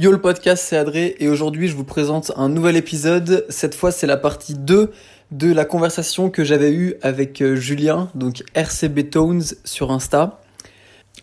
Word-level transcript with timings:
Yo 0.00 0.12
le 0.12 0.20
podcast, 0.20 0.64
c'est 0.64 0.76
Adré 0.76 1.16
et 1.18 1.28
aujourd'hui 1.28 1.66
je 1.66 1.74
vous 1.74 1.82
présente 1.82 2.30
un 2.36 2.48
nouvel 2.48 2.76
épisode. 2.76 3.44
Cette 3.48 3.74
fois 3.74 3.90
c'est 3.90 4.06
la 4.06 4.16
partie 4.16 4.54
2 4.54 4.92
de 5.32 5.52
la 5.52 5.64
conversation 5.64 6.30
que 6.30 6.44
j'avais 6.44 6.70
eue 6.70 6.94
avec 7.02 7.42
euh, 7.42 7.56
Julien, 7.56 8.08
donc 8.14 8.44
RCB 8.54 9.10
Tones 9.10 9.42
sur 9.64 9.90
Insta. 9.90 10.40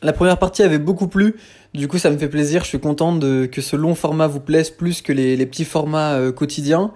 La 0.01 0.11
première 0.11 0.37
partie 0.37 0.61
avait 0.61 0.77
beaucoup 0.77 1.07
plu, 1.07 1.37
du 1.73 1.87
coup 1.87 1.97
ça 1.97 2.09
me 2.09 2.17
fait 2.17 2.27
plaisir, 2.27 2.63
je 2.63 2.67
suis 2.67 2.81
content 2.81 3.17
que 3.17 3.61
ce 3.61 3.77
long 3.77 3.95
format 3.95 4.27
vous 4.27 4.41
plaise 4.41 4.71
plus 4.71 5.01
que 5.01 5.13
les, 5.13 5.37
les 5.37 5.45
petits 5.45 5.63
formats 5.63 6.15
euh, 6.15 6.33
quotidiens. 6.33 6.91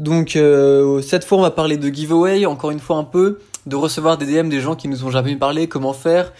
Donc 0.00 0.34
euh, 0.34 1.00
cette 1.00 1.24
fois 1.24 1.38
on 1.38 1.42
va 1.42 1.52
parler 1.52 1.76
de 1.76 1.88
giveaway, 1.90 2.44
encore 2.44 2.72
une 2.72 2.80
fois 2.80 2.96
un 2.96 3.04
peu, 3.04 3.38
de 3.66 3.76
recevoir 3.76 4.18
des 4.18 4.26
DM 4.26 4.48
des 4.48 4.60
gens 4.60 4.74
qui 4.74 4.88
nous 4.88 5.04
ont 5.04 5.12
jamais 5.12 5.36
parlé, 5.36 5.68
comment 5.68 5.92
faire, 5.92 6.32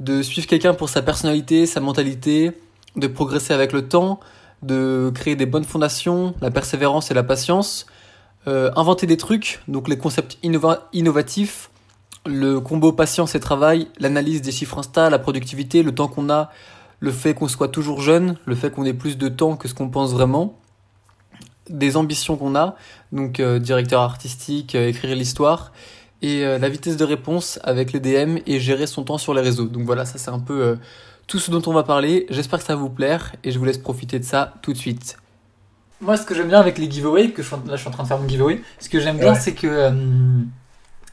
de 0.00 0.22
suivre 0.22 0.46
quelqu'un 0.46 0.72
pour 0.72 0.88
sa 0.88 1.02
personnalité, 1.02 1.66
sa 1.66 1.80
mentalité, 1.80 2.52
de 2.96 3.06
progresser 3.06 3.52
avec 3.52 3.72
le 3.72 3.88
temps, 3.88 4.20
de 4.62 5.10
créer 5.14 5.36
des 5.36 5.46
bonnes 5.46 5.64
fondations, 5.64 6.34
la 6.40 6.50
persévérance 6.50 7.10
et 7.10 7.14
la 7.14 7.22
patience, 7.22 7.86
euh, 8.46 8.70
inventer 8.76 9.06
des 9.06 9.16
trucs, 9.16 9.60
donc 9.68 9.88
les 9.88 9.98
concepts 9.98 10.38
innova 10.42 10.88
innovatifs, 10.92 11.70
le 12.26 12.60
combo 12.60 12.92
patience 12.92 13.34
et 13.34 13.40
travail, 13.40 13.88
l'analyse 13.98 14.42
des 14.42 14.52
chiffres 14.52 14.78
Insta, 14.78 15.10
la 15.10 15.18
productivité, 15.18 15.82
le 15.82 15.94
temps 15.94 16.08
qu'on 16.08 16.30
a, 16.30 16.50
le 17.00 17.10
fait 17.10 17.34
qu'on 17.34 17.48
soit 17.48 17.68
toujours 17.68 18.00
jeune, 18.00 18.36
le 18.44 18.54
fait 18.54 18.70
qu'on 18.70 18.84
ait 18.84 18.94
plus 18.94 19.18
de 19.18 19.28
temps 19.28 19.56
que 19.56 19.66
ce 19.68 19.74
qu'on 19.74 19.88
pense 19.88 20.12
vraiment, 20.12 20.58
des 21.68 21.96
ambitions 21.96 22.36
qu'on 22.36 22.54
a, 22.54 22.76
donc 23.10 23.40
euh, 23.40 23.58
directeur 23.58 24.02
artistique, 24.02 24.74
euh, 24.74 24.88
écrire 24.88 25.14
l'histoire, 25.16 25.72
et 26.22 26.44
euh, 26.44 26.58
la 26.58 26.68
vitesse 26.68 26.96
de 26.96 27.04
réponse 27.04 27.58
avec 27.64 27.92
les 27.92 28.00
DM 28.00 28.38
et 28.46 28.60
gérer 28.60 28.86
son 28.86 29.02
temps 29.02 29.18
sur 29.18 29.34
les 29.34 29.42
réseaux. 29.42 29.66
Donc 29.66 29.84
voilà, 29.84 30.04
ça 30.04 30.18
c'est 30.18 30.30
un 30.30 30.38
peu 30.38 30.62
euh, 30.62 30.76
tout 31.26 31.38
ce 31.38 31.50
dont 31.50 31.62
on 31.66 31.72
va 31.72 31.82
parler. 31.82 32.26
J'espère 32.30 32.58
que 32.58 32.64
ça 32.64 32.74
va 32.74 32.80
vous 32.80 32.90
plaire 32.90 33.34
et 33.44 33.50
je 33.50 33.58
vous 33.58 33.64
laisse 33.64 33.78
profiter 33.78 34.18
de 34.18 34.24
ça 34.24 34.54
tout 34.62 34.72
de 34.72 34.78
suite. 34.78 35.16
Moi, 36.00 36.16
ce 36.16 36.26
que 36.26 36.34
j'aime 36.34 36.48
bien 36.48 36.58
avec 36.60 36.78
les 36.78 36.90
giveaways, 36.90 37.30
que 37.30 37.42
je, 37.42 37.50
là 37.50 37.60
je 37.72 37.76
suis 37.76 37.88
en 37.88 37.92
train 37.92 38.02
de 38.02 38.08
faire 38.08 38.18
mon 38.18 38.28
giveaway, 38.28 38.60
ce 38.80 38.88
que 38.88 38.98
j'aime 39.00 39.18
bien 39.18 39.34
c'est 39.34 39.54
que 39.54 39.66
euh, 39.68 39.90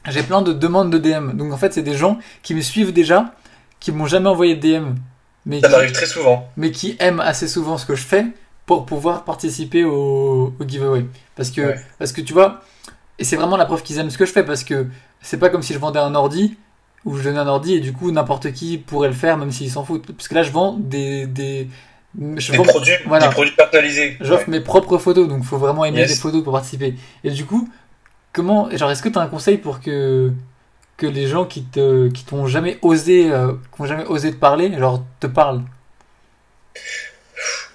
j'ai 0.08 0.22
plein 0.22 0.42
de 0.42 0.52
demandes 0.52 0.90
de 0.92 0.98
DM. 0.98 1.36
Donc 1.36 1.52
en 1.52 1.56
fait, 1.56 1.72
c'est 1.72 1.82
des 1.82 1.94
gens 1.96 2.18
qui 2.42 2.54
me 2.54 2.60
suivent 2.60 2.92
déjà, 2.92 3.34
qui 3.78 3.92
m'ont 3.92 4.06
jamais 4.06 4.28
envoyé 4.28 4.56
de 4.56 4.60
DM, 4.78 4.94
mais 5.46 5.60
Ça 5.60 5.68
qui, 5.68 5.72
m'arrive 5.74 5.92
très 5.92 6.06
souvent. 6.06 6.48
mais 6.56 6.70
qui 6.72 6.96
aiment 6.98 7.20
assez 7.20 7.46
souvent 7.48 7.78
ce 7.78 7.86
que 7.86 7.94
je 7.94 8.02
fais 8.02 8.26
pour 8.66 8.84
pouvoir 8.86 9.24
participer 9.24 9.84
au, 9.84 10.54
au 10.58 10.64
giveaway. 10.66 11.06
Parce 11.36 11.50
que, 11.50 11.60
Ouais. 11.60 11.80
parce 11.98 12.12
que 12.12 12.20
tu 12.20 12.32
vois, 12.32 12.60
et 13.18 13.24
c'est 13.24 13.36
vraiment 13.36 13.56
la 13.56 13.66
preuve 13.66 13.82
qu'ils 13.82 13.98
aiment 13.98 14.10
ce 14.10 14.18
que 14.18 14.26
je 14.26 14.32
fais 14.32 14.44
parce 14.44 14.64
que 14.64 14.86
c'est 15.22 15.38
pas 15.38 15.50
comme 15.50 15.62
si 15.62 15.72
je 15.74 15.78
vendais 15.78 15.98
un 16.00 16.14
ordi 16.14 16.56
ou 17.04 17.16
je 17.16 17.22
donnais 17.24 17.38
un 17.38 17.46
ordi 17.46 17.74
et 17.74 17.80
du 17.80 17.92
coup 17.92 18.10
n'importe 18.10 18.52
qui 18.52 18.78
pourrait 18.78 19.08
le 19.08 19.14
faire 19.14 19.36
même 19.38 19.50
s'ils 19.52 19.70
s'en 19.70 19.84
foutent. 19.84 20.06
Parce 20.12 20.28
que 20.28 20.34
là 20.34 20.42
je 20.42 20.50
vends 20.52 20.76
des. 20.78 21.26
des 21.26 21.68
je 22.36 22.50
Des 22.50 22.56
vends- 22.58 22.64
produits, 22.64 22.92
voilà. 23.06 23.28
des 23.28 23.32
produits 23.32 23.54
personnalisés. 23.54 24.16
J'offre 24.20 24.48
mes 24.50 24.60
propres 24.60 24.98
photos, 24.98 25.28
donc 25.28 25.44
faut 25.44 25.58
vraiment 25.58 25.84
aimer 25.84 25.98
Yes. 26.00 26.08
des 26.10 26.16
photos 26.16 26.42
pour 26.42 26.52
participer. 26.52 26.94
Et 27.22 27.30
du 27.30 27.44
coup, 27.44 27.68
comment, 28.32 28.68
genre, 28.76 28.90
est-ce 28.90 29.02
que 29.02 29.08
tu 29.08 29.16
as 29.18 29.22
un 29.22 29.28
conseil 29.28 29.58
pour 29.58 29.80
que 29.80 30.32
que 30.96 31.06
les 31.06 31.26
gens 31.28 31.44
qui 31.44 31.62
te 31.62 32.08
qui 32.08 32.24
t'ont 32.24 32.46
jamais 32.46 32.78
osé, 32.82 33.30
euh, 33.32 33.52
qui 33.74 33.80
ont 33.82 33.86
jamais 33.86 34.04
osé 34.06 34.32
te 34.32 34.36
parler, 34.36 34.76
genre 34.78 35.02
te 35.20 35.26
parlent? 35.28 35.62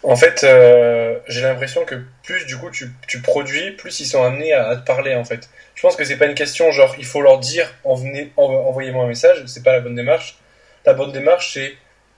En 0.07 0.15
fait, 0.15 0.43
euh, 0.43 1.17
j'ai 1.27 1.41
l'impression 1.41 1.83
que 1.83 1.95
plus 2.23 2.45
du 2.45 2.57
coup 2.57 2.69
tu, 2.69 2.91
tu 3.07 3.21
produis, 3.21 3.71
plus 3.71 3.99
ils 3.99 4.05
sont 4.05 4.23
amenés 4.23 4.53
à, 4.53 4.67
à 4.67 4.75
te 4.75 4.85
parler 4.85 5.15
en 5.15 5.23
fait. 5.25 5.49
Je 5.73 5.81
pense 5.81 5.95
que 5.95 6.03
c'est 6.05 6.17
pas 6.17 6.27
une 6.27 6.35
question 6.35 6.71
genre 6.71 6.95
il 6.99 7.05
faut 7.05 7.21
leur 7.21 7.39
dire 7.39 7.73
en 7.83 7.95
venez, 7.95 8.31
en- 8.37 8.43
envoyez-moi 8.43 9.05
un 9.05 9.07
message, 9.07 9.43
c'est 9.47 9.63
pas 9.63 9.73
la 9.73 9.79
bonne 9.79 9.95
démarche. 9.95 10.37
La 10.85 10.93
bonne 10.93 11.11
démarche 11.11 11.53
c'est 11.55 11.73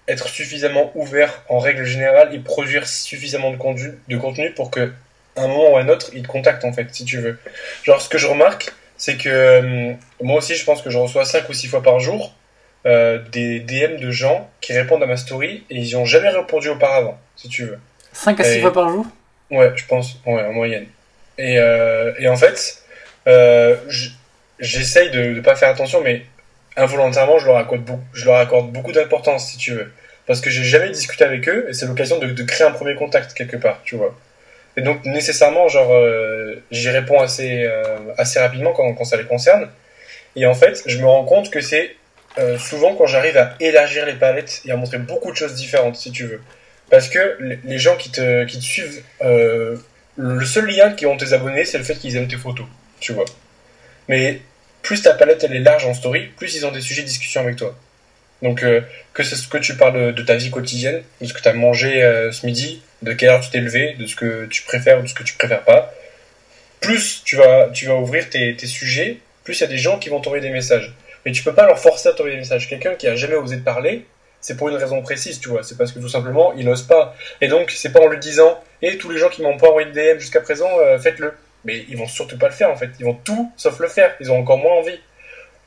être 0.10 0.28
suffisamment 0.28 0.92
ouvert 0.96 1.44
en 1.50 1.60
règle 1.60 1.86
générale 1.86 2.34
et 2.36 2.40
produire 2.40 2.88
suffisamment 2.88 3.52
de 3.52 3.58
contenu, 3.58 3.94
de 4.10 4.18
contenu 4.18 4.52
pour 4.54 4.70
que 4.72 4.92
un 5.38 5.48
moment 5.48 5.74
ou 5.74 5.78
un 5.78 5.88
autre 5.90 6.10
ils 6.14 6.24
te 6.24 6.28
contactent 6.28 6.66
en 6.66 6.74
fait 6.74 6.88
si 6.94 7.06
tu 7.06 7.20
veux. 7.20 7.40
Genre 7.84 8.02
ce 8.02 8.10
que 8.10 8.18
je 8.18 8.28
remarque 8.28 8.72
c'est 8.98 9.16
que 9.18 9.30
euh, 9.30 9.94
moi 10.22 10.38
aussi 10.40 10.56
je 10.56 10.66
pense 10.66 10.82
que 10.82 10.90
je 10.90 10.97
reçois 10.97 11.24
5 11.26 11.47
ou 11.50 11.53
6 11.53 11.68
fois 11.68 11.84
par 11.84 12.00
jour 12.02 12.34
euh, 12.88 13.20
des 13.31 13.59
DM 13.59 13.98
de 14.00 14.09
gens 14.12 14.50
qui 14.62 14.74
répondent 14.74 15.03
à 15.03 15.08
ma 15.08 15.18
story 15.18 15.64
et 15.70 15.75
ils 15.75 15.88
y 15.90 15.96
ont 15.96 16.06
jamais 16.06 16.30
répondu 16.30 16.70
auparavant 16.70 17.20
si 17.36 17.50
tu 17.50 17.66
veux. 17.66 17.78
5 18.14 18.40
à 18.40 18.44
6 18.44 18.58
Et- 18.58 18.62
fois 18.62 18.74
par 18.74 18.90
jour? 18.90 19.06
Ouais, 19.52 19.72
je 19.75 19.86
pense, 19.86 20.20
ouais, 20.25 20.42
en 20.44 20.53
moyenne. 20.53 20.88
Et, 21.38 21.58
euh, 21.59 22.12
et 22.20 22.28
en 22.28 22.36
fait, 22.36 22.81
euh, 23.28 23.76
j'essaye 24.59 25.09
de 25.12 25.20
ne 25.36 25.42
pas 25.42 25.56
faire 25.56 25.70
attention, 25.70 26.02
mais 26.02 26.24
involontairement, 26.76 27.40
je 27.40 27.46
leur 27.46 27.58
accorde 27.58 27.81
beaucoup, 27.84 28.03
je 28.14 28.26
leur 28.26 28.36
accorde 28.36 28.72
beaucoup 28.72 28.92
d'importance, 28.92 29.47
si 29.52 29.58
tu 29.58 29.72
veux. 29.74 29.92
Parce 30.26 30.42
que 30.42 30.50
j'ai 30.50 30.64
jamais 30.64 30.90
discuté 30.90 31.24
avec 31.24 31.47
eux, 31.47 31.66
et 31.70 31.74
c'est 31.74 31.86
l'occasion 31.86 32.20
de, 32.20 32.28
de 32.28 32.44
créer 32.44 32.68
un 32.68 32.72
premier 32.72 32.96
contact 32.96 33.34
quelque 33.34 33.56
part, 33.58 33.80
tu 33.84 33.96
vois. 33.96 34.14
Et 34.76 34.81
donc, 34.81 35.06
nécessairement, 35.06 35.68
genre, 35.70 35.94
j'y 36.72 36.90
réponds 36.90 37.20
assez, 37.22 37.68
assez 38.18 38.40
rapidement 38.40 38.74
quand, 38.74 38.94
quand 38.96 39.06
ça 39.06 39.18
les 39.18 39.24
concerne. 39.24 39.70
Et 40.36 40.46
en 40.46 40.53
fait, 40.53 40.84
je 40.86 40.97
me 41.00 41.06
rends 41.06 41.24
compte 41.26 41.50
que 41.50 41.62
c'est 41.62 41.96
euh, 42.40 42.58
souvent 42.58 42.96
quand 42.96 43.08
j'arrive 43.08 43.38
à 43.38 43.56
élargir 43.59 44.06
les 44.06 44.14
palettes 44.14 44.62
et 44.66 44.72
à 44.72 44.75
montrer 44.75 44.98
beaucoup 44.98 45.31
de 45.31 45.38
choses 45.38 45.56
différentes, 45.56 45.96
si 45.96 46.12
tu 46.12 46.25
veux. 46.25 46.42
Parce 46.90 47.09
que 47.09 47.38
les- 47.64 47.80
gens 47.80 47.98
qui 47.98 48.12
te, 48.12 48.48
suivent, 48.59 49.03
euh, 49.22 49.75
le 50.16 50.46
seul 50.46 50.68
lien 50.68 50.92
qui 50.94 51.06
ont 51.06 51.18
tes 51.18 51.34
abonnés, 51.34 51.66
c'est 51.66 51.78
le 51.78 51.84
fait 51.84 51.96
qu'ils 51.96 52.16
aiment 52.16 52.28
tes 52.28 52.38
photos, 52.38 52.66
tu 53.00 53.12
vois. 53.14 53.26
Mais 54.08 54.42
plus 54.81 55.02
ta 55.02 55.14
palette 55.14 55.44
elle 55.44 55.56
est 55.56 55.59
large 55.59 55.86
en 55.86 55.94
story, 55.94 56.28
plus 56.38 56.56
ils 56.56 56.66
ont 56.66 56.72
des 56.72 56.81
sujets 56.81 57.02
de 57.02 57.08
discussion 57.08 57.42
avec 57.42 57.58
toi. 57.58 57.78
Donc 58.42 58.64
euh, 58.64 58.81
que 59.14 59.24
c'est 59.24 59.36
ce 59.36 59.47
que 59.47 59.58
tu 59.58 59.76
parles 59.76 60.14
de, 60.14 60.22
ta 60.22 60.36
vie 60.36 60.50
quotidienne, 60.50 61.02
de 61.22 61.26
ce 61.26 61.34
que 61.34 61.42
tu 61.42 61.47
as 61.50 61.53
mangé 61.53 62.02
ce 62.31 62.46
midi, 62.46 62.81
de 63.02 63.14
quelle 63.14 63.30
heure 63.30 63.42
tu 63.42 63.50
t'es 63.50 63.59
levé, 63.59 63.96
de 64.00 64.06
ce 64.06 64.16
que 64.16 64.46
tu 64.46 64.62
préfères 64.62 65.00
ou 65.00 65.02
de 65.03 65.08
ce 65.08 65.14
que 65.14 65.24
tu 65.24 65.34
préfères 65.34 65.64
pas, 65.64 65.94
plus 66.80 67.24
tu 67.26 67.36
vas, 67.36 67.70
tu 67.74 67.88
vas 67.88 67.96
ouvrir 67.96 68.30
tes, 68.30 68.56
tes 68.56 68.68
sujets, 68.68 69.18
plus 69.44 69.58
il 69.59 69.62
y 69.62 69.64
a 69.64 69.68
des 69.68 69.78
gens 69.78 70.00
qui 70.00 70.09
vont 70.09 70.22
t'envoyer 70.22 70.42
des 70.42 70.53
messages. 70.53 70.94
Mais 71.28 71.34
tu 71.34 71.44
peux 71.44 71.54
pas 71.54 71.66
leur 71.66 71.78
forcer 71.78 72.08
à 72.08 72.14
t'envoyer 72.14 72.38
des 72.38 72.44
messages. 72.44 72.70
Quelqu'un 72.70 72.96
qui 72.96 73.06
a 73.06 73.18
jamais 73.18 73.36
osé 73.36 73.58
te 73.58 73.64
parler, 73.66 74.06
c'est 74.40 74.56
pour 74.56 74.70
une 74.70 74.78
raison 74.78 75.02
précise, 75.02 75.42
tu 75.42 75.50
vois. 75.50 75.62
C'est 75.62 75.78
parce 75.78 75.92
que 75.92 76.00
tout 76.00 76.08
simplement, 76.08 76.54
il 76.54 76.66
n'ose 76.66 76.84
pas. 76.84 77.14
Et 77.42 77.50
donc, 77.50 77.70
c'est 77.72 77.92
pas 77.92 78.00
en 78.00 78.08
lui 78.08 78.18
disant, 78.18 78.58
et 78.82 78.98
tous 78.98 79.10
les 79.10 79.20
gens 79.20 79.28
qui 79.28 79.42
m'ont 79.42 79.58
pas 79.58 79.68
envoyé 79.68 79.92
de 79.92 79.92
DM 79.92 80.20
jusqu'à 80.20 80.40
présent, 80.40 80.70
euh, 80.80 80.98
faites-le. 80.98 81.34
Mais 81.66 81.84
ils 81.90 81.98
vont 81.98 82.08
surtout 82.08 82.38
pas 82.38 82.48
le 82.48 82.54
faire, 82.54 82.72
en 82.72 82.78
fait. 82.78 82.92
Ils 83.02 83.06
vont 83.06 83.14
tout 83.14 83.52
sauf 83.58 83.78
le 83.82 83.90
faire. 83.90 84.16
Ils 84.22 84.32
ont 84.32 84.40
encore 84.40 84.58
moins 84.58 84.76
envie. 84.76 84.98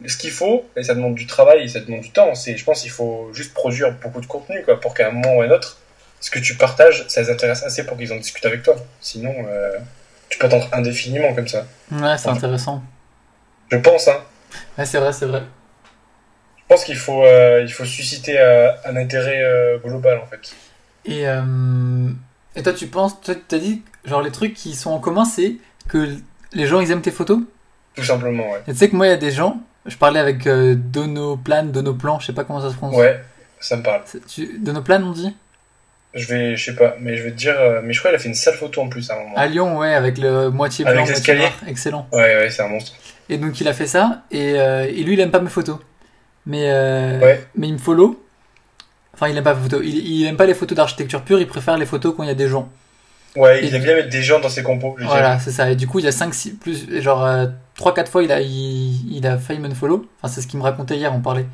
Ce 0.06 0.16
qu'il 0.16 0.30
faut, 0.30 0.66
et 0.78 0.82
ça 0.82 0.94
demande 0.94 1.14
du 1.14 1.26
travail, 1.26 1.62
et 1.62 1.68
ça 1.68 1.80
demande 1.80 2.00
du 2.00 2.10
temps, 2.10 2.34
c'est, 2.34 2.56
je 2.56 2.64
pense 2.64 2.80
qu'il 2.80 2.90
faut 2.90 3.28
juste 3.34 3.52
produire 3.52 3.92
beaucoup 3.92 4.22
de 4.22 4.26
contenu, 4.26 4.62
quoi, 4.64 4.80
pour 4.80 4.94
qu'à 4.94 5.08
un 5.08 5.10
moment 5.10 5.36
ou 5.36 5.42
à 5.42 5.44
un 5.44 5.50
autre, 5.50 5.76
ce 6.20 6.30
que 6.30 6.38
tu 6.38 6.54
partages, 6.54 7.04
ça 7.08 7.20
les 7.20 7.28
intéresse 7.28 7.62
assez 7.64 7.84
pour 7.84 7.98
qu'ils 7.98 8.14
en 8.14 8.16
discutent 8.16 8.46
avec 8.46 8.62
toi. 8.62 8.76
Sinon, 9.02 9.34
euh, 9.46 9.76
tu 10.30 10.38
peux 10.38 10.46
attendre 10.46 10.70
indéfiniment 10.72 11.34
comme 11.34 11.48
ça. 11.48 11.66
Ouais, 11.92 12.16
c'est 12.16 12.30
intéressant. 12.30 12.82
Je 13.70 13.76
pense, 13.76 14.08
hein. 14.08 14.22
Ouais, 14.78 14.84
c'est 14.84 14.98
vrai, 14.98 15.12
c'est 15.12 15.26
vrai. 15.26 15.42
Je 16.56 16.62
pense 16.68 16.84
qu'il 16.84 16.96
faut, 16.96 17.24
euh, 17.24 17.62
il 17.62 17.72
faut 17.72 17.84
susciter 17.84 18.38
euh, 18.38 18.70
un 18.84 18.94
intérêt 18.96 19.42
euh, 19.42 19.78
global, 19.78 20.18
en 20.18 20.26
fait. 20.26 20.54
Et, 21.04 21.24
et 22.56 22.62
toi, 22.62 22.72
tu 22.72 22.86
penses, 22.86 23.20
toi, 23.20 23.34
tu 23.34 23.54
as 23.54 23.58
dit, 23.58 23.82
genre, 24.04 24.22
les 24.22 24.30
trucs 24.30 24.54
qui 24.54 24.74
sont 24.74 24.90
en 24.90 25.00
commun, 25.00 25.24
c'est 25.24 25.56
que 25.88 26.16
les 26.52 26.66
gens, 26.66 26.80
ils 26.80 26.90
aiment 26.90 27.02
tes 27.02 27.10
photos? 27.10 27.40
Tout 27.96 28.04
simplement, 28.04 28.50
ouais. 28.52 28.62
Et 28.68 28.72
tu 28.72 28.78
sais 28.78 28.88
que 28.88 28.94
moi, 28.96 29.06
il 29.06 29.10
y 29.10 29.12
a 29.12 29.16
des 29.16 29.32
gens, 29.32 29.60
je 29.86 29.96
parlais 29.96 30.20
avec 30.20 30.46
Donoplan, 30.46 31.64
Donoplan, 31.64 32.20
je 32.20 32.26
sais 32.26 32.32
pas 32.32 32.44
comment 32.44 32.60
ça 32.60 32.70
se 32.70 32.76
prononce. 32.76 32.96
Ouais, 32.96 33.20
ça 33.58 33.76
me 33.76 33.82
parle. 33.82 34.02
Tu... 34.28 34.58
Donoplan, 34.58 35.02
on 35.02 35.12
dit? 35.12 35.34
Je 36.14 36.26
vais, 36.26 36.56
je 36.56 36.64
sais 36.64 36.76
pas, 36.76 36.96
mais 37.00 37.16
je 37.16 37.22
vais 37.22 37.30
te 37.30 37.36
dire, 37.36 37.56
mais 37.82 37.92
je 37.92 37.98
crois 37.98 38.10
qu'il 38.10 38.16
a 38.16 38.22
fait 38.22 38.28
une 38.28 38.34
sale 38.34 38.54
photo 38.54 38.82
en 38.82 38.88
plus 38.88 39.10
à 39.10 39.14
un 39.14 39.18
moment. 39.20 39.36
À 39.36 39.46
Lyon, 39.46 39.78
ouais, 39.78 39.94
avec 39.94 40.18
le 40.18 40.50
moitié 40.50 40.84
blanc, 40.84 40.94
Avec 40.94 41.08
l'escalier. 41.08 41.48
Excellent. 41.66 42.08
Ouais, 42.12 42.36
ouais, 42.36 42.50
c'est 42.50 42.62
un 42.62 42.68
monstre. 42.68 42.92
Et 43.30 43.38
donc, 43.38 43.60
il 43.60 43.68
a 43.68 43.72
fait 43.72 43.86
ça, 43.86 44.24
et, 44.30 44.54
euh, 44.58 44.84
et 44.86 45.02
lui, 45.04 45.14
il 45.14 45.20
aime 45.20 45.30
pas 45.30 45.40
mes 45.40 45.48
photos. 45.48 45.78
Mais, 46.46 46.64
euh, 46.66 47.18
Ouais. 47.20 47.46
mais 47.56 47.68
il 47.68 47.74
me 47.74 47.78
follow. 47.78 48.22
Enfin, 49.14 49.28
il 49.28 49.36
aime 49.36 49.44
pas 49.44 49.54
mes 49.54 49.62
photos. 49.62 49.80
Il, 49.84 49.96
il 49.96 50.26
aime 50.26 50.36
pas 50.36 50.46
les 50.46 50.54
photos 50.54 50.76
d'architecture 50.76 51.22
pure, 51.22 51.38
il 51.40 51.46
préfère 51.46 51.78
les 51.78 51.86
photos 51.86 52.12
quand 52.16 52.22
il 52.24 52.26
y 52.28 52.32
a 52.32 52.34
des 52.34 52.48
gens. 52.48 52.68
Ouais, 53.36 53.62
Et- 53.62 53.68
il 53.68 53.74
aime 53.74 53.82
bien 53.82 53.94
mettre 53.94 54.08
des 54.10 54.22
gens 54.22 54.40
dans 54.40 54.48
ses 54.48 54.62
compos. 54.64 54.96
Voilà, 55.00 55.38
c'est 55.38 55.52
ça. 55.52 55.70
Et 55.70 55.76
du 55.76 55.86
coup, 55.86 56.00
il 56.00 56.04
y 56.04 56.08
a 56.08 56.12
5, 56.12 56.34
6, 56.34 56.54
plus, 56.54 57.00
genre, 57.00 57.24
3-4 57.76 58.10
fois, 58.10 58.24
il 58.24 58.32
a, 58.32 58.40
il, 58.40 59.16
il 59.16 59.24
a 59.26 59.38
failli 59.38 59.60
me 59.60 59.72
follow. 59.74 60.04
Enfin, 60.20 60.32
c'est 60.34 60.40
ce 60.42 60.48
qu'il 60.48 60.58
me 60.58 60.64
racontait 60.64 60.96
hier, 60.96 61.14
on 61.14 61.20
parlait. 61.20 61.46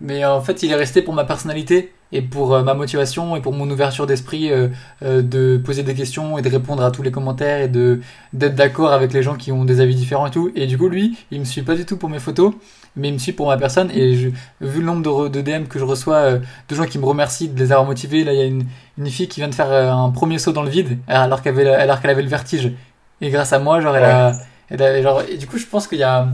Mais 0.00 0.24
euh, 0.24 0.32
en 0.34 0.40
fait, 0.40 0.62
il 0.62 0.70
est 0.70 0.74
resté 0.74 1.02
pour 1.02 1.14
ma 1.14 1.24
personnalité 1.24 1.92
et 2.12 2.22
pour 2.22 2.54
euh, 2.54 2.62
ma 2.62 2.74
motivation 2.74 3.36
et 3.36 3.40
pour 3.40 3.52
mon 3.52 3.68
ouverture 3.70 4.06
d'esprit 4.06 4.50
euh, 4.52 4.68
euh, 5.02 5.22
de 5.22 5.60
poser 5.64 5.82
des 5.82 5.94
questions 5.94 6.36
et 6.38 6.42
de 6.42 6.48
répondre 6.48 6.82
à 6.84 6.90
tous 6.90 7.02
les 7.02 7.10
commentaires 7.10 7.62
et 7.62 7.68
de 7.68 8.00
d'être 8.32 8.54
d'accord 8.54 8.92
avec 8.92 9.12
les 9.12 9.22
gens 9.22 9.34
qui 9.36 9.52
ont 9.52 9.64
des 9.64 9.80
avis 9.80 9.94
différents 9.94 10.26
et 10.26 10.30
tout. 10.30 10.50
Et 10.54 10.66
du 10.66 10.76
coup, 10.78 10.88
lui, 10.88 11.16
il 11.30 11.40
me 11.40 11.44
suit 11.44 11.62
pas 11.62 11.74
du 11.74 11.84
tout 11.86 11.96
pour 11.96 12.08
mes 12.10 12.18
photos, 12.20 12.54
mais 12.96 13.08
il 13.08 13.14
me 13.14 13.18
suit 13.18 13.32
pour 13.32 13.48
ma 13.48 13.56
personne. 13.56 13.90
Et 13.92 14.14
je, 14.16 14.28
vu 14.60 14.80
le 14.80 14.86
nombre 14.86 15.28
de, 15.28 15.28
de 15.28 15.40
DM 15.40 15.64
que 15.66 15.78
je 15.78 15.84
reçois 15.84 16.16
euh, 16.16 16.38
de 16.68 16.74
gens 16.74 16.84
qui 16.84 16.98
me 16.98 17.04
remercient 17.06 17.48
de 17.48 17.58
les 17.58 17.72
avoir 17.72 17.86
motivés, 17.86 18.24
là, 18.24 18.32
il 18.32 18.38
y 18.38 18.42
a 18.42 18.46
une, 18.46 18.64
une 18.98 19.06
fille 19.08 19.28
qui 19.28 19.40
vient 19.40 19.48
de 19.48 19.54
faire 19.54 19.70
un 19.72 20.10
premier 20.10 20.38
saut 20.38 20.52
dans 20.52 20.62
le 20.62 20.70
vide 20.70 20.98
alors 21.08 21.42
qu'elle 21.42 21.58
avait, 21.58 21.68
alors 21.74 22.00
qu'elle 22.00 22.10
avait 22.10 22.22
le 22.22 22.28
vertige. 22.28 22.72
Et 23.20 23.30
grâce 23.30 23.52
à 23.52 23.58
moi, 23.58 23.80
genre, 23.80 23.96
elle 23.96 24.04
a, 24.04 24.36
elle 24.68 24.82
a- 24.82 25.02
genre, 25.02 25.22
et 25.28 25.36
du 25.36 25.46
coup, 25.46 25.58
je 25.58 25.66
pense 25.66 25.86
qu'il 25.88 25.98
y 25.98 26.02
a, 26.02 26.28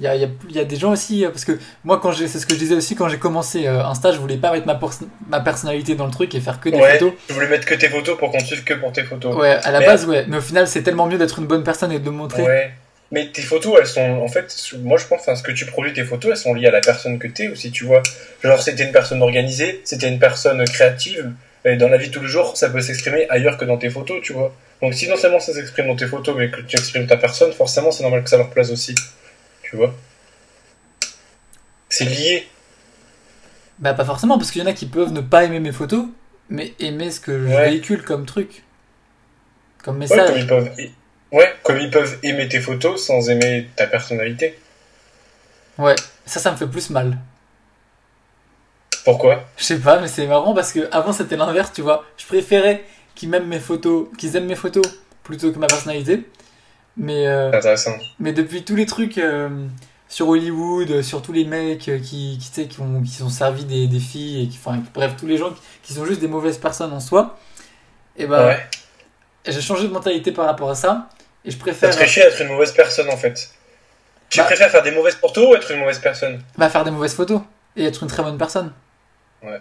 Il 0.00 0.04
y 0.04 0.06
a, 0.06 0.14
il 0.16 0.22
y, 0.22 0.24
a, 0.24 0.28
il 0.48 0.56
y 0.56 0.58
a 0.58 0.64
des 0.64 0.76
gens 0.76 0.92
aussi, 0.92 1.26
euh, 1.26 1.28
parce 1.28 1.44
que 1.44 1.58
moi, 1.84 2.00
quand 2.02 2.10
j'ai, 2.10 2.26
c'est 2.26 2.38
ce 2.38 2.46
que 2.46 2.54
je 2.54 2.58
disais 2.58 2.74
aussi 2.74 2.94
quand 2.96 3.08
j'ai 3.10 3.18
commencé 3.18 3.66
euh, 3.66 3.84
Insta, 3.84 4.12
je 4.12 4.18
voulais 4.18 4.38
pas 4.38 4.50
mettre 4.50 4.66
ma, 4.66 4.74
pers- 4.74 4.98
ma 5.28 5.40
personnalité 5.40 5.94
dans 5.94 6.06
le 6.06 6.10
truc 6.10 6.34
et 6.34 6.40
faire 6.40 6.58
que 6.58 6.70
des 6.70 6.78
Ouais, 6.78 6.92
photos. 6.98 7.12
je 7.28 7.34
voulais 7.34 7.48
mettre 7.48 7.66
que 7.66 7.74
tes 7.74 7.88
photos 7.90 8.16
pour 8.16 8.30
qu'on 8.32 8.40
suive 8.40 8.64
que 8.64 8.72
pour 8.72 8.92
tes 8.92 9.04
photos. 9.04 9.36
Ouais, 9.36 9.58
à 9.62 9.70
la 9.70 9.80
Mais- 9.80 9.86
base, 9.86 10.06
ouais. 10.06 10.24
Mais 10.26 10.38
au 10.38 10.40
final, 10.40 10.66
c'est 10.66 10.82
tellement 10.82 11.06
mieux 11.06 11.18
d'être 11.18 11.38
une 11.38 11.46
bonne 11.46 11.62
personne 11.64 11.92
et 11.92 11.98
de 11.98 12.08
montrer. 12.08 12.42
Ouais. 12.42 12.70
Mais 13.12 13.26
tes 13.26 13.42
photos, 13.42 13.76
elles 13.78 13.86
sont, 13.86 14.00
en 14.22 14.28
fait, 14.28 14.54
moi 14.78 14.96
je 14.96 15.04
pense, 15.04 15.20
enfin, 15.20 15.34
ce 15.36 15.42
que 15.42 15.52
tu 15.52 15.66
produis 15.66 15.92
tes 15.92 16.04
photos, 16.04 16.30
elles 16.30 16.36
sont 16.38 16.54
liées 16.54 16.68
à 16.68 16.70
la 16.70 16.80
personne 16.80 17.18
que 17.18 17.26
t'es 17.28 17.48
aussi, 17.48 17.70
tu 17.70 17.84
vois. 17.84 18.02
Genre, 18.42 18.62
c'était 18.62 18.84
une 18.84 18.92
personne 18.92 19.20
organisée, 19.20 19.82
c'était 19.84 20.08
une 20.08 20.18
personne 20.20 20.64
créative, 20.64 21.30
et 21.66 21.76
dans 21.76 21.88
la 21.88 21.98
vie 21.98 22.08
de 22.08 22.12
tous 22.14 22.22
les 22.22 22.28
jours, 22.28 22.56
ça 22.56 22.70
peut 22.70 22.80
s'exprimer 22.80 23.26
ailleurs 23.28 23.58
que 23.58 23.66
dans 23.66 23.76
tes 23.76 23.90
photos, 23.90 24.20
tu 24.22 24.32
vois. 24.32 24.54
Donc, 24.80 24.94
si 24.94 25.08
non 25.08 25.16
seulement 25.16 25.40
ça 25.40 25.52
s'exprime 25.52 25.88
dans 25.88 25.96
tes 25.96 26.06
photos, 26.06 26.34
mais 26.38 26.50
que 26.50 26.60
tu 26.62 26.76
exprimes 26.78 27.06
ta 27.06 27.18
personne, 27.18 27.52
forcément, 27.52 27.90
c'est 27.90 28.02
normal 28.02 28.22
que 28.24 28.30
ça 28.30 28.38
leur 28.38 28.48
plaise 28.48 28.70
aussi, 28.72 28.94
tu 29.70 29.76
vois. 29.76 29.94
C'est 31.88 32.04
lié. 32.04 32.48
Bah, 33.78 33.94
pas 33.94 34.04
forcément, 34.04 34.36
parce 34.36 34.50
qu'il 34.50 34.60
y 34.60 34.64
en 34.64 34.68
a 34.68 34.72
qui 34.72 34.86
peuvent 34.86 35.12
ne 35.12 35.20
pas 35.20 35.44
aimer 35.44 35.60
mes 35.60 35.72
photos, 35.72 36.04
mais 36.48 36.74
aimer 36.80 37.10
ce 37.10 37.20
que 37.20 37.46
je 37.46 37.52
Ouais. 37.54 37.70
véhicule 37.70 38.02
comme 38.02 38.26
truc. 38.26 38.62
Comme 39.82 39.94
Ouais, 39.96 40.00
message. 40.00 40.26
comme 40.28 40.38
ils 40.38 40.46
peuvent, 40.46 40.70
ouais, 41.32 41.54
comme 41.62 41.78
ils 41.78 41.90
peuvent 41.90 42.18
aimer 42.22 42.48
tes 42.48 42.60
photos 42.60 43.02
sans 43.04 43.30
aimer 43.30 43.68
ta 43.76 43.86
personnalité. 43.86 44.58
Ouais, 45.78 45.96
ça, 46.26 46.40
ça 46.40 46.50
me 46.52 46.56
fait 46.56 46.66
plus 46.66 46.90
mal. 46.90 47.16
Pourquoi? 49.04 49.44
Je 49.56 49.64
sais 49.64 49.78
pas, 49.78 49.98
mais 50.00 50.08
c'est 50.08 50.26
marrant 50.26 50.52
parce 50.52 50.72
que 50.72 50.86
avant 50.92 51.12
c'était 51.14 51.36
l'inverse, 51.36 51.72
tu 51.72 51.80
vois. 51.80 52.04
Je 52.18 52.26
préférais 52.26 52.84
qu'ils 53.14 53.32
aiment 53.34 53.46
mes 53.46 53.58
photos, 53.60 54.08
qu'ils 54.18 54.36
aiment 54.36 54.46
mes 54.46 54.56
photos 54.56 54.84
plutôt 55.22 55.50
que 55.52 55.58
ma 55.58 55.68
personnalité. 55.68 56.26
Mais, 56.96 57.26
euh, 57.26 57.52
intéressant. 57.52 57.96
mais 58.18 58.32
depuis 58.32 58.64
tous 58.64 58.76
les 58.76 58.86
trucs 58.86 59.16
euh, 59.18 59.48
sur 60.08 60.28
Hollywood, 60.28 60.90
euh, 60.90 61.02
sur 61.02 61.22
tous 61.22 61.32
les 61.32 61.44
mecs 61.44 61.78
qui, 62.02 62.38
qui, 62.38 62.68
qui, 62.68 62.80
ont, 62.80 63.00
qui 63.02 63.12
sont 63.12 63.28
servis 63.30 63.64
des, 63.64 63.86
des 63.86 64.00
filles, 64.00 64.44
et 64.44 64.48
qui, 64.48 64.58
enfin, 64.58 64.82
bref, 64.92 65.12
tous 65.18 65.26
les 65.26 65.36
gens 65.38 65.50
qui, 65.50 65.60
qui 65.82 65.92
sont 65.94 66.04
juste 66.04 66.20
des 66.20 66.28
mauvaises 66.28 66.58
personnes 66.58 66.92
en 66.92 67.00
soi, 67.00 67.38
et 68.16 68.26
ben 68.26 68.44
Ouais. 68.46 68.66
j'ai 69.46 69.60
changé 69.60 69.84
de 69.88 69.92
mentalité 69.92 70.32
par 70.32 70.46
rapport 70.46 70.68
à 70.70 70.74
ça. 70.74 71.08
Et 71.44 71.50
je 71.50 71.56
préfère 71.56 71.90
chier 72.06 72.22
d'être 72.22 72.40
une 72.42 72.48
mauvaise 72.48 72.72
personne 72.72 73.08
en 73.08 73.16
fait. 73.16 73.50
Tu 74.28 74.38
Bah- 74.38 74.44
préfères 74.44 74.70
faire 74.70 74.82
des 74.82 74.90
mauvaises 74.90 75.14
photos 75.14 75.48
ou 75.48 75.54
être 75.54 75.70
une 75.70 75.78
mauvaise 75.80 75.98
personne? 75.98 76.42
Bah, 76.58 76.68
faire 76.68 76.84
des 76.84 76.90
mauvaises 76.90 77.14
photos 77.14 77.40
et 77.76 77.84
être 77.84 78.02
une 78.02 78.08
très 78.10 78.22
bonne 78.22 78.36
personne. 78.36 78.72
Ouais. 79.42 79.58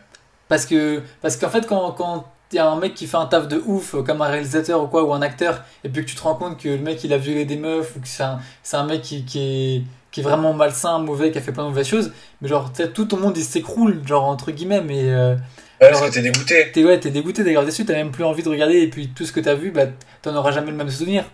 Parce 0.50 0.66
que 0.66 1.02
parce 1.22 1.38
qu'en 1.38 1.50
fait 1.50 1.66
quand 1.68 1.92
quand 1.94 2.26
a 2.58 2.68
un 2.68 2.76
mec 2.80 2.96
qui 2.96 3.06
fait 3.06 3.18
un 3.18 3.28
taf 3.28 3.48
de 3.48 3.62
ouf 3.66 3.94
euh, 3.94 4.02
comme 4.02 4.22
un 4.24 4.28
réalisateur 4.28 4.82
ou 4.82 4.88
quoi 4.88 5.04
ou 5.04 5.14
un 5.14 5.22
acteur 5.22 5.64
et 5.84 5.90
puis 5.90 6.04
que 6.04 6.10
tu 6.10 6.16
te 6.16 6.22
rends 6.22 6.34
compte 6.36 6.58
que 6.58 6.70
le 6.70 6.80
mec 6.80 7.04
il 7.04 7.14
a 7.14 7.18
violé 7.20 7.46
des 7.46 7.58
meufs 7.58 7.96
ou 7.96 8.00
que 8.00 8.08
c'est 8.08 8.24
un, 8.24 8.40
c'est 8.64 8.78
un 8.78 8.86
mec 8.86 9.02
qui, 9.04 9.24
qui 9.26 9.40
est 9.40 9.84
qui 10.12 10.22
est 10.22 10.24
vraiment 10.24 10.54
malsain, 10.54 10.98
mauvais, 10.98 11.32
qui 11.32 11.38
a 11.38 11.42
fait 11.42 11.52
plein 11.52 11.64
de 11.66 11.70
mauvaises 11.70 11.88
choses, 11.88 12.12
mais 12.42 12.48
genre 12.48 12.72
tout 12.96 13.06
ton 13.06 13.18
monde 13.18 13.38
il 13.38 13.44
s'écroule 13.44 14.02
genre 14.08 14.24
entre 14.26 14.50
guillemets 14.52 14.82
mais 14.82 15.04
euh, 15.12 15.36
Ouais, 15.82 15.92
parce 15.92 16.02
que 16.02 16.12
t'es 16.14 16.22
dégoûté. 16.22 16.72
t'es 16.74 16.84
ouais, 16.84 17.00
t'es 17.00 17.12
dégoûté 17.12 17.44
d'ailleurs 17.44 17.64
déçu, 17.66 17.86
t'as 17.86 17.94
même 17.94 18.12
plus 18.12 18.24
envie 18.24 18.44
de 18.44 18.50
regarder 18.50 18.80
et 18.82 18.88
puis 18.90 19.10
tout 19.10 19.26
ce 19.26 19.32
que 19.32 19.40
t'as 19.40 19.54
vu 19.56 19.72
bah 19.72 19.86
t'en 20.24 20.36
auras 20.36 20.52
jamais 20.52 20.72
le 20.72 20.78
même 20.78 20.90
souvenir. 20.90 21.26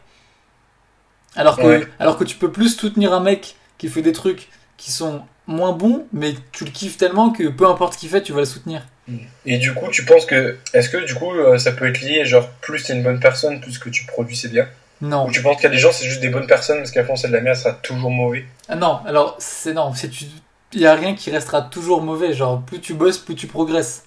Alors 1.35 1.57
que 1.57 1.67
Ouais. 1.67 1.87
alors 1.99 2.17
que 2.17 2.23
tu 2.23 2.35
peux 2.37 2.51
plus 2.51 2.69
soutenir 2.75 3.13
un 3.13 3.19
mec 3.19 3.55
qui 3.77 3.87
fait 3.89 4.01
des 4.01 4.13
trucs 4.13 4.49
qui 4.77 4.91
sont 4.91 5.21
moins 5.47 5.71
bons 5.73 6.07
mais 6.13 6.33
tu 6.51 6.65
le 6.65 6.71
kiffes 6.71 6.97
tellement 6.97 7.31
que 7.31 7.47
peu 7.49 7.67
importe 7.67 7.93
ce 7.93 7.99
qu'il 7.99 8.09
fait 8.09 8.21
tu 8.23 8.33
vas 8.33 8.39
le 8.41 8.45
soutenir. 8.45 8.81
Et 9.45 9.57
du 9.57 9.73
coup, 9.73 9.89
tu 9.91 10.03
penses 10.03 10.25
que. 10.25 10.57
Est-ce 10.73 10.89
que 10.89 10.97
du 10.97 11.13
coup, 11.13 11.31
euh, 11.31 11.57
ça 11.57 11.71
peut 11.71 11.87
être 11.87 12.01
lié, 12.01 12.25
genre, 12.25 12.49
plus 12.61 12.83
t'es 12.83 12.93
une 12.93 13.03
bonne 13.03 13.19
personne, 13.19 13.61
plus 13.61 13.73
ce 13.73 13.79
que 13.79 13.89
tu 13.89 14.05
produis 14.05 14.35
c'est 14.35 14.49
bien? 14.49 14.67
Non. 15.01 15.27
Ou 15.27 15.31
tu 15.31 15.41
penses 15.41 15.57
qu'il 15.57 15.65
y 15.65 15.67
a 15.67 15.71
des 15.71 15.77
gens, 15.77 15.91
c'est 15.91 16.05
juste 16.05 16.21
des 16.21 16.29
bonnes 16.29 16.47
personnes, 16.47 16.77
parce 16.77 16.91
qu'à 16.91 17.03
fond, 17.03 17.15
c'est 17.15 17.27
de 17.27 17.33
la 17.33 17.41
merde, 17.41 17.55
ça 17.55 17.63
sera 17.63 17.73
toujours 17.73 18.09
mauvais? 18.09 18.45
Ah 18.67 18.75
non, 18.75 19.01
alors 19.05 19.35
c'est 19.39 19.73
non, 19.73 19.91
tu 19.91 20.09
il 20.73 20.81
y 20.81 20.87
a 20.87 20.95
rien 20.95 21.15
qui 21.15 21.31
restera 21.31 21.61
toujours 21.61 22.01
mauvais, 22.01 22.33
genre 22.33 22.61
plus 22.61 22.81
tu 22.81 22.93
bosses, 22.93 23.17
plus 23.17 23.35
tu 23.35 23.47
progresses. 23.47 24.03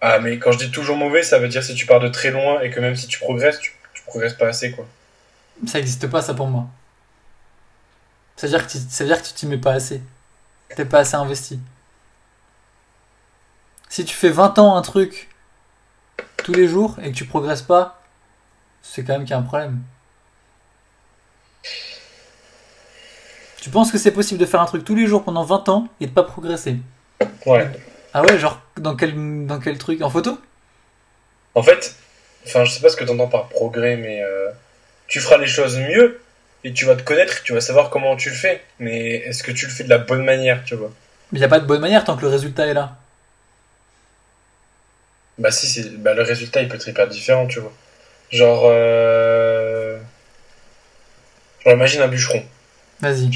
Ah, 0.00 0.18
mais 0.20 0.38
quand 0.38 0.52
je 0.52 0.58
dis 0.58 0.70
toujours 0.70 0.96
mauvais, 0.96 1.22
ça 1.22 1.38
veut 1.38 1.48
dire 1.48 1.62
si 1.62 1.74
tu 1.74 1.84
pars 1.84 2.00
de 2.00 2.08
très 2.08 2.30
loin 2.30 2.60
et 2.60 2.70
que 2.70 2.80
même 2.80 2.96
si 2.96 3.08
tu 3.08 3.18
progresses, 3.18 3.58
tu, 3.58 3.72
tu 3.92 4.02
progresses 4.04 4.34
pas 4.34 4.46
assez, 4.46 4.70
quoi. 4.70 4.86
Ça 5.66 5.78
existe 5.78 6.06
pas 6.06 6.22
ça 6.22 6.34
pour 6.34 6.46
moi. 6.46 6.66
Ça 8.36 8.46
veut 8.46 8.52
dire 8.52 8.66
que 8.66 8.70
tu, 8.70 8.78
ça 8.88 9.04
veut 9.04 9.10
dire 9.10 9.20
que 9.20 9.26
tu 9.26 9.34
t'y 9.34 9.46
mets 9.46 9.58
pas 9.58 9.72
assez. 9.72 10.00
T'es 10.74 10.84
pas 10.84 11.00
assez 11.00 11.16
investi. 11.16 11.58
Si 13.88 14.04
tu 14.04 14.14
fais 14.14 14.30
20 14.30 14.58
ans 14.58 14.76
un 14.76 14.82
truc 14.82 15.28
tous 16.38 16.52
les 16.52 16.68
jours 16.68 16.96
et 17.02 17.10
que 17.10 17.16
tu 17.16 17.24
progresses 17.24 17.62
pas, 17.62 18.02
c'est 18.82 19.04
quand 19.04 19.14
même 19.14 19.22
qu'il 19.22 19.30
y 19.30 19.34
a 19.34 19.38
un 19.38 19.42
problème. 19.42 19.80
Tu 23.60 23.70
penses 23.70 23.90
que 23.90 23.98
c'est 23.98 24.12
possible 24.12 24.40
de 24.40 24.46
faire 24.46 24.60
un 24.60 24.66
truc 24.66 24.84
tous 24.84 24.94
les 24.94 25.06
jours 25.06 25.24
pendant 25.24 25.44
20 25.44 25.68
ans 25.68 25.88
et 26.00 26.06
de 26.06 26.12
pas 26.12 26.22
progresser? 26.22 26.76
Ouais. 27.44 27.68
Ah 28.14 28.22
ouais, 28.22 28.38
genre 28.38 28.60
dans 28.76 28.96
quel, 28.96 29.46
dans 29.46 29.58
quel 29.58 29.78
truc? 29.78 30.00
En 30.02 30.10
photo? 30.10 30.38
En 31.54 31.62
fait, 31.62 31.96
enfin, 32.46 32.64
je 32.64 32.72
sais 32.72 32.80
pas 32.80 32.88
ce 32.88 32.96
que 32.96 33.04
t'entends 33.04 33.26
par 33.26 33.48
progrès, 33.48 33.96
mais 33.96 34.22
euh, 34.22 34.50
tu 35.06 35.20
feras 35.20 35.38
les 35.38 35.46
choses 35.46 35.76
mieux 35.78 36.20
et 36.64 36.72
tu 36.72 36.84
vas 36.84 36.94
te 36.94 37.02
connaître, 37.02 37.42
tu 37.42 37.52
vas 37.52 37.60
savoir 37.60 37.90
comment 37.90 38.16
tu 38.16 38.30
le 38.30 38.36
fais. 38.36 38.62
Mais 38.78 39.16
est-ce 39.16 39.42
que 39.42 39.52
tu 39.52 39.66
le 39.66 39.72
fais 39.72 39.84
de 39.84 39.90
la 39.90 39.98
bonne 39.98 40.24
manière, 40.24 40.62
tu 40.64 40.74
vois? 40.74 40.90
Mais 41.32 41.38
il 41.38 41.40
n'y 41.40 41.46
a 41.46 41.48
pas 41.48 41.60
de 41.60 41.66
bonne 41.66 41.80
manière 41.80 42.04
tant 42.04 42.16
que 42.16 42.22
le 42.22 42.28
résultat 42.28 42.66
est 42.66 42.74
là. 42.74 42.96
Bah 45.38 45.50
si, 45.50 45.88
bah, 45.98 46.14
le 46.14 46.22
résultat 46.22 46.62
il 46.62 46.68
peut 46.68 46.76
être 46.76 46.88
hyper 46.88 47.06
différent, 47.08 47.46
tu 47.46 47.60
vois. 47.60 47.72
Genre, 48.30 48.62
euh... 48.66 49.98
genre 51.64 51.74
imagine 51.74 52.00
un 52.02 52.08
bûcheron, 52.08 52.42
Vas-y. 53.00 53.30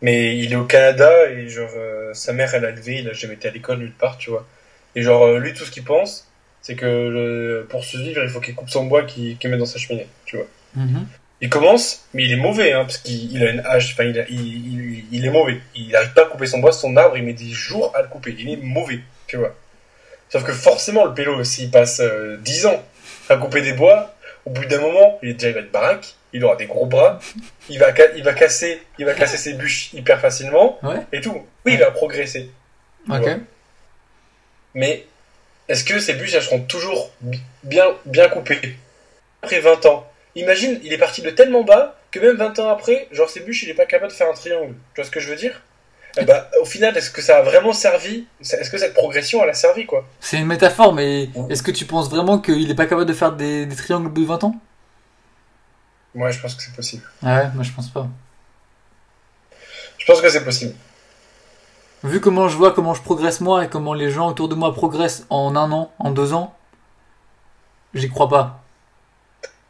mais 0.00 0.36
il 0.38 0.52
est 0.52 0.56
au 0.56 0.64
Canada 0.64 1.30
et 1.30 1.48
genre 1.48 1.70
euh, 1.76 2.12
sa 2.14 2.32
mère 2.32 2.54
elle 2.54 2.64
a 2.64 2.70
élevé, 2.70 2.98
il 2.98 3.08
a 3.08 3.12
jamais 3.12 3.34
été 3.34 3.48
à 3.48 3.50
l'école 3.52 3.78
nulle 3.78 3.92
part, 3.92 4.18
tu 4.18 4.30
vois. 4.30 4.46
Et 4.94 5.02
genre 5.02 5.22
euh, 5.24 5.38
lui 5.38 5.54
tout 5.54 5.64
ce 5.64 5.70
qu'il 5.70 5.84
pense, 5.84 6.26
c'est 6.60 6.74
que 6.76 6.86
euh, 6.86 7.66
pour 7.68 7.84
survivre 7.84 8.22
il 8.22 8.28
faut 8.28 8.40
qu'il 8.40 8.54
coupe 8.54 8.70
son 8.70 8.84
bois 8.86 9.04
qu'il 9.04 9.38
qu'il 9.38 9.50
met 9.50 9.56
dans 9.58 9.66
sa 9.66 9.78
cheminée, 9.78 10.08
tu 10.24 10.36
vois. 10.36 10.46
Mhm. 10.74 11.06
Il 11.40 11.48
commence, 11.48 12.04
mais 12.14 12.24
il 12.24 12.32
est 12.32 12.36
mauvais, 12.36 12.72
hein, 12.72 12.84
parce 12.84 12.98
qu'il 12.98 13.32
il 13.32 13.42
a 13.44 13.50
une 13.50 13.60
hache, 13.66 13.92
enfin 13.94 14.04
il, 14.04 14.18
a- 14.20 14.28
il, 14.28 14.40
il, 14.40 15.04
il 15.10 15.24
est 15.26 15.30
mauvais. 15.30 15.60
Il 15.74 15.88
n'arrive 15.88 16.12
pas 16.14 16.22
à 16.22 16.26
couper 16.26 16.46
son 16.46 16.58
bois, 16.60 16.72
son 16.72 16.96
arbre, 16.96 17.16
il 17.16 17.24
met 17.24 17.32
des 17.32 17.50
jours 17.50 17.92
à 17.96 18.02
le 18.02 18.08
couper. 18.08 18.34
Il 18.38 18.48
est 18.48 18.56
mauvais, 18.56 19.00
tu 19.26 19.38
vois. 19.38 19.52
Sauf 20.32 20.44
que 20.44 20.52
forcément, 20.52 21.04
le 21.04 21.12
pélo, 21.14 21.44
s'il 21.44 21.70
passe 21.70 22.00
euh, 22.00 22.38
10 22.38 22.66
ans 22.66 22.82
à 23.28 23.36
couper 23.36 23.60
des 23.60 23.74
bois, 23.74 24.14
au 24.46 24.50
bout 24.50 24.64
d'un 24.64 24.80
moment, 24.80 25.18
il 25.22 25.28
est 25.30 25.34
déjà 25.34 25.48
il 25.50 25.54
va 25.54 25.60
être 25.60 25.70
baraque, 25.70 26.14
il 26.32 26.42
aura 26.44 26.56
des 26.56 26.64
gros 26.66 26.86
bras, 26.86 27.20
il 27.68 27.78
va, 27.78 27.94
ca- 27.94 28.10
il 28.16 28.24
va 28.24 28.32
casser, 28.32 28.80
il 28.98 29.04
va 29.04 29.12
casser 29.14 29.36
ses 29.36 29.52
bûches 29.52 29.92
hyper 29.92 30.20
facilement, 30.20 30.78
Ouais. 30.82 30.96
et 31.12 31.20
tout. 31.20 31.46
Oui, 31.66 31.74
il 31.74 31.78
va 31.78 31.90
progresser. 31.90 32.50
Ok. 33.10 33.28
Mais 34.74 35.04
est-ce 35.68 35.84
que 35.84 35.98
ces 36.00 36.14
bûches, 36.14 36.34
elles 36.34 36.42
seront 36.42 36.60
toujours 36.62 37.10
bi- 37.20 37.40
bien, 37.62 37.86
bien 38.06 38.28
coupées 38.28 38.76
après 39.42 39.60
20 39.60 39.84
ans? 39.86 40.10
Imagine, 40.34 40.80
il 40.82 40.92
est 40.94 40.98
parti 40.98 41.20
de 41.20 41.30
tellement 41.30 41.62
bas 41.62 41.98
que 42.10 42.18
même 42.20 42.36
20 42.36 42.58
ans 42.58 42.68
après, 42.70 43.06
genre 43.12 43.28
ces 43.28 43.40
bûches, 43.40 43.62
il 43.64 43.70
est 43.70 43.74
pas 43.74 43.84
capable 43.86 44.10
de 44.12 44.16
faire 44.16 44.28
un 44.30 44.34
triangle. 44.34 44.74
Tu 44.94 45.00
vois 45.00 45.04
ce 45.04 45.10
que 45.10 45.20
je 45.20 45.28
veux 45.28 45.36
dire? 45.36 45.60
Bah, 46.26 46.48
au 46.60 46.64
final, 46.64 46.96
est-ce 46.96 47.10
que 47.10 47.22
ça 47.22 47.38
a 47.38 47.42
vraiment 47.42 47.72
servi? 47.72 48.26
Est-ce 48.40 48.70
que 48.70 48.78
cette 48.78 48.94
progression, 48.94 49.42
elle 49.42 49.50
a 49.50 49.54
servi, 49.54 49.86
quoi? 49.86 50.04
C'est 50.20 50.38
une 50.38 50.46
métaphore, 50.46 50.92
mais 50.92 51.30
est-ce 51.48 51.62
que 51.62 51.70
tu 51.70 51.84
penses 51.86 52.10
vraiment 52.10 52.38
qu'il 52.38 52.70
est 52.70 52.74
pas 52.74 52.86
capable 52.86 53.06
de 53.06 53.14
faire 53.14 53.32
des, 53.32 53.66
des 53.66 53.76
triangles 53.76 54.12
de 54.12 54.24
20 54.24 54.44
ans? 54.44 54.56
Moi, 56.14 56.30
je 56.30 56.40
pense 56.40 56.54
que 56.54 56.62
c'est 56.62 56.74
possible. 56.74 57.02
Ah 57.22 57.36
ouais, 57.38 57.48
moi 57.54 57.64
je 57.64 57.72
pense 57.72 57.88
pas. 57.88 58.06
Je 59.96 60.04
pense 60.04 60.20
que 60.20 60.28
c'est 60.28 60.44
possible. 60.44 60.74
Vu 62.04 62.20
comment 62.20 62.48
je 62.48 62.56
vois 62.56 62.72
comment 62.72 62.94
je 62.94 63.02
progresse 63.02 63.40
moi 63.40 63.64
et 63.64 63.68
comment 63.68 63.94
les 63.94 64.10
gens 64.10 64.28
autour 64.28 64.48
de 64.48 64.54
moi 64.54 64.74
progressent 64.74 65.24
en 65.30 65.54
un 65.54 65.70
an, 65.70 65.92
en 65.98 66.10
deux 66.10 66.32
ans, 66.34 66.54
j'y 67.94 68.08
crois 68.08 68.28
pas. 68.28 68.62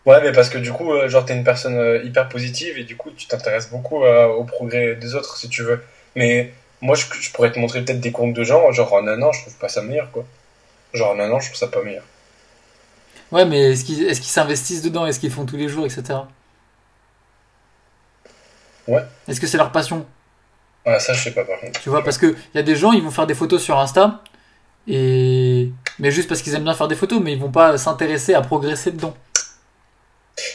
Ouais, 0.06 0.20
mais 0.22 0.32
parce 0.32 0.48
que 0.48 0.58
du 0.58 0.72
coup, 0.72 0.92
euh, 0.92 1.08
genre, 1.08 1.24
t'es 1.24 1.36
une 1.36 1.44
personne 1.44 1.76
euh, 1.76 2.02
hyper 2.02 2.28
positive 2.28 2.76
et 2.78 2.84
du 2.84 2.96
coup, 2.96 3.10
tu 3.12 3.26
t'intéresses 3.28 3.70
beaucoup 3.70 4.02
euh, 4.02 4.26
au 4.26 4.44
progrès 4.44 4.96
des 4.96 5.14
autres, 5.14 5.36
si 5.36 5.48
tu 5.48 5.62
veux. 5.62 5.80
Mais 6.16 6.52
moi, 6.80 6.94
je, 6.94 7.04
je 7.20 7.30
pourrais 7.32 7.52
te 7.52 7.58
montrer 7.58 7.84
peut-être 7.84 8.00
des 8.00 8.12
comptes 8.12 8.34
de 8.34 8.44
gens, 8.44 8.70
genre 8.72 8.92
en 8.92 9.06
un 9.06 9.20
an, 9.22 9.32
je 9.32 9.42
trouve 9.42 9.54
pas 9.56 9.68
ça 9.68 9.82
meilleur, 9.82 10.10
quoi. 10.10 10.24
Genre 10.92 11.10
en 11.10 11.18
un 11.20 11.30
an, 11.30 11.40
je 11.40 11.46
trouve 11.46 11.58
ça 11.58 11.68
pas 11.68 11.82
meilleur. 11.82 12.04
Ouais, 13.30 13.44
mais 13.46 13.72
est-ce 13.72 13.84
qu'ils 13.84 14.06
qu'ils 14.06 14.24
s'investissent 14.24 14.82
dedans? 14.82 15.06
Est-ce 15.06 15.18
qu'ils 15.18 15.30
font 15.32 15.46
tous 15.46 15.56
les 15.56 15.68
jours, 15.68 15.86
etc. 15.86 16.18
Ouais. 18.88 19.02
Est-ce 19.28 19.40
que 19.40 19.46
c'est 19.46 19.56
leur 19.56 19.72
passion? 19.72 20.04
Ah, 20.84 20.98
ça, 20.98 21.12
je 21.12 21.22
sais 21.22 21.30
pas, 21.30 21.44
par 21.44 21.60
contre. 21.60 21.80
Tu 21.80 21.88
vois, 21.88 22.02
parce 22.02 22.18
que 22.18 22.26
il 22.26 22.56
y 22.56 22.58
a 22.58 22.62
des 22.62 22.74
gens, 22.76 22.92
ils 22.92 23.02
vont 23.02 23.10
faire 23.12 23.26
des 23.26 23.34
photos 23.34 23.62
sur 23.62 23.78
Insta, 23.78 24.20
et 24.88 25.70
mais 25.98 26.10
juste 26.10 26.28
parce 26.28 26.42
qu'ils 26.42 26.54
aiment 26.54 26.64
bien 26.64 26.74
faire 26.74 26.88
des 26.88 26.96
photos, 26.96 27.20
mais 27.22 27.32
ils 27.32 27.38
vont 27.40 27.52
pas 27.52 27.78
s'intéresser 27.78 28.34
à 28.34 28.42
progresser 28.42 28.90
dedans. 28.90 29.14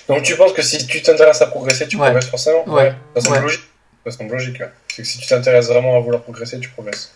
Donc 0.10 0.24
tu 0.24 0.36
penses 0.36 0.52
que 0.54 0.62
si 0.62 0.86
tu 0.86 1.02
t'intéresses 1.02 1.42
à 1.42 1.48
progresser, 1.48 1.88
tu 1.88 1.96
Ouais. 1.96 2.04
progresses 2.08 2.30
forcément? 2.30 2.68
Ouais. 2.68 2.94
Ça 3.16 3.22
semble 3.22 3.38
Ouais. 3.38 3.42
logique. 3.44 3.64
Ça 4.06 4.12
semble 4.12 4.32
logique, 4.34 4.60
là. 4.60 4.68
C'est 4.98 5.04
que 5.04 5.10
si 5.10 5.20
tu 5.20 5.28
t'intéresses 5.28 5.68
vraiment 5.68 5.96
à 5.96 6.00
vouloir 6.00 6.24
progresser, 6.24 6.60
tu 6.60 6.70
progresses. 6.70 7.14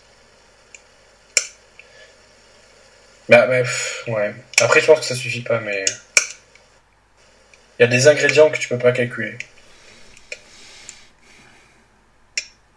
Bah, 3.28 3.48
mais, 3.48 3.64
pff, 3.64 4.04
ouais. 4.08 4.36
Après, 4.62 4.82
je 4.82 4.86
pense 4.86 5.00
que 5.00 5.06
ça 5.06 5.16
suffit 5.16 5.42
pas, 5.42 5.60
mais... 5.62 5.84
Il 7.80 7.82
y 7.82 7.86
a 7.86 7.88
des 7.88 8.08
ingrédients 8.08 8.52
que 8.52 8.60
tu 8.60 8.68
peux 8.68 8.78
pas 8.78 8.92
calculer. 8.92 9.36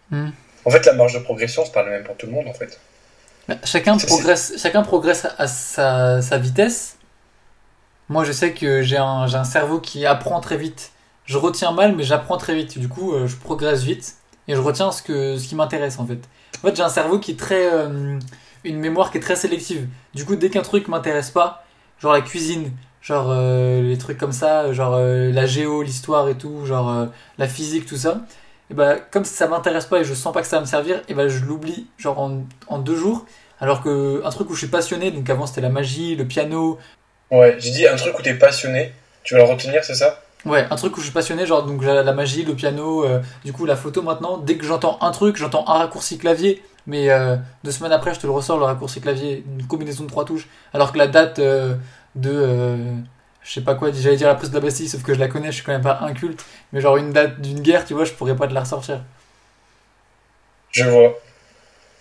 Hmm. 0.09 0.31
En 0.65 0.71
fait, 0.71 0.83
la 0.87 0.93
marge 0.93 1.13
de 1.13 1.19
progression, 1.19 1.63
c'est 1.63 1.71
pas 1.71 1.83
la 1.83 1.91
même 1.91 2.03
pour 2.03 2.17
tout 2.17 2.25
le 2.25 2.31
monde, 2.31 2.47
en 2.47 2.53
fait. 2.53 2.79
Bah, 3.47 3.57
Chacun 3.63 3.97
progresse, 3.97 4.53
chacun 4.57 4.81
progresse 4.81 5.27
à 5.37 5.45
sa, 5.45 6.23
sa 6.23 6.39
vitesse. 6.39 6.97
Moi, 8.09 8.23
je 8.23 8.31
sais 8.31 8.53
que 8.53 8.81
j'ai 8.81 8.97
un, 8.97 9.27
j'ai 9.27 9.37
un 9.37 9.43
cerveau 9.43 9.79
qui 9.79 10.07
apprend 10.07 10.41
très 10.41 10.57
vite. 10.57 10.93
Je 11.25 11.37
retiens 11.37 11.73
mal, 11.73 11.95
mais 11.95 12.01
j'apprends 12.01 12.37
très 12.37 12.55
vite. 12.55 12.79
Du 12.79 12.89
coup, 12.89 13.13
euh, 13.13 13.27
je 13.27 13.35
progresse 13.35 13.83
vite 13.83 14.15
et 14.47 14.55
je 14.55 14.59
retiens 14.61 14.91
ce, 14.91 15.01
que, 15.01 15.37
ce 15.37 15.47
qui 15.47 15.55
m'intéresse 15.55 15.99
en 15.99 16.05
fait. 16.07 16.19
En 16.63 16.67
fait, 16.67 16.75
j'ai 16.75 16.83
un 16.83 16.89
cerveau 16.89 17.19
qui 17.19 17.31
est 17.31 17.39
très. 17.39 17.71
euh, 17.73 18.19
une 18.63 18.79
mémoire 18.79 19.11
qui 19.11 19.17
est 19.17 19.21
très 19.21 19.35
sélective. 19.35 19.87
Du 20.13 20.25
coup, 20.25 20.35
dès 20.35 20.49
qu'un 20.49 20.61
truc 20.63 20.87
m'intéresse 20.87 21.29
pas, 21.31 21.65
genre 21.99 22.13
la 22.13 22.21
cuisine, 22.21 22.71
genre 23.01 23.27
euh, 23.29 23.81
les 23.81 23.97
trucs 23.97 24.17
comme 24.17 24.31
ça, 24.31 24.73
genre 24.73 24.95
euh, 24.95 25.31
la 25.31 25.45
géo, 25.45 25.83
l'histoire 25.83 26.27
et 26.29 26.35
tout, 26.37 26.65
genre 26.65 27.07
la 27.37 27.47
physique, 27.47 27.85
tout 27.85 27.97
ça, 27.97 28.21
bah, 28.71 28.95
comme 29.11 29.25
ça 29.25 29.47
m'intéresse 29.47 29.85
pas 29.85 29.99
et 29.99 30.03
je 30.03 30.13
sens 30.15 30.33
pas 30.33 30.41
que 30.41 30.47
ça 30.47 30.57
va 30.57 30.61
me 30.61 30.65
servir, 30.67 31.01
et 31.07 31.13
bah, 31.13 31.27
je 31.27 31.43
l'oublie 31.45 31.87
genre 31.97 32.19
en, 32.19 32.43
en 32.67 32.79
deux 32.79 32.95
jours. 32.95 33.25
Alors 33.59 33.81
que 33.81 34.21
un 34.25 34.29
truc 34.31 34.49
où 34.49 34.53
je 34.53 34.59
suis 34.59 34.67
passionné, 34.67 35.11
donc 35.11 35.29
avant 35.29 35.45
c'était 35.47 35.61
la 35.61 35.69
magie, 35.69 36.15
le 36.15 36.25
piano, 36.27 36.79
Ouais, 37.31 37.55
j'ai 37.59 37.69
dit 37.71 37.87
un 37.87 37.95
truc 37.97 38.17
où 38.17 38.21
t'es 38.23 38.33
passionné, 38.35 38.91
tu 39.23 39.35
vas 39.35 39.41
le 39.41 39.45
retenir, 39.45 39.83
c'est 39.83 39.93
ça? 39.95 40.24
Ouais, 40.45 40.67
un 40.69 40.75
truc 40.75 40.95
où 40.97 40.99
je 40.99 41.05
suis 41.05 41.13
passionné, 41.13 41.45
genre 41.45 41.63
donc 41.63 41.83
la, 41.83 42.03
la 42.03 42.13
magie, 42.13 42.43
le 42.43 42.53
piano, 42.55 43.03
euh, 43.05 43.21
du 43.43 43.53
coup 43.53 43.65
la 43.65 43.75
photo 43.75 44.01
maintenant, 44.01 44.37
dès 44.37 44.57
que 44.57 44.65
j'entends 44.65 44.97
un 45.01 45.11
truc, 45.11 45.35
j'entends 45.37 45.65
un 45.67 45.73
raccourci 45.79 46.17
clavier, 46.17 46.63
mais 46.87 47.09
euh, 47.09 47.35
deux 47.63 47.71
semaines 47.71 47.91
après 47.91 48.13
je 48.13 48.19
te 48.19 48.27
le 48.27 48.33
ressors 48.33 48.57
le 48.57 48.65
raccourci 48.65 49.01
clavier, 49.01 49.43
une 49.59 49.65
combinaison 49.67 50.03
de 50.03 50.09
trois 50.09 50.25
touches, 50.25 50.47
alors 50.73 50.91
que 50.91 50.97
la 50.97 51.07
date 51.07 51.39
euh, 51.39 51.75
de, 52.15 52.77
je 53.43 53.51
sais 53.53 53.61
pas 53.61 53.75
quoi, 53.75 53.91
j'allais 53.91 54.17
dire 54.17 54.27
la 54.27 54.35
prise 54.35 54.49
de 54.49 54.55
la 54.55 54.61
Bastille, 54.61 54.89
sauf 54.89 55.03
que 55.03 55.13
je 55.13 55.19
la 55.19 55.27
connais, 55.27 55.47
je 55.47 55.55
suis 55.57 55.63
quand 55.63 55.73
même 55.73 55.81
pas 55.81 55.99
inculte, 56.01 56.43
mais 56.73 56.81
genre 56.81 56.97
une 56.97 57.11
date 57.11 57.41
d'une 57.41 57.59
guerre, 57.61 57.85
tu 57.85 57.93
vois, 57.93 58.05
je 58.05 58.13
pourrais 58.13 58.35
pas 58.35 58.47
te 58.47 58.53
la 58.53 58.61
ressortir. 58.61 59.01
Je 60.71 60.83
vois. 60.83 61.13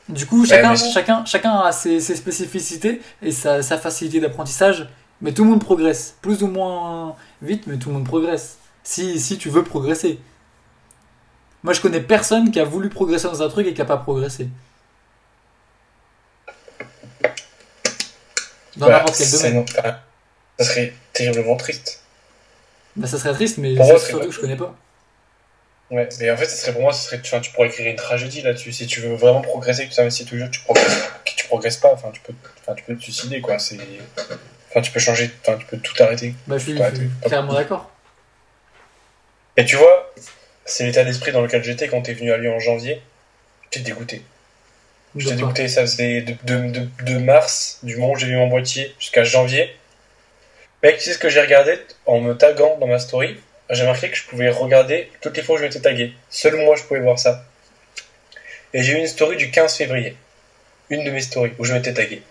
Du 0.09 0.27
coup, 0.27 0.45
chacun, 0.45 0.71
mais- 0.73 0.77
chacun, 0.77 1.25
chacun 1.25 1.59
a 1.61 1.73
ses, 1.73 1.99
ses 2.01 2.17
spécificités 2.17 3.01
et 3.23 3.33
sa, 3.33 3.63
sa 3.63 3.79
facilité 3.79 4.21
d'apprentissage, 4.21 4.89
mais 5.25 5.33
tout 5.33 5.43
le 5.43 5.49
monde 5.49 5.65
progresse, 5.65 6.17
plus 6.21 6.43
ou 6.43 6.49
moins 6.49 7.17
vite, 7.41 7.67
mais 7.67 7.79
tout 7.79 7.89
le 7.89 7.95
monde 7.95 8.05
progresse. 8.05 8.59
Si, 8.83 9.19
si 9.19 9.39
tu 9.39 9.49
veux 9.49 9.65
progresser. 9.65 10.21
Moi, 11.63 11.73
je 11.73 11.81
connais 11.81 12.01
personne 12.03 12.51
qui 12.51 12.61
a 12.61 12.65
voulu 12.65 12.91
progresser 12.91 13.27
dans 13.29 13.43
un 13.43 13.49
truc 13.49 13.67
et 13.67 13.73
qui 13.73 13.81
a 13.81 13.87
pas 13.87 13.97
progressé. 13.97 14.49
Dans 18.77 18.87
Bah, 18.87 18.99
n'importe 18.99 19.17
quel 19.17 19.31
domaine. 19.31 19.65
ça 20.59 20.65
serait 20.67 20.93
terriblement 21.15 21.57
triste. 21.57 22.03
Bah, 22.95 23.07
ça 23.07 23.19
serait 23.19 23.33
triste, 23.33 23.57
mais 23.57 23.75
Pour 23.77 23.87
moi, 23.87 23.99
surtout 23.99 24.27
que 24.27 24.31
je 24.31 24.41
connais 24.41 24.57
pas. 24.57 24.77
Ouais, 25.91 26.07
mais 26.21 26.31
en 26.31 26.37
fait, 26.37 26.47
ça 26.47 26.57
serait 26.57 26.73
pour 26.73 26.83
moi, 26.83 26.93
ça 26.93 27.01
serait, 27.09 27.23
enfin, 27.25 27.41
tu 27.41 27.51
pourrais 27.53 27.69
écrire 27.69 27.89
une 27.91 27.97
tragédie 27.97 28.43
là-dessus. 28.43 28.73
Si 28.73 28.87
tu 28.87 29.01
veux 29.01 29.15
vraiment 29.15 29.41
progresser, 29.41 29.85
que 29.85 29.89
tu 29.91 29.97
t'investis 29.97 30.27
toujours, 30.27 30.51
tu 30.51 30.61
progresses, 30.61 30.99
tu 31.25 31.47
progresses 31.47 31.77
pas, 31.79 31.95
enfin, 31.95 32.11
tu 32.13 32.21
peux, 32.21 32.35
enfin, 32.61 32.75
tu 32.75 32.85
peux 32.85 32.95
te 32.95 33.03
suicider, 33.03 33.41
quoi. 33.41 33.59
C'est, 33.59 33.79
enfin, 34.75 34.83
tu 34.83 34.91
peux 34.91 35.01
changer, 35.01 35.31
enfin, 35.43 35.57
tu 35.57 35.67
peux 35.67 35.79
tout 35.79 35.95
arrêter. 36.03 36.35
Bah, 36.47 36.59
je 36.59 36.65
suis, 36.65 36.81
clairement 37.25 37.55
d'accord. 37.55 37.91
Et 39.57 39.65
tu 39.65 39.77
vois, 39.77 40.13
c'est 40.65 40.85
l'état 40.85 41.05
d'esprit 41.05 41.31
dans 41.31 41.43
lequel 41.43 41.63
j'étais 41.63 41.87
quand 41.87 42.03
t'es 42.03 42.15
venu 42.15 42.33
à 42.33 42.39
Lyon 42.39 42.57
en 42.57 42.61
janvier. 42.61 43.01
J'étais 43.71 43.85
dégoûté. 43.85 44.23
J'étais 45.17 45.37
dégoûté, 45.37 45.69
ça 45.69 45.83
faisait 45.83 46.23
de, 46.23 46.35
de, 46.43 46.71
de, 46.71 46.89
de 47.05 47.19
mars, 47.19 47.79
du 47.85 47.97
moment 47.97 48.13
où 48.13 48.17
j'ai 48.17 48.27
vu 48.27 48.37
mon 48.37 48.49
boîtier, 48.49 48.93
jusqu'à 48.99 49.23
janvier. 49.23 49.77
Mec, 50.83 50.99
tu 50.99 51.05
sais 51.05 51.13
ce 51.13 51.19
que 51.19 51.29
j'ai 51.29 51.41
regardé 51.41 51.79
en 52.07 52.21
me 52.21 52.35
taguant 52.35 52.77
dans 52.79 52.89
ma 52.89 52.99
story? 52.99 53.37
J'ai 53.71 53.87
marqué 53.87 54.11
que 54.11 54.17
je 54.17 54.25
pouvais 54.25 54.51
regarder 54.51 55.11
toutes 55.21 55.37
les 55.37 55.43
fois 55.43 55.55
où 55.55 55.59
je 55.59 55.65
m'étais 55.65 55.81
tagué. 55.81 56.13
Seul 56.31 56.57
moi, 56.57 56.75
je 56.77 56.83
pouvais 56.83 57.01
voir 57.01 57.19
ça. 57.19 57.45
Et 58.73 58.83
j'ai 58.83 58.95
eu 58.95 58.97
une 58.97 59.07
story 59.07 59.37
du 59.37 59.51
15 59.51 59.77
février. 59.77 60.17
Une 60.91 61.05
de 61.05 61.11
mes 61.11 61.21
stories 61.21 61.53
où 61.59 61.65
je 61.65 61.73
m'étais 61.73 61.95
tagué. 61.95 62.23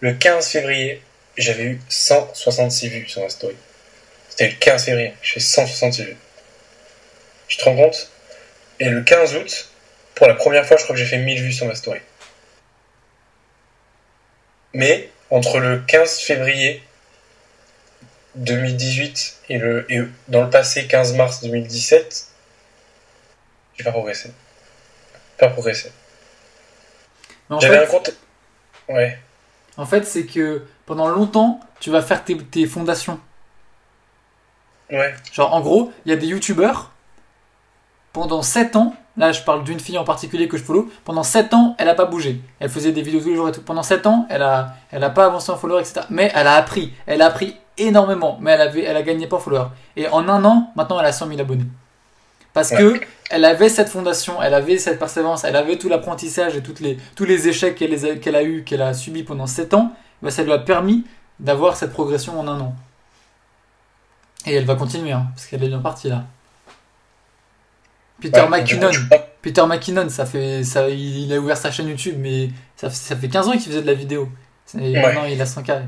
Le 0.00 0.14
15 0.14 0.48
février, 0.48 1.02
j'avais 1.36 1.64
eu 1.64 1.80
166 1.88 2.88
vues 2.88 3.08
sur 3.08 3.22
ma 3.22 3.28
story. 3.28 3.56
C'était 4.28 4.48
le 4.48 4.54
15 4.54 4.84
février, 4.84 5.14
j'ai 5.22 5.34
fait 5.34 5.40
166 5.40 6.04
vues. 6.04 6.16
Tu 7.48 7.56
te 7.56 7.64
rends 7.64 7.76
compte? 7.76 8.10
Et 8.80 8.88
le 8.88 9.02
15 9.02 9.36
août, 9.36 9.68
pour 10.14 10.26
la 10.26 10.34
première 10.34 10.66
fois, 10.66 10.76
je 10.76 10.84
crois 10.84 10.94
que 10.94 11.00
j'ai 11.00 11.08
fait 11.08 11.18
1000 11.18 11.42
vues 11.42 11.52
sur 11.52 11.66
ma 11.66 11.74
story. 11.74 12.00
Mais 14.74 15.10
entre 15.30 15.58
le 15.58 15.80
15 15.80 16.20
février 16.20 16.82
2018 18.36 19.40
et, 19.50 19.58
le, 19.58 19.86
et 19.92 20.00
dans 20.28 20.42
le 20.42 20.50
passé 20.50 20.86
15 20.86 21.14
mars 21.14 21.42
2017, 21.42 22.26
j'ai 23.76 23.84
pas 23.84 23.92
progressé. 23.92 24.30
Pas 25.38 25.48
progressé. 25.48 25.92
J'avais 27.60 27.78
fait, 27.78 27.84
un 27.84 27.86
compte. 27.86 28.14
Ouais. 28.88 29.18
En 29.76 29.86
fait, 29.86 30.04
c'est 30.04 30.26
que 30.26 30.62
pendant 30.86 31.08
longtemps, 31.08 31.60
tu 31.80 31.90
vas 31.90 32.02
faire 32.02 32.24
tes, 32.24 32.36
tes 32.36 32.66
fondations. 32.66 33.18
Ouais. 34.90 35.14
Genre, 35.32 35.52
en 35.54 35.60
gros, 35.60 35.92
il 36.04 36.10
y 36.10 36.12
a 36.12 36.16
des 36.16 36.26
youtubeurs, 36.26 36.92
pendant 38.12 38.42
7 38.42 38.76
ans, 38.76 38.94
là 39.16 39.32
je 39.32 39.42
parle 39.42 39.64
d'une 39.64 39.80
fille 39.80 39.96
en 39.96 40.04
particulier 40.04 40.48
que 40.48 40.58
je 40.58 40.62
follow, 40.62 40.90
pendant 41.04 41.22
7 41.22 41.54
ans, 41.54 41.74
elle 41.78 41.88
a 41.88 41.94
pas 41.94 42.04
bougé. 42.04 42.40
Elle 42.60 42.68
faisait 42.68 42.92
des 42.92 43.02
vidéos 43.02 43.20
tous 43.20 43.30
les 43.30 43.36
jours 43.36 43.48
et 43.48 43.52
tout. 43.52 43.62
Pendant 43.62 43.82
7 43.82 44.06
ans, 44.06 44.26
elle 44.28 44.42
a, 44.42 44.74
elle 44.90 45.02
a 45.02 45.10
pas 45.10 45.26
avancé 45.26 45.50
en 45.50 45.56
follower, 45.56 45.80
etc. 45.80 46.02
Mais 46.10 46.30
elle 46.34 46.46
a 46.46 46.56
appris. 46.56 46.92
Elle 47.06 47.22
a 47.22 47.26
appris 47.26 47.56
énormément, 47.78 48.38
mais 48.40 48.52
elle, 48.52 48.60
avait, 48.60 48.82
elle 48.82 48.96
a 48.96 49.02
gagné 49.02 49.26
pas 49.26 49.36
en 49.36 49.40
follower. 49.40 49.66
Et 49.96 50.08
en 50.08 50.28
un 50.28 50.44
an, 50.44 50.70
maintenant, 50.76 51.00
elle 51.00 51.06
a 51.06 51.12
100 51.12 51.28
000 51.28 51.40
abonnés. 51.40 51.66
Parce 52.52 52.70
que 52.70 53.00
elle 53.32 53.44
avait 53.44 53.68
cette 53.68 53.88
fondation, 53.88 54.40
elle 54.42 54.54
avait 54.54 54.78
cette 54.78 54.98
persévérance, 54.98 55.44
elle 55.44 55.56
avait 55.56 55.78
tout 55.78 55.88
l'apprentissage 55.88 56.56
et 56.56 56.62
toutes 56.62 56.80
les, 56.80 56.98
tous 57.16 57.24
les 57.24 57.48
échecs 57.48 57.74
qu'elle 57.74 57.92
a- 58.04 58.16
qu'elle 58.16 58.36
a 58.36 58.42
eu, 58.42 58.62
qu'elle 58.62 58.82
a 58.82 58.94
subi 58.94 59.22
pendant 59.24 59.46
7 59.46 59.74
ans, 59.74 59.92
bah, 60.22 60.30
ça 60.30 60.42
lui 60.44 60.52
a 60.52 60.58
permis 60.58 61.04
d'avoir 61.40 61.76
cette 61.76 61.92
progression 61.92 62.38
en 62.38 62.46
un 62.46 62.60
an. 62.60 62.74
Et 64.46 64.54
elle 64.54 64.64
va 64.64 64.74
continuer, 64.76 65.12
hein, 65.12 65.26
parce 65.34 65.46
qu'elle 65.46 65.62
est 65.64 65.68
bien 65.68 65.78
partie 65.80 66.08
là. 66.08 66.24
Peter 68.20 68.40
Ouais, 68.42 68.48
McKinnon, 68.48 68.90
Peter 69.40 69.66
McKinnon, 69.66 70.08
ça 70.08 70.26
fait, 70.26 70.62
ça, 70.62 70.88
il 70.88 71.32
a 71.32 71.38
ouvert 71.38 71.56
sa 71.56 71.70
chaîne 71.72 71.88
YouTube, 71.88 72.16
mais 72.18 72.50
ça, 72.76 72.88
ça 72.90 73.16
fait 73.16 73.28
15 73.28 73.48
ans 73.48 73.52
qu'il 73.52 73.62
faisait 73.62 73.82
de 73.82 73.86
la 73.86 73.94
vidéo. 73.94 74.28
Et 74.78 74.92
Ouais. 74.92 75.02
maintenant 75.02 75.24
il 75.24 75.40
a 75.40 75.46
100 75.46 75.62
carrés. 75.64 75.84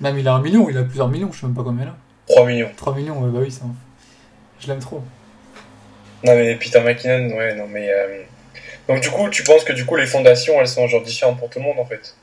Même 0.00 0.18
il 0.18 0.26
a 0.26 0.34
un 0.34 0.40
million, 0.40 0.68
il 0.68 0.76
a 0.76 0.82
plusieurs 0.82 1.08
millions, 1.08 1.30
je 1.32 1.40
sais 1.40 1.46
même 1.46 1.54
pas 1.54 1.62
combien 1.62 1.86
a. 1.86 1.96
3 2.28 2.46
millions. 2.46 2.70
3 2.76 2.94
millions, 2.96 3.20
bah 3.20 3.38
oui, 3.42 3.50
ça. 3.52 3.62
Je 4.58 4.66
l'aime 4.66 4.80
trop. 4.80 5.02
Non 6.24 6.34
mais 6.34 6.54
Peter 6.56 6.80
McKinnon, 6.80 7.36
ouais, 7.36 7.54
non 7.54 7.66
mais... 7.66 7.90
euh, 7.90 8.22
Donc 8.88 9.00
du 9.00 9.10
coup, 9.10 9.28
tu 9.28 9.44
penses 9.44 9.62
que 9.64 9.72
du 9.72 9.84
coup 9.84 9.96
les 9.96 10.06
fondations, 10.06 10.60
elles 10.60 10.68
sont 10.68 10.88
genre 10.88 11.02
différentes 11.02 11.38
pour 11.38 11.50
tout 11.50 11.58
le 11.58 11.66
monde 11.66 11.78
en 11.78 11.84
fait? 11.84 12.14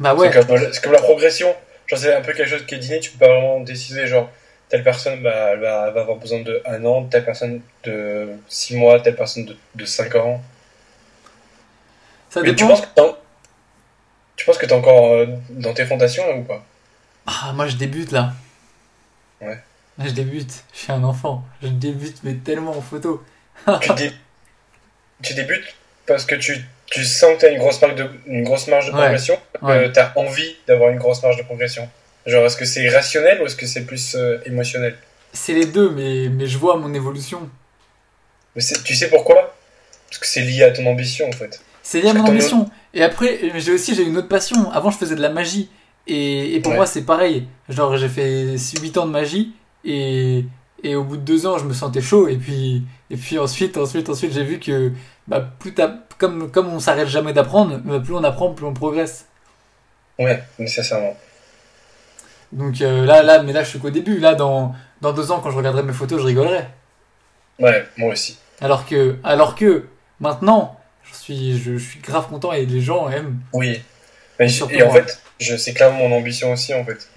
Bah 0.00 0.14
ouais, 0.14 0.30
C'est 0.32 0.82
comme, 0.82 0.92
la 0.92 1.00
progression. 1.00 1.54
Genre 1.86 1.98
c'est 1.98 2.14
un 2.14 2.20
peu 2.20 2.32
quelque 2.32 2.48
chose 2.48 2.66
qui 2.66 2.74
est 2.74 2.78
dîné, 2.78 3.00
tu 3.00 3.10
peux 3.12 3.18
pas 3.18 3.32
vraiment 3.32 3.60
décider 3.60 4.06
genre 4.06 4.28
telle 4.68 4.82
personne 4.84 5.20
bah, 5.22 5.50
elle 5.52 5.60
va, 5.60 5.82
avoir 5.84 6.16
besoin 6.16 6.40
de 6.40 6.62
un 6.64 6.84
an, 6.84 7.04
telle 7.04 7.24
personne 7.24 7.60
de 7.84 8.28
6 8.48 8.76
mois, 8.76 9.00
telle 9.00 9.16
personne 9.16 9.44
de, 9.44 9.56
de 9.74 9.84
5 9.84 10.14
ans. 10.16 10.40
ça 12.30 12.40
Mais 12.42 12.54
tu 12.54 12.64
penses 12.66 12.80
que 12.82 12.86
tu 14.36 14.46
penses 14.46 14.58
que 14.58 14.66
t'es 14.66 14.72
encore 14.72 15.12
euh, 15.12 15.26
dans 15.50 15.74
tes 15.74 15.84
fondations 15.84 16.26
là 16.26 16.34
ou 16.34 16.42
pas? 16.42 16.64
Ah, 17.26 17.52
moi 17.52 17.66
je 17.66 17.76
débute 17.76 18.10
là. 18.10 18.32
Ouais. 19.40 19.58
Là, 20.00 20.06
je 20.08 20.12
débute, 20.14 20.64
je 20.72 20.78
suis 20.78 20.92
un 20.92 21.04
enfant. 21.04 21.44
Je 21.62 21.68
débute, 21.68 22.16
mais 22.24 22.34
tellement 22.34 22.72
en 22.76 22.80
photo. 22.80 23.22
tu, 23.82 23.92
dé- 23.94 24.12
tu 25.22 25.34
débutes 25.34 25.74
parce 26.06 26.24
que 26.24 26.34
tu, 26.34 26.64
tu 26.86 27.04
sens 27.04 27.34
que 27.36 27.40
t'as 27.42 27.52
une 27.52 27.58
grosse 27.58 27.80
marge 27.82 27.94
de, 27.96 28.08
une 28.26 28.42
grosse 28.44 28.66
marge 28.68 28.86
de 28.86 28.92
Ouais. 28.92 28.98
progression, 29.00 29.38
Ouais. 29.62 29.84
que 29.84 29.88
t'as 29.92 30.12
envie 30.16 30.56
d'avoir 30.66 30.90
une 30.90 30.98
grosse 30.98 31.22
marge 31.22 31.36
de 31.36 31.42
progression. 31.42 31.88
Genre 32.26 32.44
est-ce 32.46 32.56
que 32.56 32.64
c'est 32.64 32.88
rationnel 32.88 33.40
ou 33.42 33.46
est-ce 33.46 33.56
que 33.56 33.66
c'est 33.66 33.84
plus 33.84 34.14
euh, 34.14 34.38
émotionnel? 34.46 34.96
C'est 35.32 35.52
les 35.54 35.66
deux, 35.66 35.90
mais, 35.90 36.28
mais 36.28 36.46
je 36.46 36.58
vois 36.58 36.76
mon 36.76 36.92
évolution. 36.94 37.48
Mais 38.56 38.62
tu 38.84 38.94
sais 38.96 39.08
pourquoi? 39.08 39.54
Parce 40.08 40.18
que 40.18 40.26
c'est 40.26 40.40
lié 40.42 40.64
à 40.64 40.70
ton 40.72 40.86
ambition 40.86 41.28
en 41.28 41.32
fait. 41.32 41.62
C'est 41.82 42.00
lié 42.00 42.08
à 42.10 42.14
mon 42.14 42.24
Ton 42.24 42.30
ambition. 42.32 42.68
Et 42.94 43.02
après, 43.02 43.38
j'ai 43.56 43.72
aussi 43.72 43.94
j'ai 43.94 44.02
une 44.02 44.16
autre 44.16 44.28
passion. 44.28 44.70
Avant, 44.72 44.90
je 44.90 44.98
faisais 44.98 45.14
de 45.14 45.22
la 45.22 45.28
magie. 45.30 45.70
Et, 46.06 46.54
et 46.56 46.60
pour 46.60 46.72
Ouais. 46.72 46.78
moi, 46.78 46.86
c'est 46.86 47.02
pareil. 47.02 47.46
Genre, 47.68 47.96
j'ai 47.96 48.08
fait 48.08 48.56
8 48.80 48.98
ans 48.98 49.06
de 49.06 49.12
magie. 49.12 49.52
Et, 49.84 50.44
et 50.82 50.94
au 50.94 51.04
bout 51.04 51.16
de 51.16 51.22
2 51.22 51.46
ans, 51.46 51.58
je 51.58 51.64
me 51.64 51.72
sentais 51.72 52.00
chaud. 52.00 52.28
Et 52.28 52.36
puis, 52.36 52.82
et 53.10 53.16
puis 53.16 53.38
ensuite, 53.38 53.76
ensuite, 53.76 54.08
ensuite, 54.08 54.32
j'ai 54.32 54.44
vu 54.44 54.58
que 54.58 54.92
bah, 55.26 55.40
plus 55.58 55.74
comme, 56.18 56.50
comme 56.50 56.68
on 56.68 56.80
s'arrête 56.80 57.08
jamais 57.08 57.32
d'apprendre, 57.32 57.78
bah, 57.78 58.00
plus 58.00 58.14
on 58.14 58.24
apprend, 58.24 58.52
plus 58.52 58.66
on 58.66 58.74
progresse. 58.74 59.26
Ouais, 60.18 60.42
nécessairement. 60.58 61.16
Donc 62.52 62.80
euh, 62.80 63.06
là, 63.06 63.22
là, 63.22 63.42
mais 63.42 63.52
là, 63.52 63.62
je 63.62 63.70
suis 63.70 63.78
qu'au 63.78 63.90
début. 63.90 64.18
Là, 64.18 64.34
dans, 64.34 64.74
dans 65.00 65.12
2 65.12 65.30
ans, 65.32 65.40
quand 65.40 65.50
je 65.50 65.56
regarderai 65.56 65.82
mes 65.82 65.92
photos, 65.92 66.20
je 66.20 66.26
rigolerai. 66.26 66.64
Ouais, 67.58 67.86
moi 67.96 68.12
aussi. 68.12 68.38
Alors 68.60 68.86
que, 68.86 69.16
alors 69.24 69.54
que 69.54 69.86
maintenant, 70.18 70.78
je 71.04 71.14
suis, 71.14 71.58
je, 71.58 71.76
je 71.76 71.84
suis 71.90 72.00
grave 72.00 72.28
content 72.28 72.52
et 72.52 72.66
les 72.66 72.80
gens 72.80 73.08
aiment. 73.08 73.38
Oui. 73.52 73.82
Mais 74.38 74.48
et 74.70 74.82
en 74.82 74.90
fait, 74.90 75.20
je, 75.38 75.56
c'est 75.56 75.74
clairement 75.74 76.08
mon 76.08 76.16
ambition 76.16 76.52
aussi 76.52 76.72
en 76.72 76.84
fait. 76.84 77.08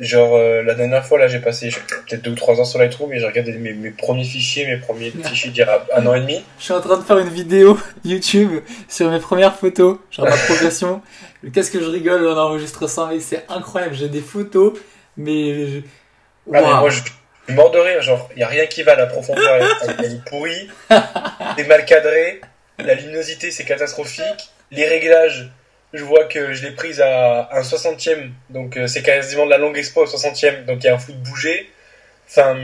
Genre, 0.00 0.34
euh, 0.36 0.62
la 0.62 0.74
dernière 0.74 1.04
fois, 1.04 1.18
là, 1.18 1.28
j'ai 1.28 1.38
passé 1.38 1.68
peut-être 2.06 2.22
deux 2.22 2.30
ou 2.32 2.34
trois 2.34 2.58
ans 2.60 2.64
sur 2.64 2.78
Lightroom 2.78 3.12
et 3.12 3.18
j'ai 3.20 3.26
regardé 3.26 3.52
mes, 3.52 3.72
mes 3.74 3.90
premiers 3.90 4.24
fichiers, 4.24 4.66
mes 4.66 4.78
premiers 4.78 5.10
fichiers 5.10 5.50
d'il 5.50 5.58
y 5.58 5.62
a 5.62 5.84
un 5.96 6.06
an 6.06 6.14
et 6.14 6.20
demi. 6.20 6.42
Je 6.58 6.64
suis 6.64 6.72
en 6.72 6.80
train 6.80 6.96
de 6.98 7.02
faire 7.04 7.18
une 7.18 7.28
vidéo 7.28 7.78
YouTube 8.04 8.50
sur 8.88 9.10
mes 9.10 9.20
premières 9.20 9.54
photos, 9.56 9.98
genre 10.10 10.26
ma 10.26 10.36
progression. 10.36 11.02
Qu'est-ce 11.54 11.70
que 11.70 11.80
je 11.80 11.86
rigole 11.88 12.26
en 12.28 12.36
enregistre 12.36 12.86
ça, 12.88 13.08
mais 13.12 13.20
c'est 13.20 13.44
incroyable. 13.48 13.94
J'ai 13.94 14.08
des 14.08 14.20
photos, 14.20 14.72
mais. 15.16 15.66
je- 15.68 15.80
Ah, 16.52 16.60
mais 16.60 16.60
moi, 16.62 16.90
je 16.90 17.00
suis 17.02 17.54
mort 17.54 17.70
de 17.70 17.78
rire, 17.78 18.00
genre, 18.02 18.28
il 18.36 18.40
y 18.40 18.42
a 18.42 18.48
rien 18.48 18.66
qui 18.66 18.82
va, 18.82 18.94
la 18.96 19.06
profondeur, 19.06 19.54
elle, 19.56 19.94
elle 19.98 20.04
est 20.12 20.24
pourrie, 20.24 20.68
c'est 21.58 21.66
mal 21.66 21.84
cadré, 21.84 22.40
la 22.78 22.94
luminosité, 22.94 23.50
c'est 23.50 23.64
catastrophique, 23.64 24.50
les 24.70 24.86
réglages, 24.86 25.50
je 25.92 26.04
vois 26.04 26.24
que 26.24 26.52
je 26.52 26.66
l'ai 26.66 26.72
prise 26.72 27.00
à 27.00 27.48
un 27.52 27.62
soixantième, 27.62 28.32
donc 28.48 28.76
euh, 28.76 28.86
c'est 28.86 29.02
quasiment 29.02 29.44
de 29.44 29.50
la 29.50 29.58
longue 29.58 29.76
expo 29.76 30.02
au 30.02 30.06
soixantième, 30.06 30.64
donc 30.64 30.82
il 30.82 30.86
y 30.86 30.88
a 30.88 30.94
un 30.94 30.98
flou 30.98 31.14
de 31.14 31.18
bouger. 31.18 31.70
Enfin, 32.28 32.56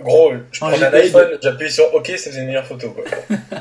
gros, 0.00 0.32
je 0.50 0.64
En 0.64 0.70
prenais 0.70 0.86
un 0.86 0.92
iPhone, 0.92 1.38
j'appuyais 1.40 1.70
sur 1.70 1.94
OK, 1.94 2.08
ça 2.08 2.30
faisait 2.30 2.40
une 2.40 2.46
meilleure 2.46 2.66
photo, 2.66 2.90
quoi. 2.90 3.04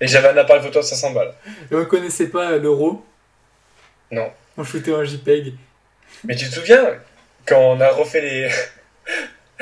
Et 0.00 0.06
j'avais 0.06 0.28
un 0.28 0.36
appareil 0.36 0.62
photo 0.62 0.80
à 0.80 0.82
500 0.82 1.12
balles. 1.12 1.32
Et 1.70 1.74
vous 1.74 1.86
connaissez 1.86 2.28
pas 2.28 2.58
l'euro 2.58 3.02
Non. 4.10 4.30
On 4.58 4.64
shootait 4.64 4.92
en 4.92 5.02
JPEG. 5.04 5.54
Mais 6.24 6.36
tu 6.36 6.46
te 6.48 6.54
souviens, 6.54 7.00
quand 7.46 7.58
on 7.58 7.80
a 7.80 7.88
refait 7.88 8.20
les... 8.20 8.50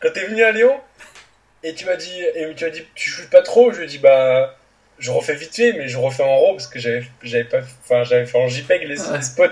quand 0.00 0.10
t'es 0.12 0.26
venu 0.26 0.42
à 0.42 0.52
Lyon, 0.52 0.78
et 1.62 1.74
tu 1.74 1.86
m'as 1.86 1.96
dit, 1.96 2.20
et 2.34 2.54
tu 2.54 2.64
m'as 2.64 2.70
dit, 2.70 2.84
tu 2.94 3.08
shootes 3.08 3.30
pas 3.30 3.42
trop, 3.42 3.72
je 3.72 3.78
lui 3.78 3.84
ai 3.84 3.88
dit, 3.88 3.98
bah, 3.98 4.54
je 5.00 5.10
refais 5.10 5.34
vite 5.34 5.54
fait, 5.56 5.72
mais 5.72 5.88
je 5.88 5.98
refais 5.98 6.22
en 6.22 6.38
RAW, 6.38 6.52
parce 6.52 6.66
que 6.68 6.78
j'avais, 6.78 7.02
j'avais 7.22 7.44
pas, 7.44 7.58
enfin, 7.84 8.04
j'avais 8.04 8.26
fait 8.26 8.38
en 8.38 8.46
JPEG 8.46 8.82
les, 8.86 9.00
Ouais. 9.00 9.16
les 9.16 9.22
spots. 9.22 9.44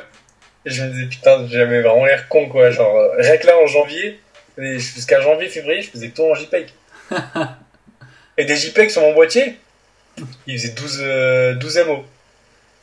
Et 0.64 0.70
je 0.70 0.84
me 0.84 0.90
disais, 0.92 1.06
putain, 1.06 1.46
j'avais 1.48 1.82
vraiment 1.82 2.04
l'air 2.04 2.28
con, 2.28 2.48
quoi, 2.48 2.70
genre, 2.70 2.96
euh, 2.96 3.16
rien 3.18 3.36
que 3.38 3.46
là, 3.46 3.58
en 3.58 3.66
janvier, 3.66 4.20
jusqu'à 4.58 5.20
janvier, 5.20 5.48
février, 5.48 5.82
je 5.82 5.90
faisais 5.90 6.10
tout 6.10 6.22
en 6.22 6.34
JPEG. 6.34 6.68
et 8.36 8.44
des 8.44 8.56
JPEG 8.56 8.90
sur 8.90 9.02
mon 9.02 9.14
boîtier, 9.14 9.58
il 10.46 10.58
faisait 10.58 10.74
12, 10.74 10.98
euh, 11.02 11.54
12 11.54 11.78
MO. 11.86 12.04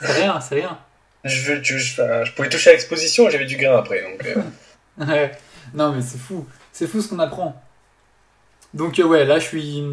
C'est 0.02 0.12
rien, 0.12 0.40
c'est 0.42 0.56
rien. 0.56 0.78
Je, 1.24 1.62
je, 1.64 2.32
pouvais 2.34 2.50
toucher 2.50 2.72
à 2.72 2.74
l'exposition 2.74 3.28
et 3.28 3.32
j'avais 3.32 3.46
du 3.46 3.58
grain 3.58 3.78
après, 3.78 4.02
donc... 4.02 4.26
euh, 4.26 4.42
Ouais. 5.06 5.32
Non, 5.74 5.92
mais 5.92 6.02
c'est 6.02 6.18
fou. 6.20 6.48
C'est 6.72 6.88
fou 6.88 7.02
ce 7.02 7.10
qu'on 7.10 7.20
apprend. 7.20 7.62
Donc, 8.74 9.00
euh, 9.00 9.04
ouais, 9.04 9.26
là, 9.26 9.40
je 9.40 9.46
suis. 9.46 9.84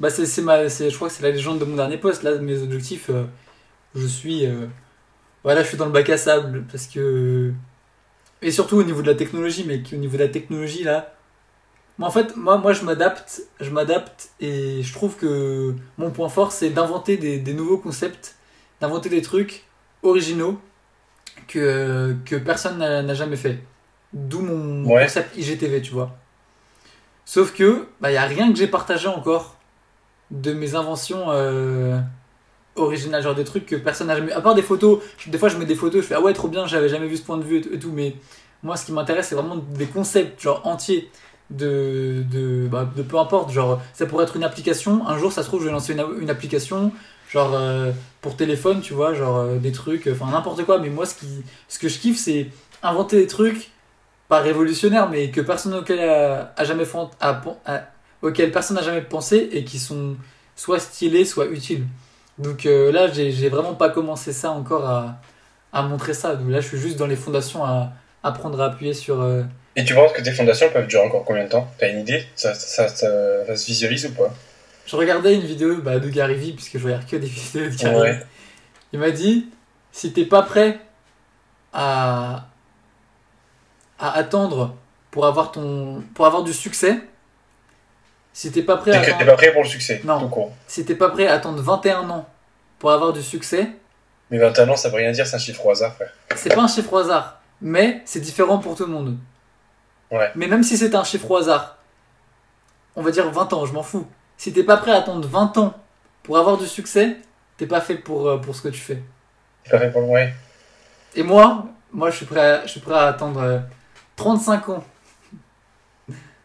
Bah, 0.00 0.10
c'est, 0.10 0.26
c'est 0.26 0.42
ma... 0.42 0.68
c'est- 0.70 0.90
je 0.90 0.96
crois 0.96 1.08
que 1.08 1.14
c'est 1.14 1.24
la 1.24 1.32
légende 1.32 1.60
de 1.60 1.66
mon 1.66 1.76
dernier 1.76 1.98
poste. 1.98 2.24
Là, 2.24 2.36
mes 2.38 2.62
objectifs, 2.62 3.10
euh, 3.10 3.26
je 3.96 4.06
suis. 4.06 4.46
euh, 4.46 4.68
Voilà, 5.44 5.62
je 5.64 5.68
suis 5.68 5.78
dans 5.78 5.86
le 5.86 5.92
bac 5.92 6.08
à 6.10 6.18
sable. 6.18 6.64
Parce 6.70 6.86
que. 6.88 7.52
Et 8.42 8.50
surtout 8.52 8.76
au 8.78 8.84
niveau 8.84 9.02
de 9.02 9.08
la 9.08 9.14
technologie, 9.16 9.64
mais 9.66 9.82
au 9.92 9.96
niveau 9.98 10.16
de 10.18 10.22
la 10.24 10.28
technologie, 10.30 10.84
là. 10.84 11.14
Moi, 11.98 12.08
en 12.08 12.12
fait, 12.12 12.36
moi, 12.36 12.58
moi 12.58 12.72
je 12.74 12.84
m'adapte. 12.84 13.42
Je 13.60 13.70
m'adapte 13.70 14.30
et 14.40 14.82
je 14.82 14.92
trouve 14.94 15.16
que 15.16 15.74
mon 15.98 16.10
point 16.10 16.28
fort, 16.30 16.52
c'est 16.52 16.70
d'inventer 16.70 17.18
des, 17.18 17.38
des 17.38 17.54
nouveaux 17.54 17.78
concepts, 17.78 18.36
d'inventer 18.80 19.08
des 19.10 19.22
trucs 19.22 19.64
originaux 20.02 20.60
que, 21.48 22.16
que 22.26 22.36
personne 22.36 22.78
n'a 22.78 23.02
n'a 23.02 23.14
jamais 23.14 23.36
fait. 23.36 23.58
D'où 24.12 24.40
mon 24.42 24.84
Ouais. 24.86 25.02
concept 25.04 25.36
IGTV, 25.36 25.82
tu 25.82 25.92
vois. 25.92 26.16
Sauf 27.24 27.52
que, 27.54 27.86
bah, 28.00 28.10
il 28.10 28.14
n'y 28.14 28.18
a 28.18 28.24
rien 28.26 28.50
que 28.52 28.58
j'ai 28.58 28.66
partagé 28.66 29.08
encore 29.08 29.56
de 30.30 30.52
mes 30.52 30.74
inventions 30.74 31.26
euh, 31.30 31.98
originales, 32.76 33.22
genre 33.22 33.34
des 33.34 33.44
trucs 33.44 33.66
que 33.66 33.76
personne 33.76 34.06
n'a 34.08 34.16
jamais. 34.16 34.32
À 34.32 34.40
part 34.40 34.54
des 34.54 34.62
photos, 34.62 35.00
je- 35.18 35.30
des 35.30 35.38
fois 35.38 35.48
je 35.48 35.56
mets 35.58 35.66
des 35.66 35.74
photos, 35.74 36.02
je 36.02 36.06
fais 36.08 36.14
ah 36.14 36.20
ouais, 36.20 36.32
trop 36.32 36.48
bien, 36.48 36.66
j'avais 36.66 36.88
jamais 36.88 37.06
vu 37.08 37.16
ce 37.16 37.22
point 37.22 37.36
de 37.38 37.44
vue 37.44 37.58
et 37.72 37.78
tout, 37.78 37.92
mais 37.92 38.16
moi 38.62 38.76
ce 38.76 38.86
qui 38.86 38.92
m'intéresse, 38.92 39.28
c'est 39.28 39.34
vraiment 39.34 39.56
des 39.56 39.86
concepts, 39.86 40.40
genre 40.42 40.66
entiers. 40.66 41.10
De, 41.50 42.22
de, 42.30 42.68
bah, 42.70 42.88
de 42.96 43.02
peu 43.02 43.18
importe, 43.18 43.50
genre 43.50 43.80
ça 43.92 44.06
pourrait 44.06 44.22
être 44.24 44.36
une 44.36 44.44
application. 44.44 45.04
Un 45.08 45.18
jour, 45.18 45.32
ça 45.32 45.42
se 45.42 45.48
trouve, 45.48 45.60
je 45.62 45.66
vais 45.66 45.72
lancer 45.72 45.94
une, 45.94 46.04
une 46.20 46.30
application, 46.30 46.92
genre 47.28 47.50
euh, 47.54 47.90
pour 48.20 48.36
téléphone, 48.36 48.80
tu 48.82 48.94
vois, 48.94 49.14
genre 49.14 49.38
euh, 49.38 49.58
des 49.58 49.72
trucs, 49.72 50.08
enfin 50.12 50.30
n'importe 50.30 50.64
quoi. 50.64 50.78
Mais 50.78 50.90
moi, 50.90 51.06
ce, 51.06 51.16
qui, 51.16 51.26
ce 51.68 51.80
que 51.80 51.88
je 51.88 51.98
kiffe, 51.98 52.18
c'est 52.18 52.46
inventer 52.84 53.16
des 53.16 53.26
trucs, 53.26 53.72
pas 54.28 54.40
révolutionnaires, 54.40 55.08
mais 55.10 55.30
que 55.30 55.40
personne 55.40 55.74
auquel 55.74 56.00
a, 56.00 56.52
a 56.56 56.64
jamais 56.64 56.84
a- 57.66 57.82
auquel 58.22 58.52
personne 58.52 58.76
n'a 58.76 58.82
jamais 58.82 59.02
pensé 59.02 59.48
et 59.52 59.64
qui 59.64 59.78
sont 59.78 60.16
soit 60.56 60.78
stylés, 60.78 61.24
soit 61.24 61.46
utiles. 61.46 61.84
Donc 62.38 62.66
euh, 62.66 62.90
là, 62.92 63.08
j'ai 63.10 63.48
vraiment 63.48 63.74
pas 63.74 63.90
commencé 63.90 64.32
ça 64.32 64.50
encore 64.50 64.86
à, 64.86 65.16
à 65.72 65.82
montrer 65.82 66.14
ça. 66.14 66.36
Donc 66.36 66.50
là, 66.50 66.60
je 66.60 66.68
suis 66.68 66.78
juste 66.78 66.96
dans 66.96 67.06
les 67.06 67.16
fondations 67.16 67.64
à 67.64 67.92
apprendre 68.22 68.60
à 68.60 68.66
appuyer 68.66 68.94
sur. 68.94 69.20
euh, 69.20 69.42
Et 69.76 69.84
tu 69.84 69.94
penses 69.94 70.12
que 70.12 70.22
tes 70.22 70.32
fondations 70.32 70.68
peuvent 70.72 70.86
durer 70.86 71.04
encore 71.06 71.24
combien 71.24 71.44
de 71.44 71.48
temps? 71.48 71.68
T'as 71.78 71.90
une 71.90 72.00
idée? 72.00 72.24
Ça, 72.36 72.54
ça, 72.54 72.88
ça, 72.88 73.46
ça 73.46 73.56
se 73.56 73.66
visualise 73.66 74.06
ou 74.06 74.12
pas? 74.12 74.32
Je 74.86 74.96
regardais 74.96 75.34
une 75.34 75.42
vidéo 75.42 75.76
bah, 75.82 75.98
de 75.98 76.08
Gary 76.08 76.34
Vee, 76.34 76.52
puisque 76.52 76.78
je 76.78 76.84
regarde 76.84 77.06
que 77.06 77.16
des 77.16 77.26
vidéos 77.26 77.70
de 77.70 77.76
Gary 77.76 78.00
Ouais. 78.00 78.26
Il 78.92 78.98
m'a 78.98 79.10
dit 79.10 79.48
si 79.92 80.12
t'es 80.12 80.24
pas 80.24 80.42
prêt 80.42 80.78
à, 81.72 82.46
à 83.98 84.10
attendre 84.12 84.74
pour 85.10 85.26
avoir, 85.26 85.52
ton, 85.52 86.02
pour 86.14 86.26
avoir 86.26 86.42
du 86.42 86.52
succès, 86.52 86.98
si 88.40 88.50
t'es 88.50 88.62
pas 88.62 88.78
prêt 88.78 88.92
à 88.92 89.00
T'es 89.18 89.26
pas 89.26 89.34
prêt 89.34 89.52
pour 89.52 89.62
le 89.64 89.68
succès, 89.68 90.00
Non. 90.02 90.18
tout 90.18 90.28
court. 90.28 90.52
si 90.66 90.82
t'es 90.86 90.94
pas 90.94 91.10
prêt 91.10 91.26
à 91.26 91.34
attendre 91.34 91.60
21 91.60 92.08
ans 92.08 92.26
pour 92.78 92.90
avoir 92.90 93.12
du 93.12 93.20
succès, 93.22 93.68
Mais 94.30 94.38
21 94.38 94.66
ans, 94.70 94.76
ça 94.76 94.88
veut 94.88 94.96
rien 94.96 95.12
dire, 95.12 95.26
c'est 95.26 95.36
un 95.36 95.38
chiffre 95.38 95.66
au 95.66 95.70
hasard, 95.70 95.94
frère. 95.94 96.10
c'est 96.36 96.54
pas 96.54 96.62
un 96.62 96.68
chiffre 96.68 96.90
au 96.90 96.96
hasard, 96.96 97.40
mais 97.60 98.00
c'est 98.06 98.20
différent 98.20 98.56
pour 98.56 98.76
tout 98.76 98.86
le 98.86 98.92
monde. 98.92 99.18
Ouais. 100.10 100.30
Mais 100.36 100.46
même 100.46 100.62
si 100.62 100.78
c'est 100.78 100.94
un 100.94 101.04
chiffre 101.04 101.30
au 101.30 101.36
hasard, 101.36 101.76
on 102.96 103.02
va 103.02 103.10
dire 103.10 103.30
20 103.30 103.52
ans, 103.52 103.66
je 103.66 103.74
m'en 103.74 103.82
fous. 103.82 104.06
Si 104.38 104.54
t'es 104.54 104.64
pas 104.64 104.78
prêt 104.78 104.92
à 104.92 104.96
attendre 104.96 105.28
20 105.28 105.58
ans 105.58 105.74
pour 106.22 106.38
avoir 106.38 106.56
du 106.56 106.66
succès, 106.66 107.18
t'es 107.58 107.66
pas 107.66 107.82
fait 107.82 107.96
pour, 107.96 108.26
euh, 108.26 108.38
pour 108.38 108.56
ce 108.56 108.62
que 108.62 108.68
tu 108.68 108.80
fais. 108.80 109.02
T'es 109.64 109.70
pas 109.72 109.78
fait 109.80 109.90
pour 109.90 110.00
le 110.00 110.06
ouais. 110.06 110.32
Et 111.14 111.22
moi, 111.22 111.66
moi 111.92 112.10
je 112.10 112.16
suis 112.16 112.26
prêt 112.26 112.40
à, 112.40 112.62
je 112.62 112.70
suis 112.70 112.80
prêt 112.80 112.94
à 112.94 113.08
attendre 113.08 113.42
euh, 113.42 113.58
35 114.16 114.68
ans. 114.70 114.84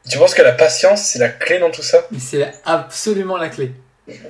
Tu 0.10 0.18
penses 0.20 0.34
que 0.36 0.42
la 0.42 0.52
patience, 0.52 1.02
c'est 1.04 1.20
la 1.20 1.30
clé 1.30 1.60
dans 1.60 1.72
tout 1.72 1.82
ça? 1.82 2.06
C'est 2.20 2.54
absolument 2.64 3.38
la 3.38 3.50
clé. 3.50 3.72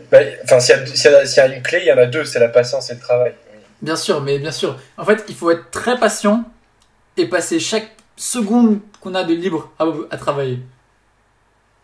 Bah, 0.10 0.20
Enfin, 0.46 0.60
s'il 0.62 0.76
y, 0.76 0.80
y, 0.80 1.08
a- 1.08 1.26
s'il 1.26 1.38
y 1.38 1.40
a 1.40 1.48
une 1.48 1.62
clé, 1.62 1.80
il 1.82 1.86
y 1.88 1.92
en 1.92 1.98
a 1.98 2.06
deux, 2.06 2.24
c'est 2.24 2.40
la 2.40 2.48
patience 2.48 2.90
et 2.92 2.94
le 2.94 3.00
travail. 3.02 3.34
Bien 3.82 3.98
sûr, 3.98 4.22
mais 4.22 4.40
bien 4.40 4.52
sûr. 4.54 4.80
En 4.98 5.04
fait, 5.04 5.26
il 5.28 5.36
faut 5.36 5.52
être 5.52 5.70
très 5.72 6.00
patient 6.00 6.44
et 7.18 7.28
passer 7.28 7.60
chaque 7.60 7.90
seconde 8.16 8.80
qu'on 9.02 9.14
a 9.16 9.24
de 9.26 9.34
libre 9.34 9.72
à, 9.78 9.86
à 10.12 10.18
travailler. 10.18 10.60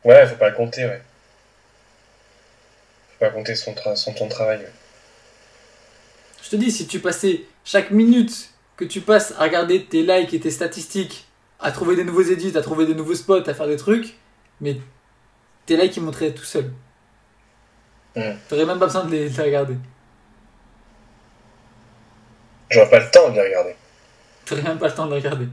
Ouais, 0.05 0.25
faut 0.25 0.35
pas 0.35 0.49
le 0.49 0.55
compter, 0.55 0.85
ouais. 0.85 1.01
Faut 3.19 3.25
pas 3.25 3.29
compter 3.31 3.55
son, 3.55 3.73
tra- 3.73 3.95
son 3.97 4.13
ton 4.13 4.25
de 4.27 4.31
travail. 4.31 4.59
ouais. 4.59 4.71
Je 6.43 6.49
te 6.49 6.55
dis, 6.55 6.71
si 6.71 6.87
tu 6.87 6.99
passais 6.99 7.41
chaque 7.65 7.91
minute 7.91 8.49
que 8.77 8.85
tu 8.85 9.01
passes 9.01 9.33
à 9.37 9.43
regarder 9.43 9.83
tes 9.85 10.01
likes 10.03 10.33
et 10.33 10.39
tes 10.39 10.49
statistiques, 10.49 11.27
à 11.61 11.71
trouver 11.71 11.95
des 11.95 12.03
nouveaux 12.03 12.23
edits, 12.23 12.57
à 12.57 12.61
trouver 12.61 12.85
des 12.85 12.95
nouveaux 12.95 13.15
spots, 13.15 13.47
à 13.49 13.53
faire 13.53 13.67
des 13.67 13.77
trucs, 13.77 14.15
mais 14.59 14.77
tes 15.65 15.77
likes 15.77 15.95
ils 15.97 16.03
montraient 16.03 16.31
tout 16.33 16.43
seuls. 16.43 16.71
Mm. 18.15 18.31
T'aurais 18.49 18.65
même 18.65 18.79
pas 18.79 18.85
besoin 18.87 19.05
de 19.05 19.11
les, 19.11 19.29
de 19.29 19.37
les 19.37 19.43
regarder. 19.43 19.75
J'aurais 22.69 22.89
pas 22.89 22.99
le 22.99 23.09
temps 23.11 23.29
de 23.29 23.35
les 23.35 23.41
regarder. 23.47 23.75
T'aurais 24.45 24.61
même 24.63 24.79
pas 24.79 24.87
le 24.87 24.93
temps 24.93 25.05
de 25.05 25.11
les 25.15 25.19
regarder. 25.21 25.47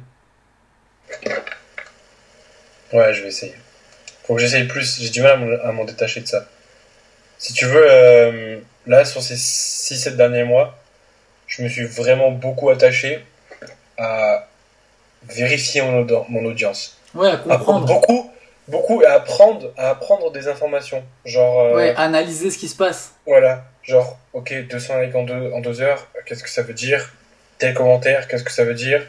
Ouais, 2.92 3.12
je 3.14 3.22
vais 3.22 3.28
essayer. 3.28 3.54
Faut 4.24 4.34
que 4.34 4.40
j'essaye 4.40 4.66
plus, 4.66 4.98
j'ai 5.00 5.10
du 5.10 5.22
mal 5.22 5.32
à 5.32 5.36
m'en- 5.36 5.60
à 5.64 5.72
m'en 5.72 5.84
détacher 5.84 6.20
de 6.20 6.26
ça. 6.26 6.46
Si 7.38 7.52
tu 7.52 7.66
veux, 7.66 7.86
euh, 7.90 8.58
là, 8.86 9.04
sur 9.04 9.22
ces 9.22 9.36
6-7 9.36 10.16
derniers 10.16 10.44
mois, 10.44 10.78
je 11.46 11.62
me 11.62 11.68
suis 11.68 11.84
vraiment 11.86 12.30
beaucoup 12.30 12.70
attaché 12.70 13.24
à 13.96 14.47
vérifier 15.28 15.82
mon, 15.82 16.00
audi- 16.02 16.14
mon 16.28 16.44
audience. 16.44 16.96
Ouais, 17.14 17.30
à 17.30 17.36
comprendre. 17.38 17.86
beaucoup, 17.86 18.30
beaucoup 18.68 19.02
à 19.06 19.12
apprendre, 19.12 19.72
à 19.76 19.90
apprendre 19.90 20.30
des 20.30 20.48
informations. 20.48 21.02
Genre, 21.24 21.60
euh, 21.60 21.76
Ouais, 21.76 21.94
analyser 21.96 22.50
ce 22.50 22.58
qui 22.58 22.68
se 22.68 22.76
passe. 22.76 23.12
voilà, 23.26 23.64
genre, 23.82 24.18
ok, 24.34 24.54
200 24.68 24.98
likes 25.00 25.14
en 25.14 25.24
deux, 25.24 25.50
en 25.52 25.60
deux 25.60 25.80
heures, 25.80 26.06
qu'est-ce 26.26 26.42
que 26.42 26.50
ça 26.50 26.62
veut 26.62 26.74
dire? 26.74 27.12
Tel 27.58 27.74
commentaire, 27.74 28.28
qu'est-ce 28.28 28.44
que 28.44 28.52
ça 28.52 28.64
veut 28.64 28.74
dire? 28.74 29.04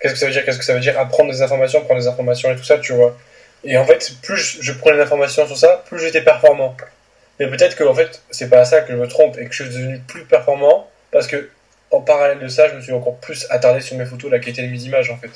Qu'est-ce 0.00 0.14
que 0.14 0.18
ça 0.18 0.26
veut 0.26 0.32
dire? 0.32 0.44
Qu'est-ce 0.44 0.58
que 0.58 0.64
ça 0.64 0.74
veut 0.74 0.80
dire? 0.80 0.98
Apprendre 0.98 1.30
des 1.30 1.42
informations, 1.42 1.80
prendre 1.84 2.00
des 2.00 2.08
informations 2.08 2.50
et 2.50 2.56
tout 2.56 2.64
ça, 2.64 2.78
tu 2.78 2.92
vois. 2.92 3.16
Et 3.64 3.76
en 3.78 3.84
fait, 3.84 4.14
plus 4.22 4.36
je, 4.36 4.60
je 4.62 4.72
prenais 4.72 4.96
d'informations 4.98 5.46
sur 5.46 5.56
ça, 5.56 5.84
plus 5.86 6.00
j'étais 6.00 6.22
performant. 6.22 6.76
Mais 7.38 7.46
peut-être 7.48 7.76
que 7.76 7.84
en 7.84 7.94
fait, 7.94 8.20
c'est 8.30 8.50
pas 8.50 8.58
à 8.58 8.64
ça 8.64 8.80
que 8.80 8.92
je 8.92 8.96
me 8.96 9.06
trompe 9.06 9.38
et 9.38 9.46
que 9.46 9.52
je 9.54 9.62
suis 9.62 9.72
devenu 9.72 10.00
plus 10.00 10.24
performant 10.24 10.88
parce 11.12 11.26
que 11.28 11.48
en 11.92 12.00
parallèle 12.00 12.40
de 12.40 12.48
ça, 12.48 12.68
je 12.68 12.74
me 12.74 12.80
suis 12.80 12.92
encore 12.92 13.16
plus 13.16 13.46
attardé 13.50 13.80
sur 13.80 13.96
mes 13.96 14.04
photos, 14.04 14.30
la 14.30 14.38
qualité 14.40 14.62
de 14.62 14.68
mes 14.72 14.80
images 14.82 15.10
en 15.10 15.16
fait. 15.16 15.30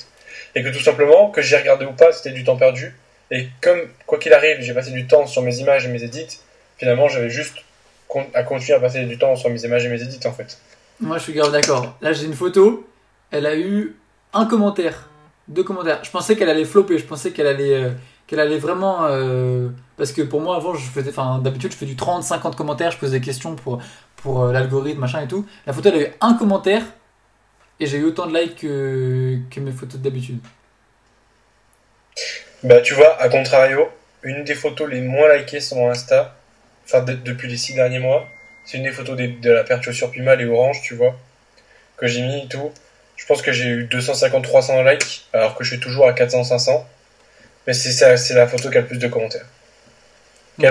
Et 0.57 0.63
que 0.63 0.69
tout 0.69 0.79
simplement, 0.79 1.29
que 1.29 1.43
j'ai 1.43 1.55
regardé 1.55 1.85
ou 1.85 1.91
pas, 1.91 2.11
c'était 2.11 2.31
du 2.31 2.43
temps 2.43 2.57
perdu. 2.57 2.95
Et 3.29 3.47
comme, 3.61 3.79
quoi 4.07 4.17
qu'il 4.17 4.33
arrive, 4.33 4.57
j'ai 4.61 4.73
passé 4.73 4.89
du 4.89 5.05
temps 5.05 5.27
sur 5.27 5.43
mes 5.43 5.55
images 5.59 5.85
et 5.85 5.89
mes 5.89 6.03
edits, 6.03 6.39
finalement, 6.79 7.07
j'avais 7.07 7.29
juste 7.29 7.57
à 8.33 8.41
continuer 8.41 8.75
à 8.75 8.81
passer 8.81 9.03
du 9.05 9.19
temps 9.19 9.35
sur 9.35 9.51
mes 9.51 9.63
images 9.63 9.85
et 9.85 9.89
mes 9.89 10.01
edits 10.01 10.25
en 10.25 10.31
fait. 10.31 10.57
Moi, 10.99 11.19
je 11.19 11.23
suis 11.23 11.33
grave 11.33 11.51
d'accord. 11.51 11.95
Là, 12.01 12.11
j'ai 12.11 12.25
une 12.25 12.33
photo. 12.33 12.87
Elle 13.29 13.45
a 13.45 13.55
eu 13.55 13.95
un 14.33 14.47
commentaire, 14.47 15.09
deux 15.47 15.63
commentaires. 15.63 15.99
Je 16.03 16.09
pensais 16.09 16.35
qu'elle 16.35 16.49
allait 16.49 16.65
flopper, 16.65 16.97
je 16.97 17.05
pensais 17.05 17.29
qu'elle 17.29 17.45
allait, 17.45 17.83
euh, 17.83 17.91
allait 18.31 18.57
vraiment. 18.57 19.05
euh, 19.05 19.67
parce 19.95 20.11
que 20.11 20.23
pour 20.23 20.41
moi, 20.41 20.55
avant, 20.55 20.73
je 20.73 20.89
faisais, 20.89 21.11
enfin, 21.11 21.37
d'habitude, 21.37 21.71
je 21.71 21.77
fais 21.77 21.85
du 21.85 21.95
30, 21.95 22.23
50 22.23 22.55
commentaires, 22.55 22.89
je 22.89 22.97
pose 22.97 23.11
des 23.11 23.21
questions 23.21 23.55
pour, 23.55 23.79
pour 24.15 24.45
euh, 24.45 24.51
l'algorithme, 24.51 25.01
machin 25.01 25.21
et 25.21 25.27
tout. 25.27 25.45
La 25.67 25.73
photo, 25.73 25.89
elle 25.89 25.95
a 25.95 26.01
eu 26.07 26.13
un 26.21 26.33
commentaire 26.33 26.81
et 27.79 27.85
j'ai 27.85 27.97
eu 27.97 28.05
autant 28.05 28.27
de 28.27 28.37
likes 28.37 28.55
que, 28.57 29.37
que 29.53 29.59
mes 29.59 29.71
photos 29.71 29.99
d'habitude. 29.99 30.39
Bah, 32.63 32.81
tu 32.81 32.93
vois, 32.93 33.21
à 33.21 33.29
contrario, 33.29 33.89
une 34.23 34.43
des 34.43 34.55
photos 34.55 34.89
les 34.89 35.01
moins 35.01 35.33
likées 35.35 35.59
sur 35.59 35.77
mon 35.77 35.89
Insta, 35.91 36.35
enfin, 36.85 37.01
de- 37.01 37.13
depuis 37.13 37.47
les 37.47 37.57
six 37.57 37.73
derniers 37.75 37.99
mois, 37.99 38.27
c'est 38.65 38.77
une 38.77 38.83
des 38.83 38.91
photos 38.91 39.15
des- 39.15 39.27
de 39.27 39.51
la 39.51 39.63
de 39.63 39.81
chaussures 39.83 40.11
Puma, 40.11 40.35
les 40.35 40.45
oranges, 40.45 40.81
tu 40.81 40.95
vois, 40.95 41.15
que 41.97 42.07
j'ai 42.07 42.21
mis 42.21 42.43
et 42.45 42.47
tout. 42.47 42.71
Je 43.15 43.25
pense 43.25 43.41
que 43.41 43.51
j'ai 43.51 43.65
eu 43.69 43.83
250-300 43.85 44.83
likes, 44.83 45.25
alors 45.33 45.55
que 45.55 45.63
je 45.63 45.71
suis 45.71 45.79
toujours 45.79 46.07
à 46.07 46.13
400-500. 46.13 46.85
Mais 47.65 47.73
c'est 47.73 48.33
la 48.33 48.47
photo 48.47 48.69
qui 48.69 48.77
a 48.77 48.81
le 48.81 48.87
plus 48.87 48.97
de 48.97 49.07
commentaires. 49.07 49.45
De- 50.57 50.65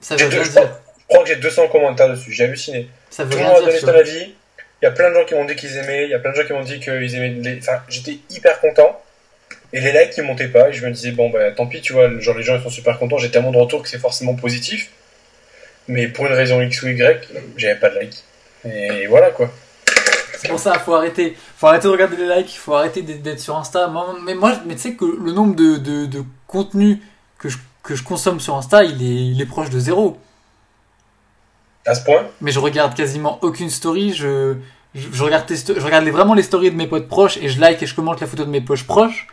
ça 0.00 0.16
veut 0.16 0.30
deux- 0.30 0.36
rien 0.36 0.44
je, 0.44 0.50
crois, 0.50 0.80
je 0.98 1.04
crois 1.08 1.22
que 1.24 1.28
j'ai 1.28 1.36
200 1.36 1.68
commentaires 1.68 2.08
dessus, 2.08 2.32
j'ai 2.32 2.44
halluciné. 2.44 2.88
Ça 3.10 3.24
veut 3.24 3.30
Tout 3.30 3.38
le 3.38 3.44
monde 3.44 3.56
a 3.56 3.60
donné 3.60 3.78
son 3.78 3.86
vois. 3.86 3.96
avis. 4.00 4.34
Il 4.82 4.86
y 4.86 4.88
a 4.88 4.90
plein 4.90 5.10
de 5.10 5.14
gens 5.14 5.24
qui 5.24 5.34
m'ont 5.34 5.44
dit 5.44 5.54
qu'ils 5.54 5.76
aimaient, 5.76 6.04
il 6.04 6.10
y 6.10 6.14
a 6.14 6.18
plein 6.18 6.32
de 6.32 6.36
gens 6.36 6.44
qui 6.44 6.52
m'ont 6.52 6.62
dit 6.62 6.80
qu'ils 6.80 7.14
aimaient. 7.14 7.58
Enfin, 7.60 7.80
j'étais 7.88 8.18
hyper 8.30 8.58
content. 8.60 9.00
Et 9.72 9.80
les 9.80 9.92
likes, 9.92 10.16
ils 10.16 10.24
montaient 10.24 10.48
pas. 10.48 10.70
Et 10.70 10.72
je 10.72 10.84
me 10.84 10.90
disais, 10.90 11.12
bon, 11.12 11.30
bah, 11.30 11.52
tant 11.52 11.66
pis, 11.66 11.80
tu 11.80 11.92
vois, 11.92 12.10
genre, 12.18 12.36
les 12.36 12.42
gens, 12.42 12.56
ils 12.56 12.62
sont 12.62 12.68
super 12.68 12.98
contents. 12.98 13.16
J'ai 13.16 13.30
tellement 13.30 13.52
de 13.52 13.58
retours 13.58 13.82
que 13.82 13.88
c'est 13.88 14.00
forcément 14.00 14.34
positif. 14.34 14.90
Mais 15.86 16.08
pour 16.08 16.26
une 16.26 16.32
raison 16.32 16.60
X 16.60 16.82
ou 16.82 16.88
Y, 16.88 17.28
j'avais 17.56 17.78
pas 17.78 17.90
de 17.90 18.00
likes. 18.00 18.24
Et 18.64 19.06
voilà, 19.06 19.30
quoi. 19.30 19.52
C'est 20.36 20.48
pour 20.48 20.58
ça, 20.58 20.76
faut 20.80 20.94
arrêter. 20.94 21.36
Faut 21.56 21.68
arrêter 21.68 21.86
de 21.86 21.92
regarder 21.92 22.16
les 22.16 22.36
likes, 22.36 22.56
faut 22.56 22.74
arrêter 22.74 23.02
d'être 23.02 23.38
sur 23.38 23.56
Insta. 23.56 23.88
Mais 24.24 24.34
moi, 24.34 24.60
mais 24.66 24.74
tu 24.74 24.80
sais 24.80 24.94
que 24.94 25.04
le 25.04 25.30
nombre 25.30 25.54
de, 25.54 25.76
de, 25.76 26.24
contenus 26.48 26.98
que 27.38 27.48
je, 27.48 28.02
consomme 28.02 28.40
sur 28.40 28.56
Insta, 28.56 28.82
est, 28.82 28.88
il 28.90 29.40
est 29.40 29.46
proche 29.46 29.70
de 29.70 29.78
zéro. 29.78 30.18
À 31.84 31.94
ce 31.94 32.04
point, 32.04 32.22
Mais 32.40 32.52
je 32.52 32.60
regarde 32.60 32.94
quasiment 32.94 33.38
aucune 33.42 33.70
story. 33.70 34.12
Je, 34.12 34.56
je, 34.94 35.22
regarde, 35.22 35.44
je 35.50 35.84
regarde 35.84 36.06
vraiment 36.08 36.34
les 36.34 36.42
stories 36.42 36.70
de 36.70 36.76
mes 36.76 36.86
potes 36.86 37.08
proches 37.08 37.38
et 37.38 37.48
je 37.48 37.60
like 37.60 37.82
et 37.82 37.86
je 37.86 37.94
commente 37.94 38.20
la 38.20 38.26
photo 38.26 38.44
de 38.44 38.50
mes 38.50 38.60
potes 38.60 38.84
proches. 38.84 39.26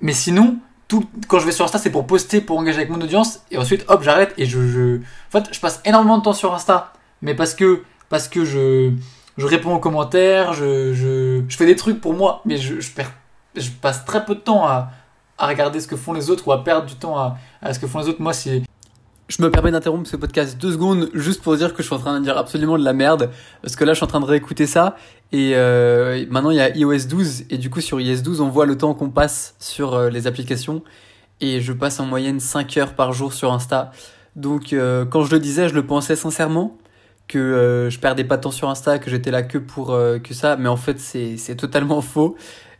Mais 0.00 0.12
sinon, 0.12 0.56
tout, 0.88 1.04
quand 1.28 1.38
je 1.38 1.46
vais 1.46 1.52
sur 1.52 1.64
Insta, 1.64 1.78
c'est 1.78 1.90
pour 1.90 2.06
poster, 2.06 2.40
pour 2.40 2.58
engager 2.58 2.78
avec 2.78 2.90
mon 2.90 3.00
audience. 3.00 3.40
Et 3.50 3.58
ensuite, 3.58 3.84
hop, 3.88 4.02
j'arrête 4.02 4.32
et 4.38 4.46
je, 4.46 4.66
je. 4.66 4.96
En 4.98 5.30
fait, 5.30 5.52
je 5.52 5.60
passe 5.60 5.80
énormément 5.84 6.18
de 6.18 6.22
temps 6.22 6.32
sur 6.32 6.54
Insta. 6.54 6.92
Mais 7.22 7.34
parce 7.34 7.54
que, 7.54 7.82
parce 8.08 8.28
que 8.28 8.44
je, 8.44 8.92
je 9.36 9.46
réponds 9.46 9.74
aux 9.74 9.80
commentaires, 9.80 10.52
je, 10.54 10.94
je, 10.94 11.42
je 11.46 11.56
fais 11.56 11.66
des 11.66 11.76
trucs 11.76 12.00
pour 12.00 12.14
moi. 12.14 12.40
Mais 12.44 12.56
je, 12.56 12.80
je, 12.80 12.90
perds, 12.90 13.12
je 13.54 13.70
passe 13.70 14.04
très 14.04 14.24
peu 14.24 14.34
de 14.34 14.40
temps 14.40 14.66
à, 14.66 14.90
à 15.38 15.46
regarder 15.46 15.80
ce 15.80 15.88
que 15.88 15.96
font 15.96 16.12
les 16.12 16.30
autres 16.30 16.46
ou 16.48 16.52
à 16.52 16.62
perdre 16.64 16.86
du 16.86 16.94
temps 16.94 17.18
à, 17.18 17.36
à 17.60 17.74
ce 17.74 17.78
que 17.78 17.86
font 17.86 17.98
les 18.00 18.08
autres. 18.08 18.22
Moi, 18.22 18.32
c'est. 18.32 18.62
Je 19.28 19.42
me 19.42 19.50
permets 19.50 19.72
d'interrompre 19.72 20.08
ce 20.08 20.16
podcast 20.16 20.56
deux 20.56 20.70
secondes 20.70 21.10
juste 21.12 21.42
pour 21.42 21.56
dire 21.56 21.74
que 21.74 21.82
je 21.82 21.88
suis 21.88 21.96
en 21.96 21.98
train 21.98 22.20
de 22.20 22.24
dire 22.24 22.38
absolument 22.38 22.78
de 22.78 22.84
la 22.84 22.92
merde 22.92 23.30
parce 23.60 23.74
que 23.74 23.82
là 23.82 23.92
je 23.92 23.96
suis 23.96 24.04
en 24.04 24.06
train 24.06 24.20
de 24.20 24.24
réécouter 24.24 24.68
ça 24.68 24.94
et 25.32 25.56
euh, 25.56 26.24
maintenant 26.30 26.50
il 26.50 26.58
y 26.58 26.60
a 26.60 26.76
iOS 26.76 27.08
12 27.08 27.46
et 27.50 27.58
du 27.58 27.68
coup 27.68 27.80
sur 27.80 28.00
iOS 28.00 28.22
12 28.22 28.40
on 28.40 28.50
voit 28.50 28.66
le 28.66 28.78
temps 28.78 28.94
qu'on 28.94 29.10
passe 29.10 29.56
sur 29.58 29.94
euh, 29.94 30.10
les 30.10 30.28
applications 30.28 30.84
et 31.40 31.60
je 31.60 31.72
passe 31.72 31.98
en 31.98 32.06
moyenne 32.06 32.38
5 32.38 32.76
heures 32.76 32.94
par 32.94 33.12
jour 33.12 33.32
sur 33.32 33.52
Insta. 33.52 33.90
Donc 34.36 34.72
euh, 34.72 35.04
quand 35.04 35.24
je 35.24 35.32
le 35.32 35.40
disais 35.40 35.68
je 35.68 35.74
le 35.74 35.84
pensais 35.84 36.14
sincèrement 36.14 36.78
que 37.26 37.38
euh, 37.38 37.90
je 37.90 37.98
perdais 37.98 38.22
pas 38.22 38.36
de 38.36 38.42
temps 38.42 38.52
sur 38.52 38.68
Insta 38.68 39.00
que 39.00 39.10
j'étais 39.10 39.32
là 39.32 39.42
que 39.42 39.58
pour 39.58 39.90
euh, 39.90 40.18
que 40.18 40.34
ça 40.34 40.56
mais 40.56 40.68
en 40.68 40.76
fait 40.76 41.00
c'est 41.00 41.36
c'est 41.36 41.56
totalement 41.56 42.00
faux 42.02 42.36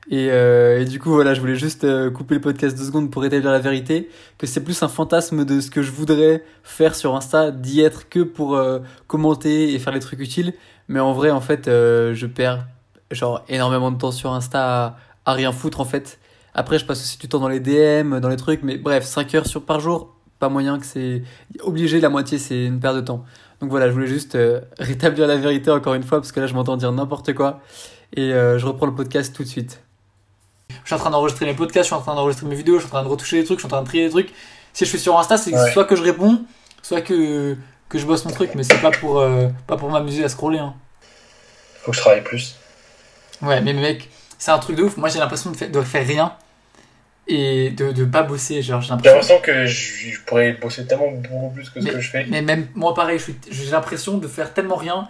et, 0.09 0.31
euh, 0.31 0.81
et 0.81 0.85
du 0.85 1.01
coup 1.01 1.11
voilà 1.11 1.35
je 1.35 1.41
voulais 1.41 1.57
juste 1.57 1.85
euh, 1.85 2.11
couper 2.11 2.35
le 2.37 2.41
podcast 2.41 2.79
deux 2.79 2.85
secondes 2.85 3.11
pour 3.11 3.25
établir 3.25 3.51
la 3.51 3.59
vérité 3.59 4.09
que 4.39 4.47
c'est 4.47 4.63
plus 4.63 4.83
un 4.83 4.89
fantasme 4.89 5.45
de 5.45 5.61
ce 5.61 5.71
que 5.71 5.83
je 5.83 5.91
voudrais 5.91 6.45
faire 6.63 6.95
sur 6.95 7.15
Insta, 7.17 7.51
d'y 7.51 7.81
être 7.81 8.09
que 8.09 8.21
pour 8.21 8.57
euh, 8.57 8.81
commenter 9.07 9.73
et 9.73 9.79
faire 9.79 9.93
les 9.93 10.01
trucs 10.01 10.21
utiles. 10.21 10.53
Mais 10.89 11.01
en 11.01 11.13
vrai, 11.13 11.31
en 11.31 11.41
fait, 11.41 11.69
euh, 11.69 12.15
je 12.15 12.27
perds 12.27 12.67
genre 13.11 13.45
énormément 13.49 13.91
de 13.91 13.99
temps 13.99 14.13
sur 14.13 14.33
Insta 14.33 14.99
à, 15.25 15.33
rien 15.33 15.53
foutre 15.53 15.81
en 15.81 15.85
fait. 15.85 16.19
Après, 16.55 16.79
je 16.79 16.87
passe 16.87 17.01
aussi 17.01 17.19
du 17.19 17.29
temps 17.29 17.41
dans 17.41 17.49
les 17.49 17.61
DM, 17.61 18.19
dans 18.21 18.29
les 18.29 18.37
trucs, 18.37 18.63
mais 18.63 18.79
bref, 18.79 19.05
5 19.05 19.35
heures 19.35 19.47
sur, 19.47 19.65
par 19.65 19.81
jour, 19.81 20.15
pas 20.39 20.49
moyen 20.49 20.79
que 20.79 20.87
c'est 20.87 21.23
obligé, 21.61 22.01
la 22.01 22.09
moitié 22.09 22.39
c'est 22.39 22.65
une 22.65 22.81
perte 22.81 22.97
de 22.97 23.01
temps. 23.01 23.25
Donc 23.61 23.71
voilà, 23.71 23.89
je 23.89 23.93
voulais 23.93 24.07
juste 24.07 24.35
euh, 24.35 24.61
rétablir 24.79 25.27
la 25.27 25.37
vérité 25.37 25.71
encore 25.71 25.95
une 25.95 26.03
fois, 26.03 26.19
parce 26.19 26.33
que 26.33 26.41
là 26.41 26.47
je 26.47 26.55
m'entends 26.55 26.77
dire 26.77 26.93
n'importe 26.93 27.33
quoi. 27.35 27.61
Et 28.15 28.31
je 28.31 28.65
reprends 28.65 28.87
le 28.87 28.95
podcast 28.95 29.35
tout 29.35 29.43
de 29.43 29.49
suite. 29.49 29.83
Je 30.87 30.91
suis 30.91 30.95
en 30.95 30.99
train 30.99 31.11
d'enregistrer 31.11 31.47
mes 31.47 31.55
podcasts, 31.55 31.87
je 31.87 31.95
suis 31.95 31.95
en 31.97 32.01
train 32.01 32.15
d'enregistrer 32.15 32.47
mes 32.47 32.55
vidéos, 32.55 32.77
je 32.77 32.83
suis 32.83 32.87
en 32.87 32.91
train 32.95 33.03
de 33.03 33.09
retoucher 33.09 33.39
les 33.39 33.45
trucs, 33.45 33.59
je 33.59 33.63
suis 33.63 33.67
en 33.67 33.71
train 33.77 33.83
de 33.83 33.89
trier 33.89 34.05
les 34.05 34.11
trucs. 34.11 34.31
Si 34.73 34.85
je 34.85 34.89
suis 34.89 35.01
sur 35.01 35.19
Insta, 35.19 35.37
c'est 35.37 35.53
Ouais. 35.53 35.73
soit 35.73 35.85
que 35.85 35.97
je 35.97 36.03
réponds, 36.03 36.43
soit 36.81 37.01
que, 37.01 37.57
que 37.89 37.99
je 37.99 38.07
bosse 38.07 38.25
mon 38.25 38.31
truc, 38.31 38.51
mais 38.55 38.63
c'est 38.63 38.81
pas 38.81 38.93
pour, 38.93 39.19
euh, 39.19 39.49
pas 39.67 39.77
pour 39.77 39.91
m'amuser 39.91 40.23
à 40.23 40.29
scroller. 40.29 40.61
Hein. 40.61 40.75
faut 41.83 41.91
que 41.91 41.97
je 41.97 42.03
travaille 42.03 42.23
plus. 42.23 42.55
Ouais, 43.43 43.61
mais 43.61 43.73
mec, 43.73 44.09
c'est 44.39 44.53
un 44.53 44.59
truc 44.61 44.77
de 44.77 44.85
ouf. 44.85 44.97
Moi, 44.97 45.09
j'ai 45.09 45.19
l'impression 45.19 45.51
de, 45.51 45.57
faire- 45.57 45.71
de 45.73 45.81
faire 45.81 46.07
rien 46.07 46.33
et 47.27 47.71
de, 47.71 47.91
de 47.91 48.05
pas 48.05 48.23
bosser. 48.23 48.63
Genre, 48.63 48.81
j'ai 48.81 48.91
l'impression. 48.91 49.41
que 49.41 49.67
je, 49.67 50.21
pourrais 50.25 50.53
bosser 50.53 50.87
tellement 50.87 51.11
beaucoup 51.11 51.51
plus 51.53 51.69
que 51.69 51.81
ce 51.81 51.87
que 51.87 52.01
je 52.01 52.11
fais. 52.11 52.27
Mais 52.29 52.43
même 52.43 52.69
moi, 52.77 52.95
pareil, 52.95 53.19
j'ai 53.51 53.71
l'impression 53.73 54.19
de 54.19 54.29
faire 54.29 54.55
tellement 54.55 54.77
rien. 54.77 55.09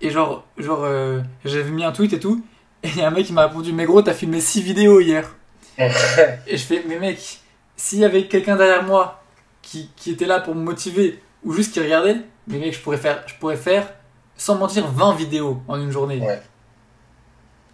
Et 0.00 0.08
genre, 0.10 0.46
genre 0.56 0.84
euh, 0.84 1.20
j'avais 1.44 1.70
mis 1.70 1.84
un 1.84 1.92
tweet 1.92 2.14
et 2.14 2.20
tout. 2.20 2.42
Et 2.88 2.90
il 2.90 2.98
y 2.98 3.02
a 3.02 3.08
un 3.08 3.10
mec 3.10 3.26
qui 3.26 3.32
m'a 3.32 3.46
répondu 3.46 3.72
Mais 3.72 3.84
gros, 3.84 4.00
t'as 4.00 4.14
filmé 4.14 4.40
6 4.40 4.62
vidéos 4.62 5.00
hier. 5.00 5.28
Et 5.78 6.56
je 6.56 6.64
fais, 6.64 6.82
mais 6.88 6.98
mec, 6.98 7.40
s'il 7.76 7.98
y 8.00 8.04
avait 8.04 8.26
quelqu'un 8.26 8.56
derrière 8.56 8.82
moi 8.82 9.22
qui, 9.62 9.90
qui 9.94 10.10
était 10.12 10.26
là 10.26 10.40
pour 10.40 10.54
me 10.54 10.62
motiver 10.62 11.22
ou 11.44 11.52
juste 11.52 11.72
qui 11.72 11.80
regardait, 11.80 12.16
mais 12.46 12.58
mec, 12.58 12.74
je 12.74 12.80
pourrais 12.80 12.96
faire, 12.96 13.22
je 13.26 13.34
pourrais 13.34 13.56
faire 13.56 13.92
sans 14.36 14.56
mentir 14.56 14.86
20 14.90 15.14
vidéos 15.14 15.62
en 15.68 15.80
une 15.80 15.90
journée. 15.90 16.20
Ouais. 16.20 16.42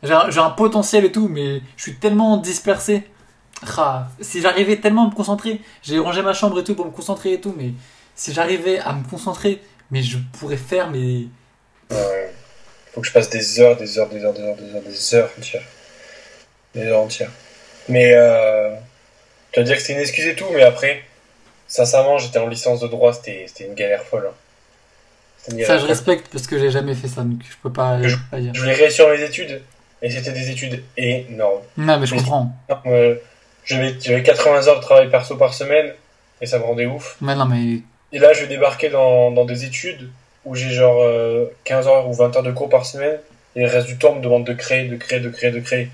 J'ai 0.03 0.41
un, 0.41 0.51
potentiel 0.51 1.05
et 1.07 1.13
tout, 1.13 1.29
mais 1.29 1.63
je 1.77 1.83
suis 1.83 1.95
tellement 1.95 2.37
dispersé. 2.37 3.09
Ah, 3.79 4.09
si 4.21 4.43
j'arrivais 4.43 4.77
tellement 4.77 5.05
à 5.05 5.07
me 5.07 5.15
concentrer, 5.15 5.63
j'ai 5.83 5.99
rangé 5.99 6.21
ma 6.21 6.35
chambre 6.35 6.59
et 6.59 6.65
tout 6.65 6.75
pour 6.75 6.85
me 6.85 6.91
concentrer 6.91 7.33
et 7.35 7.41
tout, 7.41 7.55
mais 7.57 7.73
si 8.15 8.35
j'arrivais 8.35 8.81
à 8.81 8.93
me 8.93 9.03
concentrer, 9.09 9.63
mais 9.91 10.03
je 10.03 10.19
pourrais 10.39 10.59
faire 10.59 10.91
mais 10.91 11.29
Ouais. 11.91 12.35
Faut 12.95 13.01
que 13.01 13.07
je 13.07 13.13
passe 13.13 13.29
des 13.31 13.61
heures, 13.61 13.77
des 13.77 13.99
heures, 13.99 14.09
des 14.09 14.23
heures, 14.25 14.33
des 14.33 14.43
heures, 14.43 14.55
des 14.57 14.75
heures, 14.75 14.83
des 14.83 15.15
heures 15.15 15.31
entières. 15.39 15.63
Des 16.75 16.83
heures 16.87 17.01
entières. 17.01 17.31
Mais 17.89 18.13
euh, 18.15 18.71
tu 19.53 19.61
vas 19.61 19.65
dire 19.67 19.77
que 19.77 19.81
c'était 19.83 19.95
une 19.95 20.01
excuse 20.01 20.27
et 20.27 20.35
tout, 20.35 20.47
mais 20.53 20.63
après, 20.63 21.03
sincèrement, 21.67 22.19
j'étais 22.19 22.39
en 22.39 22.47
licence 22.47 22.81
de 22.81 22.87
droit, 22.89 23.13
c'était 23.13 23.47
une 23.61 23.75
galère 23.75 24.03
folle. 24.05 24.29
hein. 24.31 24.35
Ça 25.67 25.77
je 25.77 25.85
respecte 25.87 26.29
parce 26.33 26.47
que 26.47 26.59
j'ai 26.59 26.71
jamais 26.71 26.95
fait 26.95 27.09
ça, 27.09 27.21
donc 27.21 27.41
je 27.43 27.55
peux 27.63 27.71
pas, 27.73 28.03
Je- 28.03 28.17
pas 28.31 28.41
dire. 28.41 28.53
Je 28.55 28.61
voulais 28.61 28.73
réussir 28.73 29.07
mes 29.09 29.21
études, 29.23 29.61
et 30.01 30.11
c'était 30.11 30.33
des 30.33 30.49
études 30.51 30.83
énormes. 30.97 31.61
Non, 31.77 31.99
mais 31.99 32.07
je 32.07 32.15
Mais- 32.15 32.21
comprends. 32.21 32.51
Euh, 32.87 33.17
J'avais 33.67 33.95
j'avais 34.01 34.23
80 34.23 34.67
heures 34.69 34.77
de 34.77 34.83
travail 34.85 35.11
perso 35.11 35.37
par 35.37 35.53
semaine, 35.55 35.93
et 36.41 36.47
ça 36.47 36.59
me 36.59 36.65
rendait 36.65 36.87
ouf. 36.87 37.17
Mais 37.21 37.35
non, 37.35 37.45
mais 37.47 37.81
Et 38.13 38.19
là, 38.19 38.33
je 38.35 38.43
vais 38.43 38.47
débarquer 38.47 38.89
dans, 38.91 39.31
dans 39.33 39.45
des 39.47 39.65
études 39.65 40.09
où 40.45 40.55
j'ai 40.55 40.71
genre 40.71 41.03
euh, 41.03 41.47
15 41.65 41.87
heures 41.89 42.09
ou 42.09 42.13
20 42.15 42.35
heures 42.37 42.43
de 42.43 42.53
cours 42.53 42.69
par 42.69 42.85
semaine, 42.87 43.19
et 43.57 43.61
le 43.63 43.69
reste 43.69 43.87
du 43.87 43.97
temps, 43.99 44.11
on 44.11 44.17
me 44.17 44.23
demande 44.23 44.45
de 44.45 44.53
créer, 44.53 44.89
de 44.89 44.97
créer, 44.97 45.21
de 45.21 45.29
créer, 45.31 45.51
de 45.51 45.61
créer. 45.61 45.89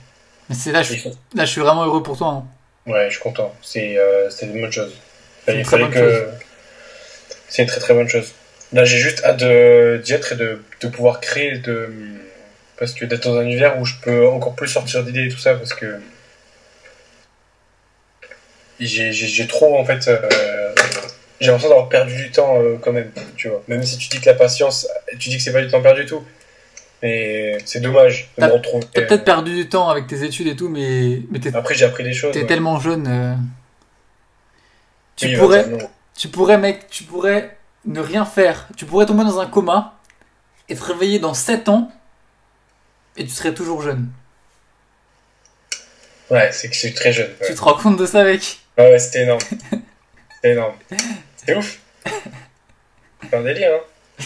mais 0.48 0.54
c'est 0.54 0.72
là, 0.72 0.82
je 0.82 0.94
suis, 0.94 1.10
là, 1.34 1.44
je 1.44 1.50
suis 1.50 1.60
vraiment 1.60 1.84
heureux 1.84 2.02
pour 2.02 2.16
toi. 2.18 2.28
hein. 2.28 2.44
Ouais, 2.90 3.06
je 3.08 3.14
suis 3.14 3.22
content. 3.22 3.54
C'est 3.62 3.96
euh, 3.98 4.28
une 4.42 4.60
bonne 4.60 4.72
chose. 4.72 4.92
C'est 5.44 5.52
une 5.54 5.60
Il 5.60 5.64
très 5.64 5.78
bonne 5.78 5.90
que. 5.92 6.28
C'est 7.48 7.62
une 7.62 7.68
très 7.68 7.80
très 7.80 7.94
bonne 7.94 8.08
chose. 8.08 8.32
Là, 8.72 8.84
j'ai 8.84 8.98
juste 8.98 9.22
hâte 9.24 9.38
de- 9.38 10.00
d'y 10.02 10.12
être 10.12 10.32
et 10.32 10.36
de, 10.36 10.62
de 10.80 10.88
pouvoir 10.88 11.20
créer, 11.20 11.58
de 11.58 11.88
parce 12.78 12.94
que 12.94 13.04
d'être 13.04 13.28
dans 13.28 13.36
un 13.36 13.42
univers 13.42 13.78
où 13.78 13.84
je 13.84 13.94
peux 14.02 14.26
encore 14.28 14.54
plus 14.54 14.68
sortir 14.68 15.04
d'idées 15.04 15.26
et 15.26 15.28
tout 15.28 15.38
ça, 15.38 15.54
parce 15.54 15.74
que 15.74 16.00
j'ai 18.78 19.12
j'ai- 19.12 19.26
j'ai 19.28 19.46
trop 19.46 19.78
en 19.78 19.84
fait. 19.84 20.08
euh, 20.08 20.74
j'ai 21.40 21.46
l'impression 21.46 21.68
d'avoir 21.70 21.88
perdu 21.88 22.14
du 22.16 22.30
temps 22.30 22.60
euh, 22.60 22.76
quand 22.80 22.92
même, 22.92 23.10
tu 23.36 23.48
vois. 23.48 23.62
Même 23.68 23.82
si 23.82 23.96
tu 23.98 24.08
dis 24.08 24.20
que 24.20 24.26
la 24.26 24.34
patience, 24.34 24.86
tu 25.18 25.28
dis 25.30 25.36
que 25.38 25.42
c'est 25.42 25.52
pas 25.52 25.62
du 25.62 25.68
temps 25.68 25.80
perdu 25.80 26.02
du 26.02 26.06
tout, 26.06 26.22
mais 27.02 27.56
c'est 27.64 27.80
dommage 27.80 28.28
de 28.38 28.44
me 28.44 28.52
retrouver. 28.52 28.84
T'as 28.92 29.02
peut-être 29.02 29.24
perdu 29.24 29.54
du 29.54 29.68
temps 29.68 29.88
avec 29.88 30.06
tes 30.06 30.22
études 30.22 30.48
et 30.48 30.56
tout, 30.56 30.68
mais, 30.68 31.22
mais 31.30 31.38
t'es 31.40 31.54
Après, 31.54 31.74
j'ai 31.74 31.86
appris 31.86 32.04
des 32.04 32.12
choses. 32.12 32.32
t'es 32.32 32.40
ouais. 32.40 32.46
tellement 32.46 32.78
jeune. 32.78 33.06
euh, 33.08 33.34
Tu 35.16 35.26
Oui, 35.28 35.36
pourrais, 35.36 35.64
bah, 35.64 35.76
non. 35.78 35.90
tu 36.16 36.28
pourrais, 36.28 36.58
mec, 36.58 36.88
tu 36.90 37.04
pourrais 37.04 37.56
ne 37.86 38.00
rien 38.00 38.24
faire. 38.26 38.68
Tu 38.76 38.84
pourrais 38.84 39.06
tomber 39.06 39.24
dans 39.24 39.40
un 39.40 39.46
coma 39.46 39.94
et 40.68 40.76
te 40.76 40.82
réveiller 40.84 41.18
dans 41.18 41.32
7 41.34 41.68
ans 41.70 41.90
et 43.16 43.24
tu 43.24 43.30
serais 43.30 43.54
toujours 43.54 43.80
jeune. 43.82 44.08
Ouais, 46.30 46.50
c'est 46.52 46.68
que 46.68 46.74
je 46.74 46.80
suis 46.80 46.94
très 46.94 47.12
jeune. 47.12 47.30
ouais. 47.40 47.46
Tu 47.48 47.54
te 47.54 47.60
rends 47.60 47.74
compte 47.76 47.96
de 47.96 48.06
ça, 48.06 48.22
mec? 48.24 48.58
Ouais, 48.78 48.90
ouais, 48.92 48.98
c'était 48.98 49.22
énorme. 49.22 49.40
C'était 50.42 50.52
énorme. 50.52 50.74
C'est 51.44 51.56
ouf. 51.56 51.78
C'est 53.22 53.34
un 53.36 53.42
délire, 53.42 53.80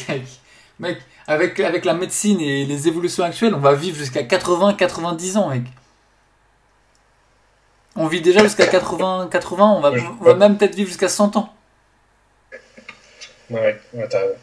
hein. 0.09 0.15
Mec, 0.81 0.99
avec, 1.27 1.61
avec 1.61 1.85
la 1.85 1.95
médecine 1.95 2.41
et 2.41 2.65
les 2.65 2.89
évolutions 2.89 3.23
actuelles, 3.25 3.55
on 3.55 3.61
va 3.61 3.75
vivre 3.75 3.97
jusqu'à 3.97 4.23
80-90 4.23 5.37
ans, 5.39 5.49
mec. 5.51 5.63
On 7.95 8.09
vit 8.09 8.21
déjà 8.21 8.43
jusqu'à 8.43 8.67
80, 8.67 9.29
80, 9.31 9.65
on 9.71 9.81
va, 9.81 9.93
on 10.21 10.35
même 10.35 10.59
peut-être 10.59 10.75
vivre 10.75 10.89
jusqu'à 10.89 11.09
100 11.09 11.37
ans. 11.37 11.55
Ouais, 13.51 13.81
ouais, 13.93 14.09
t'as 14.09 14.19
raison. 14.19 14.35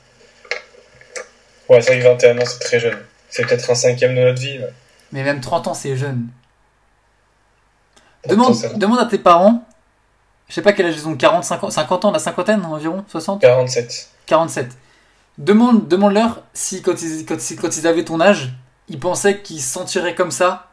Ouais, 1.68 1.82
c'est 1.82 2.00
vrai 2.00 2.00
que 2.00 2.26
21 2.26 2.38
ans, 2.40 2.46
c'est 2.46 2.60
très 2.60 2.80
jeune. 2.80 2.98
C'est 3.30 3.46
peut-être 3.46 3.70
un 3.70 3.76
cinquième 3.76 4.16
de 4.16 4.22
notre 4.22 4.40
vie. 4.40 4.60
ouais. 4.60 4.74
Mais 5.12 5.24
même 5.24 5.42
30 5.42 5.68
ans, 5.68 5.74
c'est 5.74 5.98
jeune. 5.98 6.30
Demande 8.26 9.00
à 9.00 9.06
tes 9.06 9.18
parents, 9.18 9.68
je 10.52 10.56
sais 10.56 10.62
pas 10.62 10.74
quel 10.74 10.86
âge 10.86 10.96
ils 10.98 11.08
ont, 11.08 11.16
40, 11.16 11.46
50, 11.46 11.72
50 11.72 12.04
ans, 12.06 12.12
la 12.12 12.20
cinquantaine 12.20 12.66
environ, 12.66 13.06
60 13.08 13.40
47. 13.40 14.10
47. 14.26 14.68
Demande, 15.38 15.88
demande-leur 15.88 16.42
si 16.54 16.82
quand 16.82 17.02
ils, 17.02 17.26
quand, 17.26 17.38
ils- 17.50 17.56
quand 17.58 17.78
ils 17.78 17.88
avaient 17.88 18.04
ton 18.04 18.20
âge, 18.20 18.50
ils 18.90 19.00
pensaient 19.00 19.40
qu'ils 19.42 19.62
se 19.62 19.72
sentiraient 19.72 20.14
comme 20.14 20.30
ça 20.30 20.68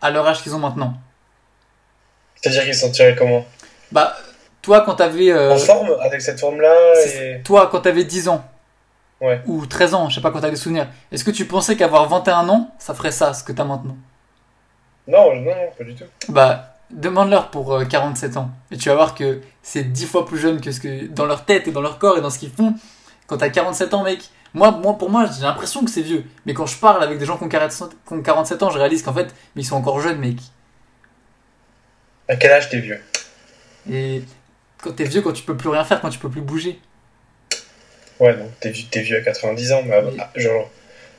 à 0.00 0.12
leur 0.12 0.24
âge 0.28 0.42
qu'ils 0.44 0.54
ont 0.54 0.60
maintenant. 0.60 0.94
C'est-à-dire 2.40 2.62
qu'ils 2.62 2.74
se 2.76 2.82
sentiraient 2.86 3.16
comment? 3.16 3.44
Bah, 3.90 4.16
toi 4.62 4.82
quand 4.82 4.94
t'avais... 4.94 5.32
euh, 5.32 5.54
En 5.54 5.58
forme, 5.58 5.90
avec 6.00 6.22
cette 6.22 6.38
forme-là 6.38 6.74
et... 7.04 7.42
Toi 7.42 7.68
quand 7.70 7.80
t'avais 7.80 8.04
10 8.04 8.28
ans, 8.28 8.44
Ouais. 9.20 9.40
ou 9.46 9.66
13 9.66 9.94
ans, 9.94 10.08
je 10.08 10.14
sais 10.16 10.20
pas 10.20 10.30
quand 10.30 10.40
t'as 10.40 10.50
des 10.50 10.56
souvenirs, 10.56 10.86
est-ce 11.10 11.24
que 11.24 11.30
tu 11.32 11.46
pensais 11.46 11.74
qu'avoir 11.76 12.06
21 12.08 12.48
ans, 12.50 12.70
ça 12.78 12.94
ferait 12.94 13.10
ça, 13.10 13.32
ce 13.34 13.42
que 13.42 13.50
t'as 13.52 13.64
maintenant? 13.64 13.96
Non, 15.08 15.34
non, 15.36 15.42
non, 15.42 15.70
pas 15.76 15.84
du 15.84 15.94
tout. 15.94 16.04
Bah, 16.28 16.75
demande-leur 16.90 17.50
pour 17.50 17.74
euh, 17.74 17.84
47 17.84 18.36
ans. 18.36 18.50
Et 18.70 18.76
tu 18.76 18.88
vas 18.88 18.94
voir 18.94 19.14
que 19.14 19.40
c'est 19.62 19.84
10 19.84 20.06
fois 20.06 20.26
plus 20.26 20.38
jeune 20.38 20.60
que 20.60 20.70
ce 20.72 20.80
que 20.80 21.06
dans 21.06 21.26
leur 21.26 21.44
tête 21.44 21.68
et 21.68 21.72
dans 21.72 21.80
leur 21.80 21.98
corps 21.98 22.18
et 22.18 22.20
dans 22.20 22.30
ce 22.30 22.38
qu'ils 22.38 22.50
font. 22.50 22.74
Quand 23.26 23.38
t'as 23.38 23.48
47 23.48 23.94
ans, 23.94 24.04
mec, 24.04 24.20
moi, 24.54 24.70
moi 24.70 24.96
pour 24.96 25.10
moi, 25.10 25.26
j'ai 25.26 25.42
l'impression 25.42 25.84
que 25.84 25.90
c'est 25.90 26.02
vieux. 26.02 26.24
Mais 26.46 26.54
quand 26.54 26.66
je 26.66 26.76
parle 26.76 27.02
avec 27.02 27.18
des 27.18 27.26
gens 27.26 27.36
qui 27.36 27.44
ont 27.44 27.48
47 27.48 27.90
qui 28.06 28.12
ont 28.12 28.22
47 28.22 28.62
ans, 28.62 28.70
je 28.70 28.78
réalise 28.78 29.02
qu'en 29.02 29.14
fait, 29.14 29.34
mais 29.54 29.62
ils 29.62 29.66
sont 29.66 29.76
encore 29.76 30.00
jeunes, 30.00 30.18
mec. 30.18 30.38
À 32.28 32.36
quel 32.36 32.52
âge 32.52 32.70
t'es 32.70 32.80
vieux? 32.80 33.00
Et 33.90 34.22
quand 34.82 34.92
t'es 34.92 35.04
vieux, 35.04 35.22
quand 35.22 35.32
tu 35.32 35.42
peux 35.42 35.56
plus 35.56 35.68
rien 35.68 35.84
faire, 35.84 36.00
quand 36.00 36.10
tu 36.10 36.18
peux 36.18 36.30
plus 36.30 36.40
bouger. 36.40 36.80
Ouais, 38.18 38.34
donc 38.34 38.50
t'es 38.60 38.70
vieux, 38.70 38.86
t'es 38.90 39.02
vieux 39.02 39.18
à 39.18 39.20
90 39.20 39.72
ans, 39.72 39.82
mais, 39.84 40.00
ah, 40.18 40.30
genre... 40.36 40.70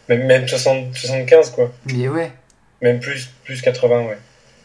Même, 0.10 0.26
même 0.26 0.48
60, 0.48 0.96
75, 0.96 1.52
quoi. 1.52 1.72
Mais 1.86 2.08
ouais. 2.08 2.32
Même 2.82 3.00
plus, 3.00 3.30
plus 3.44 3.62
80, 3.62 4.06
ouais. 4.06 4.18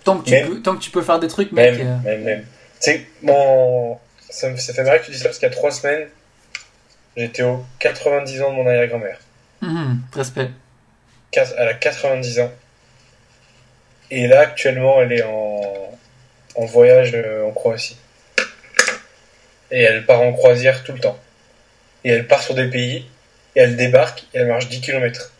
Tant 0.05 0.19
que 0.19 0.25
tu, 0.25 0.31
Même- 0.33 0.49
peux, 0.49 0.63
tant 0.63 0.77
que 0.77 0.83
tu 0.83 0.91
peux 0.91 1.03
faire 1.03 1.19
des 1.21 1.29
trucs, 1.29 1.53
mec. 1.53 1.79
Même, 1.79 1.87
euh, 1.87 1.99
même, 2.09 2.23
même. 2.25 2.41
Tu 2.41 2.47
sais, 2.91 3.07
mon... 3.23 3.99
ça, 4.31 4.53
fait 4.55 4.83
marrer 4.83 5.01
que 5.01 5.07
tu 5.07 5.11
dis 5.13 5.19
ça 5.19 5.25
parce 5.25 5.39
qu'il 5.39 5.49
y 5.49 5.53
a 5.53 5.55
3 5.55 5.71
semaines, 5.71 6.09
j'étais 7.17 7.43
aux 7.43 7.65
90 7.79 8.43
ans 8.43 8.51
de 8.51 8.57
mon 8.57 8.67
arrière-grand-mère. 8.67 9.19
hum, 9.63 10.01
respect. 10.15 10.51
Elle 11.33 11.69
a 11.69 11.75
90 11.75 12.41
ans. 12.41 12.53
Et 14.11 14.27
là, 14.27 14.41
actuellement, 14.41 15.01
elle 15.01 15.13
est 15.13 15.23
en, 15.23 15.99
en 16.57 16.65
voyage 16.67 17.13
euh, 17.15 17.47
en 17.47 17.53
Croatie. 17.53 17.97
Et 19.71 19.81
elle 19.81 20.05
part 20.05 20.21
en 20.21 20.33
croisière 20.35 20.85
tout 20.85 20.93
le 20.93 20.99
temps. 20.99 21.19
Et 22.05 22.11
elle 22.11 22.27
part 22.27 22.43
sur 22.43 22.55
des 22.55 22.69
pays, 22.69 23.07
et 23.57 23.61
elle 23.61 23.77
débarque, 23.77 24.25
et 24.35 24.39
elle 24.39 24.49
marche 24.49 24.69
10 24.69 24.81
km. 24.83 25.33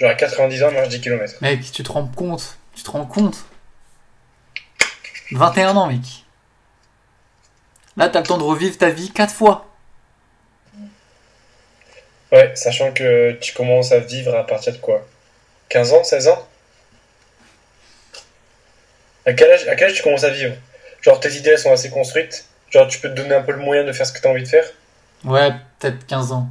Genre 0.00 0.10
à 0.10 0.14
90 0.14 0.62
ans, 0.64 0.68
elle 0.70 0.74
marche 0.74 0.88
10 0.88 1.00
km. 1.00 1.34
Mec, 1.40 1.60
tu 1.70 1.82
te 1.84 1.92
rends 1.92 2.06
compte? 2.08 2.58
Tu 2.74 2.82
te 2.82 2.90
rends 2.90 3.06
compte? 3.06 3.44
21 5.32 5.76
ans, 5.76 5.86
mec. 5.86 6.24
Là, 7.96 8.08
t'as 8.08 8.20
le 8.20 8.26
temps 8.26 8.38
de 8.38 8.42
revivre 8.42 8.76
ta 8.76 8.90
vie 8.90 9.10
4 9.10 9.34
fois. 9.34 9.66
Ouais, 12.32 12.54
sachant 12.54 12.92
que 12.92 13.32
tu 13.40 13.54
commences 13.54 13.92
à 13.92 13.98
vivre 13.98 14.34
à 14.34 14.44
partir 14.44 14.72
de 14.72 14.78
quoi? 14.78 15.06
15 15.68 15.92
ans, 15.92 16.04
16 16.04 16.28
ans? 16.28 16.48
À 19.24 19.32
quel, 19.32 19.50
âge, 19.50 19.66
à 19.68 19.74
quel 19.74 19.88
âge 19.88 19.96
tu 19.96 20.02
commences 20.02 20.24
à 20.24 20.30
vivre? 20.30 20.54
Genre 21.00 21.18
tes 21.20 21.32
idées 21.34 21.50
elles 21.50 21.58
sont 21.58 21.72
assez 21.72 21.90
construites 21.90 22.46
Genre 22.70 22.88
tu 22.88 22.98
peux 22.98 23.08
te 23.08 23.14
donner 23.14 23.34
un 23.34 23.42
peu 23.42 23.52
le 23.52 23.58
moyen 23.58 23.84
de 23.84 23.92
faire 23.92 24.06
ce 24.06 24.12
que 24.12 24.20
tu 24.20 24.26
as 24.26 24.30
envie 24.30 24.42
de 24.42 24.48
faire? 24.48 24.64
Ouais, 25.24 25.50
peut-être 25.78 26.06
15 26.06 26.32
ans. 26.32 26.48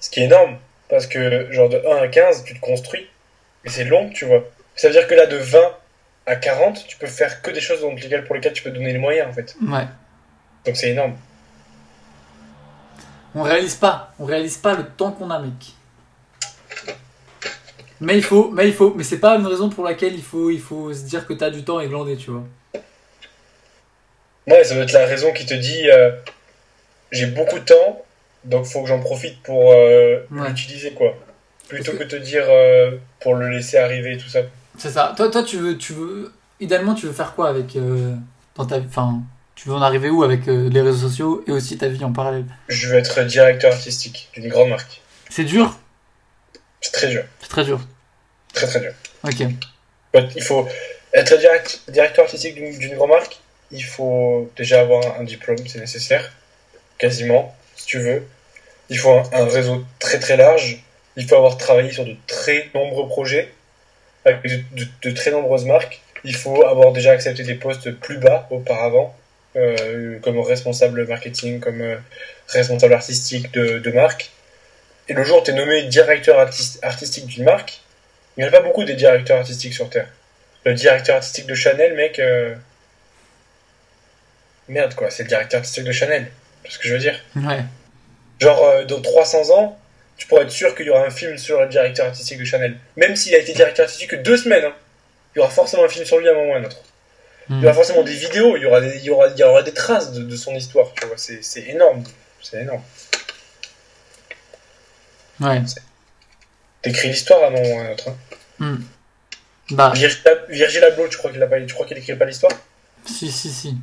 Ce 0.00 0.08
qui 0.08 0.20
est 0.20 0.24
énorme, 0.24 0.58
parce 0.88 1.06
que 1.06 1.50
genre 1.52 1.68
de 1.68 1.82
1 1.86 1.96
à 2.02 2.08
15, 2.08 2.44
tu 2.44 2.54
te 2.54 2.60
construis, 2.60 3.08
mais 3.64 3.70
c'est 3.70 3.84
long, 3.84 4.08
tu 4.10 4.24
vois. 4.24 4.44
Ça 4.76 4.88
veut 4.88 4.94
dire 4.94 5.06
que 5.06 5.14
là, 5.14 5.26
de 5.26 5.36
20 5.36 5.76
à 6.30 6.36
40, 6.36 6.86
tu 6.86 6.96
peux 6.96 7.06
faire 7.06 7.42
que 7.42 7.50
des 7.50 7.60
choses 7.60 7.80
dont 7.80 7.94
lesquelles, 7.94 8.24
pour 8.24 8.34
lesquelles 8.36 8.52
tu 8.52 8.62
peux 8.62 8.70
donner 8.70 8.92
les 8.92 8.98
moyens, 8.98 9.28
en 9.28 9.32
fait. 9.32 9.56
Ouais. 9.60 9.86
Donc 10.64 10.76
c'est 10.76 10.90
énorme. 10.90 11.14
On 13.34 13.42
réalise 13.42 13.74
pas. 13.74 14.12
On 14.18 14.24
réalise 14.24 14.56
pas 14.58 14.74
le 14.74 14.84
temps 14.84 15.12
qu'on 15.12 15.30
a, 15.30 15.38
mec. 15.40 15.52
Mais 18.00 18.16
il 18.16 18.22
faut, 18.22 18.50
mais 18.50 18.66
il 18.68 18.72
faut, 18.74 18.94
mais 18.96 19.04
c'est 19.04 19.18
pas 19.20 19.36
une 19.36 19.46
raison 19.46 19.68
pour 19.68 19.84
laquelle 19.84 20.14
il 20.14 20.22
faut, 20.22 20.50
il 20.50 20.60
faut 20.60 20.92
se 20.94 21.02
dire 21.02 21.26
que 21.26 21.34
t'as 21.34 21.50
du 21.50 21.62
temps 21.64 21.80
et 21.80 21.86
glander, 21.88 22.16
tu 22.16 22.30
vois. 22.30 22.44
Ouais, 24.46 24.64
ça 24.64 24.74
doit 24.74 24.84
être 24.84 24.92
la 24.92 25.04
raison 25.06 25.32
qui 25.32 25.44
te 25.44 25.52
dit 25.54 25.90
euh, 25.90 26.10
j'ai 27.12 27.26
beaucoup 27.26 27.58
de 27.58 27.64
temps, 27.64 28.02
donc 28.44 28.64
faut 28.64 28.80
que 28.82 28.88
j'en 28.88 29.00
profite 29.00 29.42
pour 29.42 29.72
euh, 29.72 30.20
Ouais. 30.30 30.48
l'utiliser, 30.48 30.92
quoi. 30.92 31.14
Plutôt 31.68 31.92
que 31.92 32.04
te 32.04 32.16
dire 32.16 32.44
euh, 32.48 32.96
pour 33.20 33.34
le 33.34 33.48
laisser 33.48 33.76
arriver 33.76 34.14
et 34.14 34.18
tout 34.18 34.28
ça. 34.28 34.40
C'est 34.78 34.90
ça. 34.90 35.14
Toi, 35.16 35.30
toi, 35.30 35.42
tu 35.42 35.56
veux, 35.58 35.76
tu 35.76 35.92
veux, 35.92 36.32
idéalement, 36.60 36.94
tu 36.94 37.06
veux 37.06 37.12
faire 37.12 37.34
quoi 37.34 37.48
avec, 37.48 37.76
euh, 37.76 38.14
dans 38.56 38.66
ta, 38.66 38.78
enfin, 38.78 39.20
tu 39.54 39.68
veux 39.68 39.74
en 39.74 39.82
arriver 39.82 40.08
où 40.10 40.22
avec 40.22 40.48
euh, 40.48 40.68
les 40.70 40.80
réseaux 40.80 41.08
sociaux 41.08 41.44
et 41.46 41.52
aussi 41.52 41.76
ta 41.76 41.88
vie 41.88 42.04
en 42.04 42.12
parallèle? 42.12 42.46
Je 42.68 42.88
veux 42.88 42.96
être 42.98 43.22
directeur 43.24 43.72
artistique 43.72 44.28
d'une 44.34 44.48
grande 44.48 44.70
marque. 44.70 45.02
C'est 45.28 45.44
dur? 45.44 45.78
C'est 46.80 46.92
très 46.92 47.08
dur. 47.08 47.24
C'est 47.40 47.48
très 47.50 47.64
dur. 47.64 47.80
Très 48.54 48.66
très 48.66 48.80
dur. 48.80 48.92
Ok. 49.24 49.40
Ouais, 50.14 50.28
Il 50.34 50.42
faut 50.42 50.66
être 51.12 51.38
direct- 51.38 51.82
directeur 51.88 52.24
artistique 52.24 52.54
d'une 52.54 52.76
d'une 52.78 52.94
grande 52.94 53.10
marque. 53.10 53.38
Il 53.70 53.84
faut 53.84 54.50
déjà 54.56 54.80
avoir 54.80 55.20
un 55.20 55.24
diplôme, 55.24 55.58
c'est 55.68 55.78
nécessaire, 55.78 56.32
quasiment, 56.98 57.54
si 57.76 57.86
tu 57.86 57.98
veux. 58.00 58.26
Il 58.88 58.98
faut 58.98 59.12
un, 59.12 59.22
un 59.32 59.44
réseau 59.44 59.84
très 60.00 60.18
très 60.18 60.36
large. 60.36 60.82
Il 61.16 61.28
faut 61.28 61.36
avoir 61.36 61.56
travaillé 61.58 61.92
sur 61.92 62.04
de 62.04 62.16
très 62.26 62.70
nombreux 62.74 63.06
projets 63.06 63.52
avec 64.30 64.42
de, 64.50 64.84
de- 64.84 64.88
de 65.02 65.10
très 65.14 65.30
nombreuses 65.30 65.64
marques. 65.64 66.00
Il 66.24 66.34
faut 66.36 66.66
avoir 66.66 66.92
déjà 66.92 67.12
accepté 67.12 67.42
des 67.44 67.54
postes 67.54 67.90
plus 67.92 68.18
bas 68.18 68.46
auparavant, 68.50 69.16
euh, 69.56 70.18
comme 70.20 70.38
responsable 70.40 71.06
marketing, 71.06 71.60
comme 71.60 71.80
euh, 71.80 71.96
responsable 72.48 72.92
artistique 72.94 73.52
de, 73.52 73.78
de 73.78 73.90
marque. 73.90 74.30
Et 75.08 75.14
le 75.14 75.24
jour 75.24 75.40
où 75.40 75.44
tu 75.44 75.50
es 75.50 75.54
nommé 75.54 75.84
directeur 75.84 76.38
artis- 76.38 76.78
artistique 76.82 77.26
d'une 77.26 77.44
marque, 77.44 77.80
il 78.36 78.40
n'y 78.40 78.44
en 78.44 78.52
a 78.52 78.56
pas 78.56 78.60
beaucoup 78.62 78.84
des 78.84 78.94
directeurs 78.94 79.38
artistiques 79.38 79.74
sur 79.74 79.88
Terre. 79.90 80.08
Le 80.64 80.74
directeur 80.74 81.16
artistique 81.16 81.46
de 81.46 81.54
Chanel, 81.54 81.94
mec. 81.94 82.18
euh, 82.18 82.54
Merde, 84.68 84.94
quoi, 84.94 85.10
c'est 85.10 85.24
le 85.24 85.28
directeur 85.28 85.58
artistique 85.58 85.84
de 85.84 85.92
Chanel. 85.92 86.30
C'est 86.64 86.72
ce 86.72 86.78
que 86.78 86.88
je 86.88 86.92
veux 86.92 87.00
dire? 87.00 87.18
Ouais. 87.36 87.60
Genre, 88.40 88.84
dans 88.86 89.00
300 89.00 89.50
ans, 89.50 89.78
tu 90.20 90.26
pourrais 90.26 90.42
être 90.42 90.50
sûr 90.50 90.76
qu'il 90.76 90.84
y 90.86 90.90
aura 90.90 91.02
un 91.04 91.10
film 91.10 91.38
sur 91.38 91.58
le 91.60 91.66
directeur 91.66 92.06
artistique 92.06 92.38
de 92.38 92.44
Chanel. 92.44 92.76
Même 92.96 93.16
s'il 93.16 93.34
a 93.34 93.38
été 93.38 93.54
directeur 93.54 93.84
artistique 93.84 94.10
que 94.10 94.16
deux 94.16 94.36
semaines, 94.36 94.64
hein. 94.66 94.74
il 95.34 95.38
y 95.38 95.40
aura 95.40 95.50
forcément 95.50 95.82
un 95.82 95.88
film 95.88 96.04
sur 96.04 96.18
lui 96.18 96.28
à 96.28 96.32
un 96.32 96.34
moment 96.34 96.50
ou 96.52 96.54
à 96.54 96.58
un 96.58 96.64
autre. 96.64 96.76
Il 97.48 97.56
y 97.56 97.58
Hmm. 97.60 97.64
aura 97.64 97.72
forcément 97.74 98.02
des 98.04 98.14
vidéos, 98.14 98.56
il 98.56 98.62
y 98.62 98.66
aura 98.66 98.80
des, 98.82 98.96
il 98.98 99.02
y 99.04 99.10
aura, 99.10 99.28
il 99.28 99.36
y 99.38 99.42
aura 99.42 99.62
des 99.62 99.72
traces 99.74 100.12
de, 100.12 100.22
de 100.22 100.36
son 100.36 100.54
histoire, 100.54 100.92
tu 100.94 101.06
vois. 101.06 101.16
C'est 101.16 101.42
c'est 101.42 101.62
énorme. 101.62 102.04
C'est 102.42 102.60
énorme. 102.60 102.82
Ouais. 105.40 105.62
T'écris 106.82 107.08
l'histoire 107.08 107.42
à 107.42 107.46
un 107.46 107.50
moment 107.50 107.68
ou 107.74 107.78
à 107.78 107.82
un 107.84 107.92
autre. 107.92 108.08
hein. 108.10 108.16
Hmm. 108.58 108.76
Bah, 109.70 109.90
Virgil, 109.94 110.20
Ab- 110.26 110.44
Virgil 110.50 110.84
Abloh, 110.84 111.08
tu 111.08 111.16
crois 111.16 111.30
qu'il 111.32 111.42
a 111.42 111.46
pas, 111.46 111.60
tu 111.60 111.72
crois 111.74 111.86
qu'il 111.86 111.96
écrit 111.98 112.14
pas 112.14 112.24
l'histoire? 112.26 112.52
Si, 113.06 113.30
si, 113.32 113.50
si, 113.50 113.76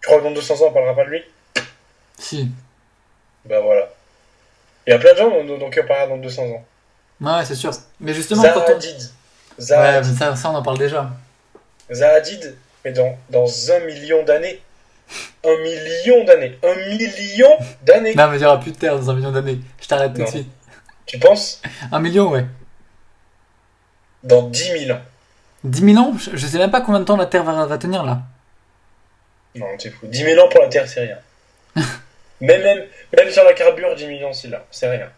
Tu 0.00 0.06
crois 0.06 0.18
que 0.18 0.24
dans 0.24 0.30
200 0.30 0.54
ans, 0.62 0.68
on 0.68 0.72
parlera 0.72 0.94
pas 0.94 1.04
de 1.04 1.10
lui? 1.10 1.22
Si. 2.18 2.48
Bah 3.44 3.60
voilà. 3.60 3.90
Il 4.88 4.92
y 4.92 4.94
a 4.94 4.98
plein 4.98 5.12
de 5.12 5.18
gens 5.18 5.28
dont 5.44 5.58
dont 5.58 5.66
on 5.66 5.86
parlera 5.86 6.06
dans 6.06 6.16
200 6.16 6.42
ans. 6.44 6.64
Ouais, 7.20 7.32
ouais, 7.32 7.44
c'est 7.44 7.54
sûr. 7.54 7.72
Mais 8.00 8.14
justement, 8.14 8.42
quand 8.42 8.64
on. 8.66 8.76
Hadid. 8.76 8.96
Ouais, 9.58 10.00
mais 10.00 10.02
ça, 10.02 10.34
ça, 10.34 10.50
on 10.50 10.54
en 10.54 10.62
parle 10.62 10.78
déjà. 10.78 11.10
Zaha 11.92 12.14
Hadid, 12.14 12.56
mais 12.82 12.92
dans, 12.92 13.18
dans 13.28 13.70
un 13.70 13.80
million 13.80 14.24
d'années. 14.24 14.62
Un 15.44 15.56
million 15.62 16.24
d'années. 16.24 16.58
Un 16.62 16.74
million 16.96 17.50
d'années. 17.82 18.14
Non, 18.14 18.28
mais 18.28 18.38
il 18.38 18.42
y 18.42 18.46
aura 18.46 18.58
plus 18.58 18.72
de 18.72 18.78
terre 18.78 18.98
dans 18.98 19.10
un 19.10 19.14
million 19.14 19.30
d'années. 19.30 19.58
Je 19.78 19.86
t'arrête 19.86 20.14
tout 20.14 20.22
de 20.22 20.26
suite. 20.26 20.48
Tu 21.04 21.18
penses? 21.18 21.60
Un 21.92 22.00
million, 22.00 22.30
ouais. 22.30 22.46
Dans 24.22 24.42
10 24.48 24.86
000 24.86 24.96
ans. 24.96 25.02
10 25.64 25.94
000 25.94 25.98
ans? 25.98 26.14
Je, 26.16 26.46
sais 26.46 26.58
même 26.58 26.70
pas 26.70 26.80
combien 26.80 27.00
de 27.00 27.04
temps 27.04 27.16
la 27.18 27.26
Terre 27.26 27.44
va, 27.44 27.66
va 27.66 27.76
tenir 27.76 28.04
là. 28.04 28.22
Non, 29.54 29.66
c'est 29.78 29.90
fou. 29.90 30.06
10 30.06 30.18
000 30.18 30.42
ans 30.42 30.48
pour 30.48 30.62
la 30.62 30.68
Terre, 30.68 30.88
c'est 30.88 31.00
rien. 31.00 31.18
même, 32.40 32.62
même, 32.62 32.84
même 33.16 33.30
sur 33.30 33.44
la 33.44 33.52
carbure, 33.54 33.94
10 33.94 34.06
000 34.18 34.28
ans, 34.28 34.32
c'est 34.32 34.48
là. 34.48 34.64
C'est 34.70 34.88
rien. 34.88 35.08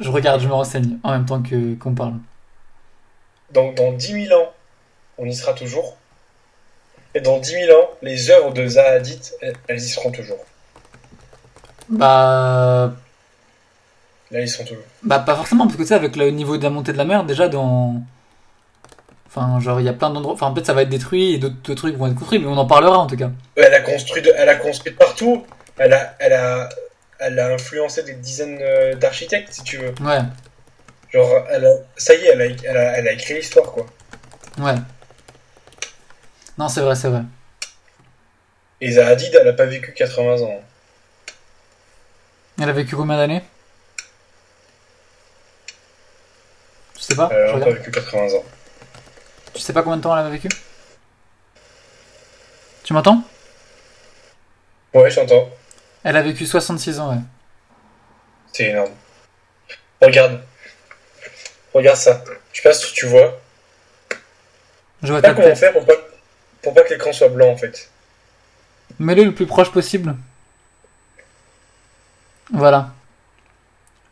Je 0.00 0.08
regarde, 0.10 0.40
je 0.40 0.48
me 0.48 0.52
renseigne 0.54 0.98
en 1.02 1.10
même 1.12 1.26
temps 1.26 1.42
que 1.42 1.74
qu'on 1.74 1.94
parle. 1.94 2.14
Donc 3.52 3.74
dans 3.76 3.92
10 3.92 4.26
000 4.28 4.40
ans, 4.40 4.52
on 5.18 5.26
y 5.26 5.34
sera 5.34 5.52
toujours. 5.52 5.96
Et 7.14 7.20
dans 7.20 7.38
10 7.38 7.50
000 7.66 7.78
ans, 7.78 7.90
les 8.00 8.30
œuvres 8.30 8.52
de 8.52 8.66
Zaha 8.66 8.92
Hadid, 8.92 9.20
elles, 9.42 9.54
elles 9.68 9.76
y 9.78 9.88
seront 9.88 10.10
toujours. 10.10 10.38
Bah. 11.88 12.92
Là, 14.30 14.40
ils 14.40 14.48
sont 14.48 14.64
toujours. 14.64 14.84
Bah, 15.02 15.18
pas 15.18 15.34
forcément, 15.36 15.64
parce 15.66 15.76
que 15.76 15.82
tu 15.82 15.88
sais, 15.88 15.94
avec 15.94 16.16
le 16.16 16.30
niveau 16.30 16.56
de 16.56 16.62
la 16.62 16.70
montée 16.70 16.92
de 16.92 16.98
la 16.98 17.04
mer, 17.04 17.24
déjà 17.24 17.48
dans. 17.48 18.02
Enfin, 19.26 19.60
genre, 19.60 19.78
il 19.80 19.84
y 19.84 19.88
a 19.90 19.92
plein 19.92 20.08
d'endroits. 20.10 20.32
Enfin, 20.34 20.50
peut-être 20.52 20.66
ça 20.66 20.72
va 20.74 20.82
être 20.82 20.88
détruit 20.88 21.34
et 21.34 21.38
d'autres 21.38 21.74
trucs 21.74 21.96
vont 21.96 22.06
être 22.06 22.14
construits, 22.14 22.38
mais 22.38 22.46
on 22.46 22.56
en 22.56 22.66
parlera 22.66 22.98
en 22.98 23.06
tout 23.06 23.16
cas. 23.16 23.30
Elle 23.56 23.74
a 23.74 23.80
construit, 23.80 24.22
de- 24.22 24.32
elle 24.36 24.48
a 24.48 24.56
construit 24.56 24.92
partout. 24.92 25.44
Elle 25.78 25.92
a, 25.92 26.14
elle 26.18 26.32
a, 26.32 26.68
elle 27.18 27.38
a 27.38 27.48
influencé 27.48 28.02
des 28.02 28.14
dizaines 28.14 28.58
euh, 28.60 28.94
d'architectes, 28.94 29.52
si 29.52 29.62
tu 29.64 29.78
veux. 29.78 29.94
Ouais, 30.00 30.20
Genre, 31.12 31.46
elle 31.50 31.66
a, 31.66 31.72
ça 31.96 32.14
y 32.14 32.24
est, 32.24 32.28
elle 32.28 32.40
a, 32.42 32.44
elle 32.46 32.76
a, 32.76 32.98
elle 32.98 33.08
a 33.08 33.12
écrit 33.12 33.34
l'histoire, 33.34 33.70
quoi. 33.72 33.86
ouais. 34.58 34.74
Non, 36.58 36.68
c'est 36.68 36.80
vrai, 36.82 36.94
c'est 36.94 37.08
vrai. 37.08 37.22
Et 38.80 38.90
Zaha 38.90 39.10
Hadid, 39.10 39.34
elle 39.40 39.48
a 39.48 39.52
pas 39.52 39.64
vécu 39.66 39.92
80 39.92 40.42
ans. 40.42 40.62
Elle 42.60 42.68
a 42.68 42.72
vécu 42.72 42.94
combien 42.96 43.16
d'années? 43.16 43.42
Je 46.98 47.02
sais 47.02 47.14
pas. 47.14 47.30
Elle 47.32 47.50
a 47.50 47.58
pas 47.64 47.70
vécu 47.70 47.90
80 47.90 48.34
ans. 48.34 48.44
Tu 49.54 49.60
sais 49.60 49.72
pas 49.72 49.82
combien 49.82 49.96
de 49.96 50.02
temps 50.02 50.12
elle 50.16 50.26
avait 50.26 50.36
vécu? 50.36 50.48
Tu 52.84 52.92
m'entends? 52.92 53.22
Ouais, 54.94 55.10
j'entends. 55.10 55.48
Elle 56.04 56.16
a 56.16 56.22
vécu 56.22 56.46
66 56.46 56.98
ans, 57.00 57.10
ouais. 57.12 57.20
C'est 58.52 58.66
énorme. 58.66 58.92
Regarde. 60.00 60.40
Regarde 61.72 61.96
ça. 61.96 62.22
Je 62.52 62.60
sais 62.60 62.68
pas 62.68 62.74
si 62.74 62.92
tu 62.92 63.06
vois. 63.06 63.40
Je 65.02 65.12
vois 65.12 65.22
pas 65.22 65.34
comment 65.34 65.54
faire 65.54 65.72
pour 65.72 65.86
pas, 65.86 65.94
pour 66.62 66.74
pas 66.74 66.82
que 66.82 66.90
l'écran 66.90 67.12
soit 67.12 67.28
blanc, 67.28 67.50
en 67.50 67.56
fait. 67.56 67.90
Mets-le 68.98 69.24
le 69.24 69.34
plus 69.34 69.46
proche 69.46 69.72
possible. 69.72 70.16
Voilà. 72.52 72.92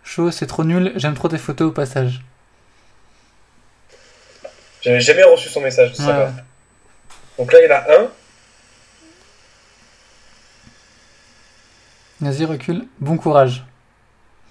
Chaud, 0.04 0.30
c'est 0.30 0.46
trop 0.46 0.64
nul. 0.64 0.92
J'aime 0.96 1.14
trop 1.14 1.28
tes 1.28 1.38
photos 1.38 1.68
au 1.68 1.72
passage. 1.72 2.22
J'avais 4.80 5.00
jamais 5.00 5.22
reçu 5.22 5.48
son 5.48 5.60
message 5.60 5.92
de 5.92 6.02
Ouais. 6.02 6.30
Donc 7.38 7.52
là, 7.52 7.60
il 7.60 7.68
y 7.68 7.72
en 7.72 7.76
a 7.76 8.02
un. 8.02 8.10
Vas-y, 12.20 12.44
recule. 12.44 12.86
Bon 13.00 13.16
courage. 13.16 13.64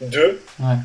Deux. 0.02 0.42
Ouais. 0.60 0.76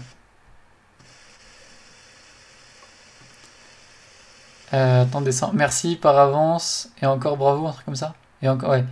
Euh, 4.75 5.03
attends, 5.03 5.20
descends. 5.20 5.53
Merci 5.55 5.97
par 5.97 6.18
avance. 6.18 6.90
Et 7.01 7.07
encore 7.07 7.37
bravo, 7.37 7.66
un 7.66 7.73
truc 7.73 7.85
comme 7.85 7.97
ça. 7.97 8.14
Et 8.42 8.49
encore, 8.49 8.70
ouais. 8.70 8.85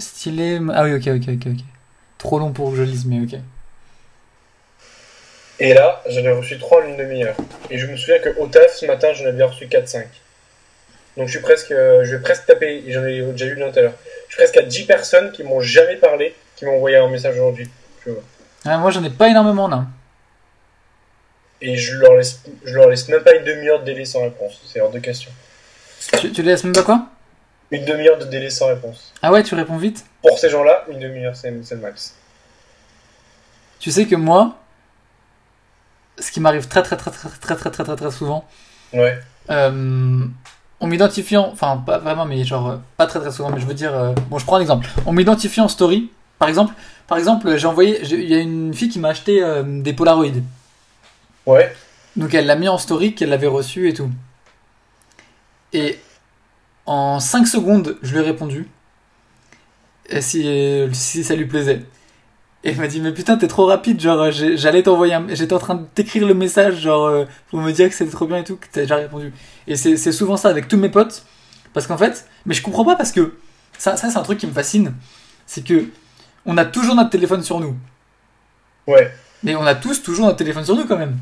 Stylé. 0.00 0.60
Ah 0.74 0.84
oui, 0.84 0.94
ok, 0.94 1.06
ok, 1.06 1.34
ok, 1.34 1.52
ok. 1.52 1.64
Trop 2.18 2.38
long 2.38 2.52
pour 2.52 2.70
que 2.70 2.76
je 2.76 2.82
lise, 2.82 3.06
mais 3.06 3.20
ok. 3.20 3.38
Et 5.58 5.72
là, 5.72 6.02
j'en 6.08 6.20
ai 6.20 6.32
reçu 6.32 6.58
trois 6.58 6.82
en 6.82 6.88
une 6.88 6.96
demi-heure. 6.96 7.36
Et 7.70 7.78
je 7.78 7.86
me 7.86 7.96
souviens 7.96 8.18
que 8.18 8.30
au 8.38 8.46
taf, 8.46 8.74
ce 8.74 8.86
matin, 8.86 9.12
j'en 9.12 9.26
avais 9.26 9.44
reçu 9.44 9.66
4-5. 9.66 10.04
Donc 11.16 11.28
je 11.28 11.32
suis 11.32 11.40
presque, 11.40 11.70
euh, 11.70 12.04
je 12.04 12.16
vais 12.16 12.22
presque 12.22 12.44
taper, 12.44 12.82
j'en 12.88 13.04
ai 13.04 13.22
déjà 13.22 13.46
eu 13.46 13.56
une 13.56 13.72
tout 13.72 13.78
à 13.78 13.82
l'heure. 13.82 13.94
Je 14.28 14.34
suis 14.34 14.36
presque 14.36 14.56
à 14.58 14.62
10 14.62 14.84
personnes 14.84 15.32
qui 15.32 15.44
m'ont 15.44 15.60
jamais 15.60 15.96
parlé, 15.96 16.34
qui 16.56 16.64
m'ont 16.64 16.76
envoyé 16.76 16.96
un 16.96 17.08
message 17.08 17.34
aujourd'hui. 17.34 17.68
Tu 18.02 18.10
vois. 18.10 18.22
Ouais, 18.64 18.78
moi, 18.78 18.90
j'en 18.90 19.04
ai 19.04 19.10
pas 19.10 19.28
énormément 19.28 19.68
là. 19.68 19.84
Et 21.60 21.76
je 21.76 21.94
leur 21.96 22.14
laisse, 22.14 22.42
je 22.64 22.74
leur 22.74 22.88
laisse 22.90 23.08
même 23.08 23.22
pas 23.22 23.34
une 23.34 23.44
demi-heure 23.44 23.80
de 23.80 23.84
délai 23.84 24.04
sans 24.04 24.22
réponse. 24.22 24.60
C'est 24.66 24.80
hors 24.80 24.90
de 24.90 24.98
question. 24.98 25.30
Tu, 26.18 26.30
tu 26.32 26.42
les 26.42 26.50
laisses 26.50 26.64
même 26.64 26.74
pas 26.74 26.82
quoi? 26.82 27.06
Une 27.70 27.84
demi-heure 27.84 28.18
de 28.18 28.24
délai 28.26 28.50
sans 28.50 28.68
réponse. 28.68 29.12
Ah 29.22 29.32
ouais, 29.32 29.42
tu 29.42 29.54
réponds 29.54 29.76
vite? 29.76 30.04
Pour 30.22 30.38
ces 30.38 30.50
gens-là, 30.50 30.84
une 30.90 31.00
demi-heure, 31.00 31.34
c'est 31.34 31.50
le 31.50 31.76
max. 31.80 32.14
Tu 33.80 33.90
sais 33.90 34.06
que 34.06 34.14
moi, 34.16 34.56
ce 36.18 36.30
qui 36.30 36.40
m'arrive 36.40 36.68
très 36.68 36.82
très 36.82 36.96
très 36.96 37.10
très 37.10 37.28
très 37.28 37.56
très 37.56 37.70
très 37.70 37.84
très 37.84 37.96
très 37.96 38.10
souvent, 38.10 38.44
Ouais. 38.92 39.18
euh, 39.50 40.24
en 40.80 40.86
m'identifiant, 40.86 41.48
enfin 41.52 41.82
pas 41.84 41.98
vraiment, 41.98 42.24
mais 42.24 42.44
genre 42.44 42.68
euh, 42.70 42.76
pas 42.96 43.06
très 43.06 43.20
très 43.20 43.30
souvent, 43.32 43.50
mais 43.50 43.60
je 43.60 43.66
veux 43.66 43.74
dire, 43.74 43.94
euh, 43.94 44.12
bon, 44.28 44.38
je 44.38 44.44
prends 44.44 44.56
un 44.56 44.60
exemple. 44.60 44.88
En 45.06 45.12
m'identifiant 45.12 45.64
en 45.64 45.68
story, 45.68 46.10
par 46.38 46.48
exemple, 46.48 46.74
par 47.06 47.18
exemple, 47.18 47.56
j'ai 47.56 47.66
envoyé, 47.66 48.00
il 48.02 48.28
y 48.28 48.34
a 48.34 48.38
une 48.38 48.74
fille 48.74 48.88
qui 48.88 48.98
m'a 48.98 49.08
acheté 49.08 49.42
euh, 49.42 49.62
des 49.82 49.92
Polaroids, 49.92 50.26
Ouais. 51.46 51.72
donc 52.16 52.34
elle 52.34 52.46
l'a 52.46 52.56
mis 52.56 52.68
en 52.68 52.78
story 52.78 53.14
qu'elle 53.14 53.28
l'avait 53.28 53.46
reçu 53.46 53.88
et 53.88 53.94
tout. 53.94 54.10
Et 55.72 55.98
en 56.86 57.20
5 57.20 57.46
secondes, 57.46 57.96
je 58.02 58.12
lui 58.12 58.18
ai 58.20 58.22
répondu 58.24 58.68
et 60.08 60.20
si, 60.20 60.44
si 60.92 61.24
ça 61.24 61.34
lui 61.34 61.46
plaisait. 61.46 61.82
Et 62.64 62.70
elle 62.70 62.76
m'a 62.76 62.86
dit 62.88 63.00
mais 63.00 63.12
putain 63.12 63.36
t'es 63.36 63.48
trop 63.48 63.66
rapide 63.66 64.00
genre 64.00 64.30
j'allais 64.30 64.82
t'envoyer 64.82 65.14
un... 65.14 65.26
j'étais 65.30 65.52
en 65.52 65.58
train 65.58 65.74
de 65.76 65.84
t'écrire 65.94 66.26
le 66.26 66.34
message 66.34 66.80
genre 66.80 67.06
euh, 67.06 67.24
pour 67.50 67.60
me 67.60 67.70
dire 67.72 67.88
que 67.88 67.94
c'était 67.94 68.10
trop 68.10 68.26
bien 68.26 68.38
et 68.38 68.44
tout 68.44 68.56
que 68.56 68.66
t'as 68.70 68.82
déjà 68.82 68.96
répondu. 68.96 69.32
Et 69.68 69.76
c'est 69.76 69.96
c'est 69.96 70.12
souvent 70.12 70.36
ça 70.36 70.48
avec 70.48 70.66
tous 70.68 70.76
mes 70.76 70.88
potes 70.88 71.24
parce 71.72 71.86
qu'en 71.86 71.96
fait 71.98 72.26
mais 72.44 72.54
je 72.54 72.62
comprends 72.62 72.84
pas 72.84 72.96
parce 72.96 73.12
que 73.12 73.34
ça, 73.78 73.96
ça 73.96 74.10
c'est 74.10 74.16
un 74.18 74.22
truc 74.22 74.38
qui 74.38 74.46
me 74.46 74.52
fascine 74.52 74.94
c'est 75.46 75.64
que 75.64 75.86
on 76.46 76.56
a 76.56 76.64
toujours 76.64 76.94
notre 76.94 77.10
téléphone 77.10 77.42
sur 77.42 77.60
nous 77.60 77.74
Ouais. 78.86 79.12
mais 79.42 79.54
on 79.56 79.66
a 79.66 79.74
tous 79.74 80.02
toujours 80.02 80.26
notre 80.26 80.38
téléphone 80.38 80.64
sur 80.64 80.76
nous 80.76 80.86
quand 80.86 80.96
même. 80.98 81.18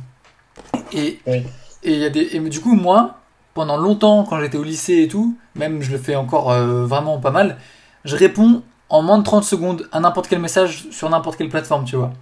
Et 0.92 1.18
Oui. 1.26 1.44
et 1.82 1.92
il 1.94 1.98
y 1.98 2.04
a 2.04 2.10
des 2.10 2.28
et 2.36 2.40
du 2.40 2.60
coup 2.60 2.74
moi 2.74 3.16
pendant 3.54 3.76
longtemps 3.76 4.24
quand 4.24 4.40
j'étais 4.40 4.58
au 4.58 4.64
lycée 4.64 5.02
et 5.02 5.08
tout, 5.08 5.36
même 5.54 5.80
je 5.82 5.90
le 5.92 5.98
fais 5.98 6.16
encore 6.16 6.50
euh, 6.50 6.84
vraiment 6.86 7.18
pas 7.18 7.30
mal, 7.30 7.56
je 8.04 8.16
réponds 8.16 8.62
en 8.88 9.02
moins 9.02 9.18
de 9.18 9.24
30 9.24 9.44
secondes 9.44 9.88
à 9.92 10.00
n'importe 10.00 10.28
quel 10.28 10.40
message 10.40 10.86
sur 10.90 11.08
n'importe 11.08 11.38
quelle 11.38 11.48
plateforme, 11.48 11.84
tu 11.84 11.96
vois. 11.96 12.12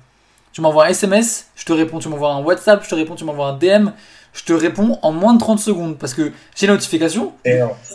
Tu 0.53 0.61
m'envoies 0.61 0.85
un 0.85 0.89
SMS, 0.89 1.49
je 1.57 1.65
te 1.65 1.73
réponds, 1.73 1.99
tu 1.99 2.09
m'envoies 2.09 2.31
un 2.33 2.41
WhatsApp, 2.43 2.85
je 2.85 2.89
te 2.91 2.95
réponds, 2.95 3.15
tu 3.15 3.25
m'envoies 3.25 3.49
un 3.49 3.55
DM, 3.57 3.89
je 4.33 4.45
te 4.45 4.53
réponds 4.53 4.99
en 5.03 5.13
moins 5.13 5.35
de 5.35 5.39
30 5.39 5.59
secondes 5.59 5.99
parce 5.99 6.15
que 6.15 6.33
j'ai 6.57 6.67
la 6.67 6.73
notification, 6.75 7.33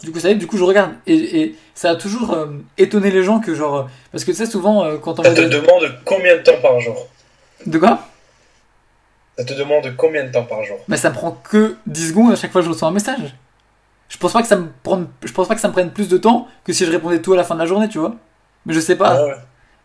du 0.04 0.12
coup 0.12 0.20
ça 0.20 0.30
y 0.30 0.32
est, 0.34 0.36
du 0.36 0.48
coup 0.48 0.58
je 0.58 0.64
regarde 0.64 0.92
et, 1.08 1.42
et 1.42 1.56
ça 1.74 1.92
a 1.92 1.96
toujours 1.96 2.34
euh, 2.34 2.48
étonné 2.78 3.12
les 3.12 3.24
gens 3.24 3.40
que 3.40 3.56
genre 3.56 3.76
euh, 3.76 3.84
parce 4.12 4.24
que 4.24 4.32
tu 4.32 4.38
sais 4.38 4.46
souvent 4.46 4.84
euh, 4.84 4.98
quand 4.98 5.20
on 5.20 5.24
Ça 5.24 5.34
te 5.34 5.42
demande 5.42 6.00
combien 6.06 6.38
de 6.38 6.44
temps 6.44 6.60
par 6.62 6.80
jour? 6.80 7.08
De 7.66 7.78
quoi? 7.80 8.00
Ça 9.38 9.46
te 9.46 9.54
demande 9.54 9.96
combien 9.98 10.24
de 10.26 10.32
temps 10.32 10.46
par 10.46 10.64
jour? 10.64 10.78
Mais 10.88 10.98
ça 10.98 11.10
me 11.10 11.16
prend 11.16 11.32
que 11.32 11.76
10 11.88 12.10
secondes 12.10 12.32
à 12.32 12.36
chaque 12.36 12.52
fois 12.52 12.62
que 12.62 12.66
je 12.66 12.72
reçois 12.72 12.88
un 12.88 12.92
message. 12.92 13.36
Je 14.10 14.18
pense 14.18 14.34
pas 14.34 14.42
que 14.42 14.48
ça 14.48 14.56
me 14.56 14.68
prenne, 14.84 15.08
je 15.24 15.32
pense 15.32 15.48
pas 15.48 15.56
que 15.56 15.62
ça 15.62 15.68
me 15.68 15.74
prenne 15.74 15.92
plus 15.92 16.08
de 16.08 16.18
temps 16.18 16.48
que 16.64 16.72
si 16.74 16.86
je 16.86 16.92
répondais 16.92 17.22
tout 17.22 17.34
à 17.34 17.38
la 17.38 17.44
fin 17.44 17.56
de 17.56 17.60
la 17.60 17.66
journée, 17.66 17.90
tu 17.90 17.98
vois. 17.98 18.16
Mais 18.66 18.74
je 18.74 18.80
sais 18.80 18.96
pas. 18.96 19.18
Ah 19.18 19.26
ouais. 19.26 19.36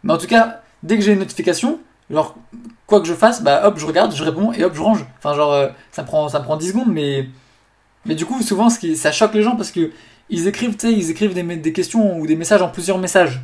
Mais 0.05 0.13
en 0.13 0.19
tout 0.19 0.27
cas, 0.27 0.61
dès 0.83 0.97
que 0.97 1.03
j'ai 1.03 1.13
une 1.13 1.19
notification, 1.19 1.81
genre 2.11 2.37
quoi 2.93 3.01
que 3.01 3.07
je 3.09 3.15
fasse, 3.15 3.43
bah 3.43 3.63
hop, 3.65 3.79
je 3.79 3.87
regarde, 3.87 4.15
je 4.15 4.23
réponds 4.23 4.53
et 4.53 4.63
hop, 4.65 4.75
je 4.75 4.83
range. 4.83 5.07
Enfin 5.19 5.35
genre 5.35 5.53
euh, 5.53 5.69
ça 5.93 6.03
me 6.03 6.07
prend 6.07 6.29
ça 6.29 6.39
me 6.41 6.45
prend 6.45 6.59
10 6.59 6.69
secondes 6.69 6.89
mais 6.93 7.27
mais 8.05 8.15
du 8.15 8.27
coup, 8.27 8.43
souvent 8.43 8.69
ce 8.69 8.79
qui 8.79 8.97
ça 8.97 9.13
choque 9.13 9.33
les 9.33 9.43
gens 9.43 9.57
parce 9.57 9.71
que 9.71 9.91
ils 10.29 10.47
écrivent, 10.49 10.77
tu 10.77 10.89
sais, 10.89 10.93
ils 10.93 11.11
écrivent 11.11 11.33
des, 11.35 11.43
des 11.43 11.73
questions 11.73 12.19
ou 12.19 12.27
des 12.27 12.37
messages 12.37 12.61
en 12.63 12.69
plusieurs 12.69 12.99
messages. 12.99 13.41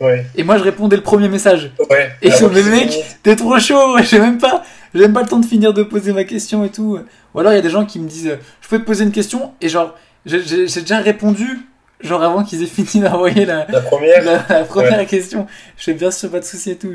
Ouais. 0.00 0.26
Et 0.36 0.44
moi 0.44 0.58
je 0.58 0.62
réponds 0.64 0.86
dès 0.88 0.96
le 0.96 1.02
premier 1.02 1.28
message. 1.28 1.72
Ouais. 1.90 2.12
Et 2.22 2.30
Ah, 2.32 2.36
sur 2.36 2.48
le 2.50 2.62
mec. 2.62 2.92
T'es 3.22 3.34
trop 3.36 3.58
chaud, 3.58 3.98
j'ai 4.02 4.18
même 4.20 4.38
pas, 4.38 4.62
j'ai 4.94 5.00
même 5.02 5.12
pas 5.12 5.22
le 5.22 5.28
temps 5.28 5.38
de 5.40 5.46
finir 5.46 5.72
de 5.74 5.82
poser 5.82 6.12
ma 6.12 6.24
question 6.24 6.64
et 6.64 6.70
tout. 6.70 6.98
Ou 7.34 7.38
alors 7.40 7.52
il 7.52 7.56
y 7.56 7.58
a 7.58 7.62
des 7.62 7.70
gens 7.70 7.84
qui 7.84 7.98
me 7.98 8.08
disent, 8.08 8.38
je 8.60 8.68
peux 8.68 8.78
te 8.78 8.84
poser 8.84 9.04
une 9.04 9.12
question 9.12 9.52
et 9.60 9.68
genre, 9.68 9.94
j'ai- 10.26 10.42
déjà 10.66 10.98
répondu, 10.98 11.60
genre 12.00 12.22
avant 12.22 12.42
qu'ils 12.44 12.62
aient 12.62 12.66
fini 12.66 13.02
d'envoyer 13.04 13.44
la, 13.44 13.66
La 13.70 13.80
première, 13.80 14.24
la, 14.24 14.44
la 14.48 14.64
première 14.64 15.06
question. 15.06 15.46
Je 15.76 15.84
fais 15.84 15.94
bien 15.94 16.10
sûr 16.10 16.30
pas 16.30 16.40
de 16.40 16.44
soucis 16.44 16.70
et 16.72 16.76
tout. 16.76 16.92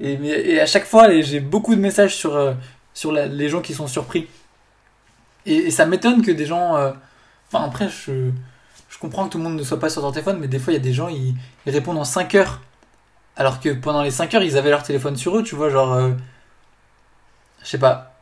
Et, 0.00 0.12
et, 0.54 0.60
à 0.60 0.66
chaque 0.66 0.84
fois, 0.86 1.10
j'ai 1.22 1.40
beaucoup 1.40 1.74
de 1.74 1.80
messages 1.80 2.14
sur, 2.16 2.34
euh, 2.36 2.52
sur 2.94 3.12
la- 3.12 3.26
les 3.26 3.48
gens 3.48 3.62
qui 3.62 3.74
sont 3.74 3.86
surpris. 3.88 4.28
Et, 5.46 5.54
et 5.56 5.70
ça 5.70 5.86
m'étonne 5.86 6.22
que 6.24 6.30
des 6.30 6.46
gens, 6.46 6.76
euh, 6.76 6.92
enfin 7.52 7.64
après, 7.64 7.88
je, 7.88 8.30
je 8.88 8.98
comprends 8.98 9.26
que 9.26 9.32
tout 9.32 9.38
le 9.38 9.44
monde 9.44 9.56
ne 9.58 9.62
soit 9.62 9.80
pas 9.80 9.90
sur 9.90 10.02
leur 10.02 10.12
téléphone, 10.12 10.38
mais 10.40 10.48
des 10.48 10.58
fois 10.58 10.72
il 10.72 10.76
y 10.76 10.80
a 10.80 10.82
des 10.82 10.92
gens, 10.92 11.08
ils, 11.08 11.34
ils 11.66 11.72
répondent 11.72 11.98
en 11.98 12.04
5 12.04 12.34
heures. 12.34 12.62
Alors 13.36 13.60
que 13.60 13.70
pendant 13.70 14.02
les 14.02 14.10
5 14.12 14.34
heures, 14.34 14.42
ils 14.44 14.58
avaient 14.58 14.70
leur 14.70 14.82
téléphone 14.84 15.16
sur 15.16 15.38
eux, 15.38 15.42
tu 15.44 15.56
vois, 15.56 15.70
genre. 15.70 15.94
euh, 15.94 16.12
je 17.62 17.68
sais 17.68 17.78
pas. 17.78 18.12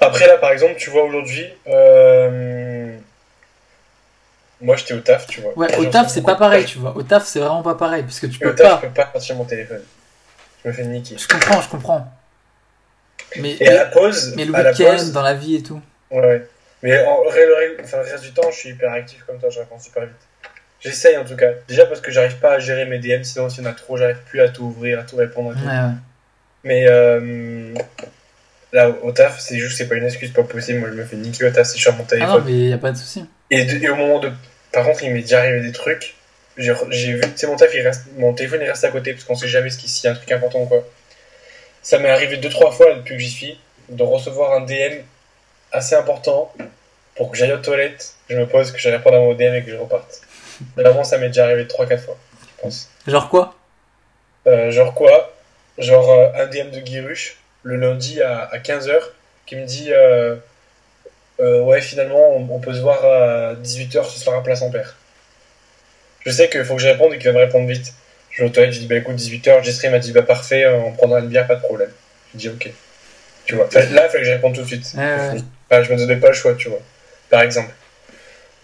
Après, 0.00 0.26
là, 0.26 0.36
par 0.38 0.52
exemple, 0.52 0.76
tu 0.78 0.90
vois, 0.90 1.04
aujourd'hui, 1.04 1.46
moi, 4.60 4.76
j'étais 4.76 4.94
au 4.94 5.00
taf, 5.00 5.26
tu 5.26 5.40
vois. 5.40 5.52
Ouais, 5.56 5.74
au 5.78 5.86
taf, 5.86 6.08
c'est 6.10 6.22
pas 6.24 6.36
pareil, 6.36 6.64
tu 6.66 6.78
vois. 6.78 6.96
Au 6.96 7.02
taf, 7.02 7.24
c'est 7.26 7.40
vraiment 7.40 7.62
pas 7.62 7.74
pareil, 7.74 8.02
parce 8.02 8.20
que 8.20 8.26
tu 8.26 8.38
Et 8.40 8.46
au 8.46 8.50
peux 8.50 8.54
taf, 8.54 8.68
pas. 8.68 8.80
je 8.82 8.86
peux 8.88 8.94
pas 8.94 9.10
sortir 9.12 9.36
mon 9.36 9.44
téléphone. 9.44 9.82
Je 10.66 10.70
me 10.70 10.74
fais 10.74 10.84
niquer. 10.84 11.16
Je 11.16 11.28
comprends, 11.28 11.60
je 11.60 11.68
comprends. 11.68 12.12
Mais, 13.36 13.56
Et 13.60 13.68
à 13.68 13.74
la 13.74 13.84
pause, 13.86 14.34
mais 14.36 14.44
le 14.44 14.54
à 14.54 14.70
week-end, 14.72 15.04
dans 15.12 15.22
la 15.22 15.34
vie 15.34 15.54
et 15.56 15.62
tout. 15.62 15.80
ouais, 16.10 16.20
ouais. 16.20 16.46
Mais 16.82 16.98
en, 17.06 17.22
le, 17.24 17.76
enfin, 17.82 17.98
le 17.98 18.02
reste 18.10 18.24
du 18.24 18.32
temps, 18.32 18.50
je 18.50 18.56
suis 18.56 18.68
hyper 18.70 18.92
actif 18.92 19.22
comme 19.26 19.38
toi, 19.38 19.48
je 19.48 19.60
réponds 19.60 19.78
super 19.78 20.02
vite. 20.04 20.12
J'essaye 20.80 21.16
en 21.16 21.24
tout 21.24 21.36
cas. 21.36 21.50
Déjà 21.68 21.86
parce 21.86 22.00
que 22.00 22.10
j'arrive 22.10 22.36
pas 22.38 22.54
à 22.54 22.58
gérer 22.58 22.84
mes 22.84 22.98
DM, 22.98 23.22
sinon 23.22 23.48
s'il 23.48 23.62
y 23.64 23.66
en 23.66 23.70
a 23.70 23.74
trop, 23.74 23.96
j'arrive 23.96 24.18
plus 24.28 24.40
à 24.40 24.48
tout 24.48 24.64
ouvrir, 24.64 24.98
à 25.00 25.02
tout 25.04 25.16
répondre. 25.16 25.52
et 25.52 25.60
tout. 25.60 25.66
Ouais, 25.66 25.72
ouais. 25.72 25.90
Mais 26.64 26.86
euh, 26.88 27.72
là, 28.72 28.90
au 29.02 29.12
taf, 29.12 29.38
c'est 29.40 29.56
juste, 29.58 29.78
c'est 29.78 29.88
pas 29.88 29.94
une 29.94 30.04
excuse, 30.04 30.32
pas 30.32 30.42
possible. 30.42 30.80
Moi, 30.80 30.88
je 30.90 30.94
me 30.96 31.04
fais 31.04 31.16
niquer 31.16 31.46
au 31.46 31.50
taf 31.50 31.66
si 31.66 31.78
je 31.78 31.82
suis 31.82 31.90
sur 31.90 31.94
mon 31.96 32.02
Ah 32.04 32.10
téléphone. 32.10 32.38
non, 32.38 32.44
mais 32.44 32.52
y 32.52 32.72
a 32.72 32.78
pas 32.78 32.90
de 32.92 32.96
souci. 32.96 33.24
Et, 33.50 33.62
et 33.62 33.88
au 33.88 33.94
moment 33.96 34.18
de. 34.18 34.30
Par 34.72 34.84
contre, 34.84 35.02
il 35.04 35.12
m'est 35.12 35.22
déjà 35.22 35.38
arrivé 35.40 35.60
des 35.60 35.72
trucs. 35.72 36.14
J'ai 36.56 36.72
vu, 37.12 37.20
sais, 37.36 37.46
mon 37.46 37.56
taf, 37.56 37.74
il 37.74 37.82
reste, 37.82 38.02
mon 38.16 38.32
téléphone 38.32 38.60
il 38.62 38.68
reste 38.70 38.84
à 38.84 38.88
côté 38.90 39.12
parce 39.12 39.24
qu'on 39.24 39.34
sait 39.34 39.48
jamais 39.48 39.68
ce 39.70 39.76
qui- 39.78 39.88
s'il 39.88 40.06
y 40.06 40.08
a 40.08 40.12
un 40.12 40.14
truc 40.16 40.30
important 40.32 40.60
ou 40.60 40.66
quoi. 40.66 40.82
Ça 41.82 41.98
m'est 41.98 42.08
arrivé 42.10 42.38
deux, 42.38 42.48
trois 42.48 42.72
fois 42.72 42.94
depuis 42.94 43.16
que 43.16 43.20
j'y 43.22 43.30
suis 43.30 43.60
de 43.90 44.02
recevoir 44.02 44.52
un 44.54 44.60
DM 44.62 45.02
assez 45.72 45.94
important 45.94 46.52
pour 47.14 47.30
que 47.30 47.36
j'aille 47.36 47.52
aux 47.52 47.58
toilettes, 47.58 48.14
je 48.28 48.36
me 48.36 48.46
pose, 48.46 48.72
que 48.72 48.78
je 48.78 48.88
réponde 48.88 49.14
à 49.14 49.18
mon 49.18 49.34
DM 49.34 49.54
et 49.54 49.62
que 49.64 49.70
je 49.70 49.76
reparte. 49.76 50.20
Vraiment, 50.76 51.04
ça 51.04 51.18
m'est 51.18 51.28
déjà 51.28 51.44
arrivé 51.44 51.66
3-4 51.66 52.02
fois, 52.02 52.16
je 52.40 52.62
pense. 52.62 52.88
Genre 53.06 53.28
quoi? 53.28 53.54
Euh, 54.46 54.70
genre 54.70 54.94
quoi? 54.94 55.34
Genre 55.78 56.10
euh, 56.10 56.28
un 56.36 56.46
DM 56.46 56.70
de 56.70 56.80
Guiruche, 56.80 57.36
le 57.62 57.76
lundi 57.76 58.22
à, 58.22 58.44
à 58.44 58.58
15h, 58.58 58.94
qui 59.44 59.56
me 59.56 59.64
dit 59.66 59.88
euh, 59.92 60.36
euh, 61.40 61.60
Ouais, 61.60 61.80
finalement, 61.82 62.36
on, 62.36 62.48
on 62.50 62.58
peut 62.60 62.72
se 62.74 62.80
voir 62.80 63.04
à 63.04 63.54
18h 63.54 64.04
ce 64.08 64.18
soir 64.18 64.36
à 64.38 64.42
Place 64.42 64.62
Ampère. 64.62 64.96
Je 66.26 66.30
sais 66.32 66.50
qu'il 66.50 66.64
faut 66.64 66.74
que 66.74 66.82
je 66.82 66.88
réponde 66.88 67.14
et 67.14 67.18
qu'il 67.18 67.28
va 67.28 67.38
me 67.38 67.44
répondre 67.44 67.68
vite. 67.68 67.92
Je 68.30 68.42
vais 68.42 68.48
aux 68.48 68.52
toilettes, 68.52 68.74
je 68.74 68.80
dis 68.80 68.86
Bah 68.86 68.96
écoute, 68.96 69.16
18h, 69.16 69.62
Jessery 69.62 69.88
m'a 69.90 70.00
dit 70.00 70.12
Bah 70.12 70.22
parfait, 70.22 70.64
euh, 70.64 70.76
on 70.76 70.92
prendra 70.92 71.20
une 71.20 71.28
bière, 71.28 71.46
pas 71.46 71.54
de 71.54 71.60
problème. 71.60 71.90
Je 72.34 72.38
dis 72.38 72.48
Ok. 72.48 72.68
Tu 73.46 73.54
vois, 73.54 73.68
là, 73.72 73.80
il 73.80 73.94
fallait 73.94 74.08
que 74.10 74.24
je 74.24 74.32
réponde 74.32 74.54
tout 74.54 74.62
de 74.62 74.66
suite. 74.66 74.92
Ouais. 74.96 75.40
Enfin, 75.70 75.82
je 75.84 75.92
me 75.92 75.96
donnais 75.96 76.16
pas 76.16 76.28
le 76.28 76.34
choix, 76.34 76.54
tu 76.54 76.68
vois. 76.68 76.80
Par 77.30 77.42
exemple. 77.42 77.72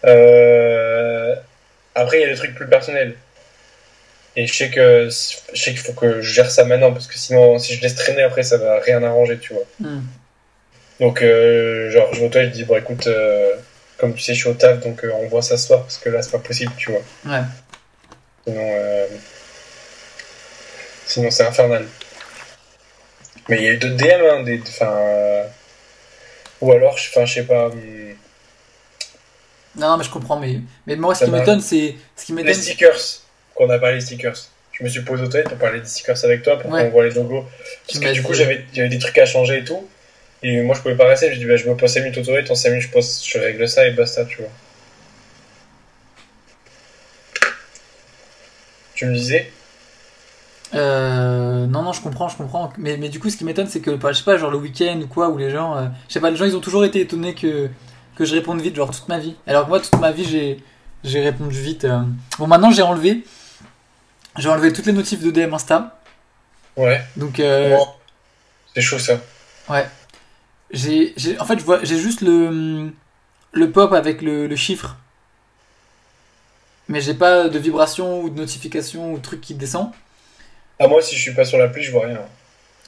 Euh, 0.05 1.35
Après, 1.95 2.19
il 2.19 2.23
y 2.23 2.25
a 2.25 2.29
des 2.29 2.35
trucs 2.35 2.55
plus 2.57 2.67
personnels. 2.67 3.15
Et 4.35 4.47
je 4.47 4.55
sais 4.55 4.71
que 4.71 5.09
je 5.09 5.63
sais 5.63 5.71
qu'il 5.71 5.79
faut 5.81 5.93
que 5.93 6.21
je 6.21 6.33
gère 6.33 6.51
ça 6.51 6.65
maintenant 6.65 6.93
parce 6.93 7.07
que 7.07 7.17
sinon, 7.17 7.59
si 7.59 7.75
je 7.75 7.83
laisse 7.83 7.95
traîner 7.95 8.23
après, 8.23 8.43
ça 8.43 8.57
va 8.57 8.81
rien 8.81 9.03
arranger, 9.03 9.39
tu 9.39 9.53
vois. 9.53 9.65
Hmm. 9.79 10.01
Donc, 11.01 11.23
euh, 11.23 11.91
genre, 11.91 12.13
je 12.13 12.27
toilette, 12.27 12.51
je 12.51 12.55
dis 12.55 12.65
bon, 12.65 12.77
écoute, 12.77 13.07
euh, 13.07 13.55
comme 14.03 14.15
tu 14.15 14.21
sais, 14.23 14.35
je 14.35 14.41
suis 14.41 14.49
au 14.49 14.55
taf, 14.55 14.81
donc 14.81 15.05
euh, 15.05 15.13
on 15.15 15.29
voit 15.29 15.43
soir 15.43 15.83
parce 15.83 15.97
que 15.97 16.09
là, 16.11 16.21
c'est 16.23 16.33
pas 16.33 16.41
possible, 16.41 16.73
tu 16.77 16.91
vois. 16.91 17.03
Ouais. 17.25 17.45
Sinon, 18.45 18.69
euh, 18.75 19.07
sinon 21.07 21.31
c'est 21.31 21.47
infernal. 21.47 21.87
Mais 23.49 23.59
il 23.59 23.63
y 23.63 23.69
a 23.69 23.71
eu 23.71 23.77
d'autres 23.77 23.95
DM, 23.97 24.25
hein, 24.29 24.43
des, 24.43 24.61
enfin, 24.61 25.45
ou 26.61 26.73
alors, 26.73 26.99
je- 26.99 27.11
enfin, 27.11 27.25
je 27.27 27.35
sais 27.35 27.45
pas. 27.45 27.67
hum, 27.67 28.15
Non, 29.77 29.91
non, 29.91 29.97
mais 29.99 30.05
je 30.05 30.11
comprends. 30.11 30.41
Mais, 30.41 30.59
mais 30.89 30.97
moi, 30.97 31.15
ce 31.15 31.25
qui 31.25 31.31
m'étonne, 31.31 31.61
c'est. 31.61 31.95
Ce 32.17 32.25
qui 32.27 32.33
Les 32.35 32.55
stickers, 32.55 32.99
qu'on 33.55 33.71
a 33.71 33.79
parlé 33.79 33.99
des 33.99 34.05
stickers. 34.05 34.35
Je 34.73 34.83
me 34.83 34.89
suis 34.89 35.03
posé 35.03 35.23
au 35.23 35.29
toilette 35.29 35.49
pour 35.49 35.59
parler 35.59 35.81
des 35.81 35.87
stickers 35.87 36.25
avec 36.25 36.43
toi, 36.43 36.59
pour 36.59 36.73
Ouais. 36.73 36.85
qu'on 36.87 36.91
voit 36.91 37.05
les 37.05 37.13
logos. 37.13 37.47
Tu 37.87 38.01
que 38.01 38.13
du 38.13 38.23
coup, 38.23 38.35
j'avais 38.35 38.65
des 38.75 38.99
trucs 38.99 39.19
à 39.19 39.27
changer 39.27 39.59
et 39.59 39.65
tout. 39.65 39.89
Et 40.45 40.61
moi, 40.63 40.75
je 40.75 40.81
pouvais 40.81 40.97
pas 40.97 41.07
rester. 41.07 41.33
J'ai 41.33 41.39
dit, 41.39 41.45
bah, 41.47 41.57
je 41.57 41.69
me 41.69 41.77
pose 41.77 41.91
5 41.93 42.01
minutes 42.01 42.19
au 42.19 42.23
toilette, 42.25 42.51
en 42.51 42.55
5 42.55 42.71
minutes, 42.71 42.85
je, 42.87 42.91
pose, 42.91 43.23
je 43.25 43.39
règle 43.39 43.69
ça 43.69 43.87
et 43.87 43.93
basta, 43.93 44.25
tu 44.25 44.39
vois. 44.39 44.51
Tu 48.95 49.07
me 49.07 49.15
disais? 49.15 49.51
Euh, 50.75 51.67
non, 51.67 51.83
non, 51.83 51.93
je 51.93 52.01
comprends, 52.01 52.29
je 52.29 52.37
comprends. 52.37 52.73
Mais, 52.79 52.97
mais 52.97 53.09
du 53.09 53.21
coup, 53.21 53.31
ce 53.31 53.37
qui 53.37 53.45
m'étonne, 53.45 53.67
c'est 53.69 53.81
que, 53.81 53.91
je 54.01 54.13
sais 54.13 54.25
pas, 54.25 54.37
genre 54.37 54.51
le 54.51 54.59
week-end 54.59 55.01
ou 55.03 55.07
quoi, 55.07 55.29
où 55.29 55.39
les 55.39 55.51
gens. 55.51 55.77
euh, 55.77 55.87
je 56.09 56.15
sais 56.15 56.21
pas, 56.21 56.31
les 56.31 56.37
gens, 56.37 56.45
ils 56.45 56.57
ont 56.57 56.61
toujours 56.61 56.85
été 56.85 57.01
étonnés 57.01 57.35
que, 57.35 57.69
que 58.17 58.25
je 58.25 58.35
réponde 58.35 58.61
vite, 58.61 58.77
genre 58.77 58.91
toute 58.91 59.09
ma 59.09 59.19
vie. 59.19 59.37
Alors 59.47 59.65
que 59.65 59.69
moi, 59.69 59.81
toute 59.81 59.99
ma 60.01 60.13
vie, 60.13 60.25
j'ai, 60.25 60.59
j'ai 61.05 61.21
répondu 61.21 61.61
vite. 61.61 61.85
euh. 61.85 62.01
Bon, 62.39 62.47
maintenant, 62.47 62.71
j'ai 62.71 62.83
enlevé. 62.83 63.25
J'ai 64.39 64.49
enlevé 64.49 64.73
toutes 64.73 64.87
les 64.87 64.93
notifs 64.93 65.21
de 65.23 65.31
DM 65.31 65.53
Insta. 65.55 66.01
Ouais. 66.77 67.03
Donc, 67.17 67.39
euh, 67.39 67.77
Bon. 67.77 67.87
C'est 68.75 68.81
chaud 68.81 68.99
ça. 68.99 69.21
ouais. 69.69 69.85
J'ai, 70.73 71.13
j'ai, 71.17 71.39
en 71.39 71.45
fait, 71.45 71.59
je 71.59 71.65
vois, 71.65 71.85
j'ai 71.85 71.99
juste 71.99 72.21
le, 72.23 72.93
le 73.53 73.71
pop 73.73 73.93
avec 73.93 74.23
le, 74.23 74.47
le 74.47 74.57
chiffre. 74.57 74.97
Mais 76.87 77.01
j'ai 77.01 77.15
pas 77.15 77.49
de 77.49 77.59
vibration 77.59 78.21
ou 78.23 78.31
de 78.31 78.37
notification 78.37 79.13
ou 79.13 79.17
de 79.19 79.23
truc 79.23 79.41
qui 79.41 79.55
descend. 79.57 79.91
Ah, 80.79 80.87
moi, 80.87 81.01
si 81.01 81.17
je 81.17 81.23
suis 81.23 81.33
pas 81.35 81.47
sur 81.47 81.57
l'appli, 81.57 81.83
je 81.83 81.91
vois 81.93 82.05
rien. 82.07 82.29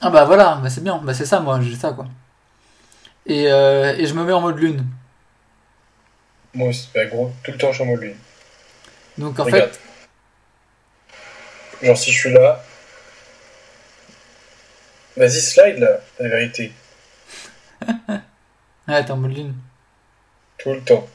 Ah 0.01 0.09
bah 0.09 0.23
voilà, 0.25 0.55
bah 0.63 0.69
c'est 0.69 0.83
bien, 0.83 0.97
bah 1.03 1.13
c'est 1.13 1.25
ça 1.25 1.39
moi, 1.41 1.59
j'ai 1.61 1.75
ça 1.75 1.91
quoi. 1.91 2.07
Et, 3.25 3.47
euh, 3.51 3.95
et 3.97 4.05
je 4.07 4.13
me 4.13 4.23
mets 4.23 4.33
en 4.33 4.41
mode 4.41 4.57
lune. 4.59 4.85
Moi 6.55 6.69
aussi, 6.69 6.89
bah, 6.91 7.05
gros, 7.05 7.31
tout 7.43 7.51
le 7.51 7.57
temps, 7.59 7.69
je 7.71 7.75
suis 7.75 7.83
en 7.83 7.87
mode 7.87 8.01
lune. 8.01 8.17
Donc 9.17 9.39
en 9.39 9.45
Regarde. 9.45 9.71
fait, 9.71 9.79
Genre, 11.81 11.97
si 11.97 12.11
je 12.11 12.17
suis 12.19 12.33
là. 12.33 12.61
Vas-y, 15.17 15.41
slide 15.41 15.79
là, 15.79 15.99
la 16.19 16.29
vérité. 16.29 16.71
Ouais, 18.87 19.05
t'es 19.05 19.11
en 19.11 19.17
mode 19.17 19.35
lune. 19.35 19.53
Tout 20.57 20.73
le 20.73 20.81
temps. 20.81 21.07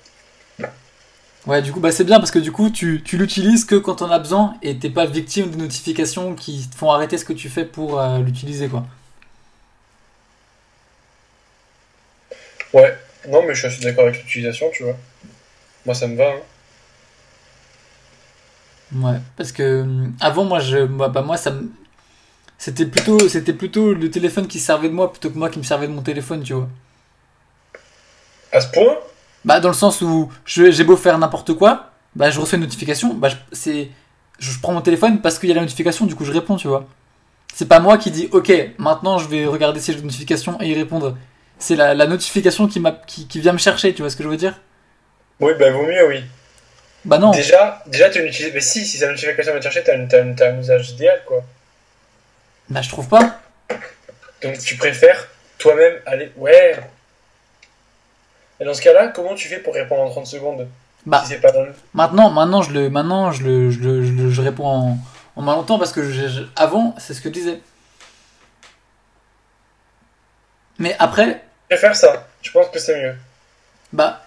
Ouais, 1.47 1.63
du 1.63 1.73
coup, 1.73 1.81
bah 1.81 1.91
c'est 1.91 2.05
bien 2.05 2.19
parce 2.19 2.31
que 2.31 2.39
du 2.39 2.53
coup, 2.53 2.69
tu, 2.71 3.03
tu 3.03 3.17
l'utilises 3.17 3.65
que 3.65 3.75
quand 3.77 4.03
on 4.03 4.11
a 4.11 4.19
besoin 4.19 4.57
et 4.63 4.79
t'es 4.79 4.91
pas 4.91 5.07
victime 5.07 5.51
de 5.51 5.57
notifications 5.57 6.35
qui 6.35 6.69
te 6.69 6.77
font 6.77 6.91
arrêter 6.93 7.17
ce 7.17 7.25
que 7.25 7.33
tu 7.33 7.49
fais 7.49 7.65
pour 7.65 7.99
euh, 7.99 8.19
l'utiliser 8.19 8.69
quoi. 8.69 8.85
Ouais. 12.73 12.97
Non, 13.29 13.43
mais 13.43 13.55
je 13.55 13.61
suis 13.61 13.69
assez 13.69 13.83
d'accord 13.85 14.07
avec 14.07 14.23
l'utilisation, 14.23 14.71
tu 14.73 14.83
vois. 14.85 14.97
Moi, 15.87 15.95
ça 15.95 16.07
me 16.07 16.17
va. 16.17 16.31
Hein. 16.31 16.41
Ouais, 18.95 19.19
parce 19.37 19.53
que 19.53 19.83
hum, 19.83 20.15
avant 20.21 20.45
moi, 20.45 20.59
je, 20.61 20.79
moi, 20.79 21.09
bah 21.09 21.23
moi 21.23 21.37
ça 21.37 21.53
me. 21.53 21.71
C'était 22.61 22.85
plutôt, 22.85 23.27
c'était 23.27 23.55
plutôt 23.55 23.95
le 23.95 24.11
téléphone 24.11 24.47
qui 24.47 24.61
servait 24.61 24.91
de 24.91 24.93
moi 24.93 25.11
plutôt 25.11 25.31
que 25.31 25.39
moi 25.39 25.49
qui 25.49 25.59
me 25.59 25.65
servais 25.65 25.87
de 25.87 25.93
mon 25.93 26.03
téléphone, 26.03 26.43
tu 26.43 26.53
vois. 26.53 26.69
À 28.53 28.61
ce 28.61 28.71
point? 28.71 28.99
Bah, 29.47 29.61
dans 29.61 29.71
le 29.71 29.75
sens 29.75 30.03
où 30.03 30.31
j'ai 30.45 30.85
beau 30.85 30.99
faire 30.99 31.17
n'importe 31.17 31.55
quoi, 31.55 31.93
bah, 32.15 32.29
je 32.29 32.39
reçois 32.39 32.57
une 32.57 32.65
notification, 32.65 33.15
bah, 33.15 33.31
c'est, 33.51 33.89
je 34.39 34.51
prends 34.61 34.75
mon 34.75 34.83
téléphone 34.83 35.23
parce 35.23 35.39
qu'il 35.39 35.49
y 35.49 35.53
a 35.53 35.55
la 35.55 35.63
notification, 35.63 36.05
du 36.05 36.15
coup, 36.15 36.27
je 36.27 36.33
réponds, 36.33 36.57
tu 36.57 36.69
vois. 36.69 36.87
C'est 37.55 37.67
pas 37.67 37.81
moi 37.81 37.97
qui 37.97 38.11
dis, 38.11 38.29
ok, 38.31 38.53
maintenant 38.77 39.17
je 39.17 39.27
vais 39.27 39.47
regarder 39.47 39.81
si 39.81 39.93
j'ai 39.93 39.99
une 39.99 40.05
notification 40.05 40.61
et 40.61 40.69
y 40.69 40.75
répondre. 40.75 41.17
C'est 41.59 41.77
la, 41.77 41.95
la 41.95 42.07
notification 42.07 42.69
qui, 42.69 42.79
m'a, 42.79 42.93
qui, 42.93 43.27
qui 43.27 43.41
vient 43.41 43.55
me 43.55 43.59
chercher, 43.59 43.95
tu 43.95 44.03
vois 44.03 44.11
ce 44.11 44.17
que 44.17 44.23
je 44.23 44.29
veux 44.29 44.37
dire? 44.37 44.61
Oui, 45.41 45.55
bah, 45.59 45.71
vaut 45.71 45.87
mieux, 45.87 46.07
oui. 46.09 46.25
Bah, 47.07 47.17
non. 47.17 47.31
Déjà, 47.31 47.83
déjà, 47.87 48.11
tu 48.11 48.23
l'utilises. 48.23 48.53
Mais 48.53 48.61
si, 48.61 48.85
si 48.85 48.99
sa 48.99 49.09
notification 49.09 49.55
va 49.55 49.61
te 49.61 49.65
chercher, 49.65 49.83
t'as 49.83 50.51
un 50.53 50.61
usage 50.61 50.91
idéal, 50.91 51.23
quoi. 51.27 51.43
Bah, 52.71 52.83
je 52.83 52.89
trouve 52.89 53.09
pas. 53.09 53.41
Donc, 54.43 54.59
tu 54.59 54.77
préfères 54.77 55.27
toi-même 55.59 55.95
aller. 56.07 56.33
Ouais. 56.37 56.79
Et 58.61 58.65
dans 58.65 58.75
ce 58.75 58.81
cas-là, 58.83 59.09
comment 59.09 59.35
tu 59.35 59.49
fais 59.49 59.59
pour 59.59 59.75
répondre 59.75 60.03
en 60.03 60.11
30 60.11 60.27
secondes 60.27 60.69
Bah, 61.07 61.21
Si 61.25 61.31
c'est 61.33 61.41
pas 61.41 61.51
dans 61.53 61.63
le. 61.65 61.75
maintenant, 61.95 62.31
maintenant, 62.31 62.63
je 62.63 62.73
le, 62.73 62.91
maintenant, 62.91 63.33
je 63.33 63.43
le, 63.43 63.71
je 63.71 63.81
le, 63.81 64.05
je 64.05 64.13
le- 64.13 64.31
je 64.31 64.43
réponds 64.43 64.67
en, 64.67 64.99
en 65.37 65.43
longtemps 65.43 65.79
parce 65.79 65.93
que 65.93 66.03
je- 66.11 66.45
avant, 66.57 66.95
c'est 66.99 67.15
ce 67.15 67.21
que 67.21 67.29
je 67.29 67.35
disais. 67.35 67.61
Mais 70.79 70.97
après, 70.99 71.43
Je 71.71 71.77
préfère 71.77 71.97
ça. 71.97 72.27
Je 72.43 72.51
pense 72.51 72.69
que 72.69 72.79
c'est 72.79 73.01
mieux. 73.03 73.15
Bah, 73.93 74.23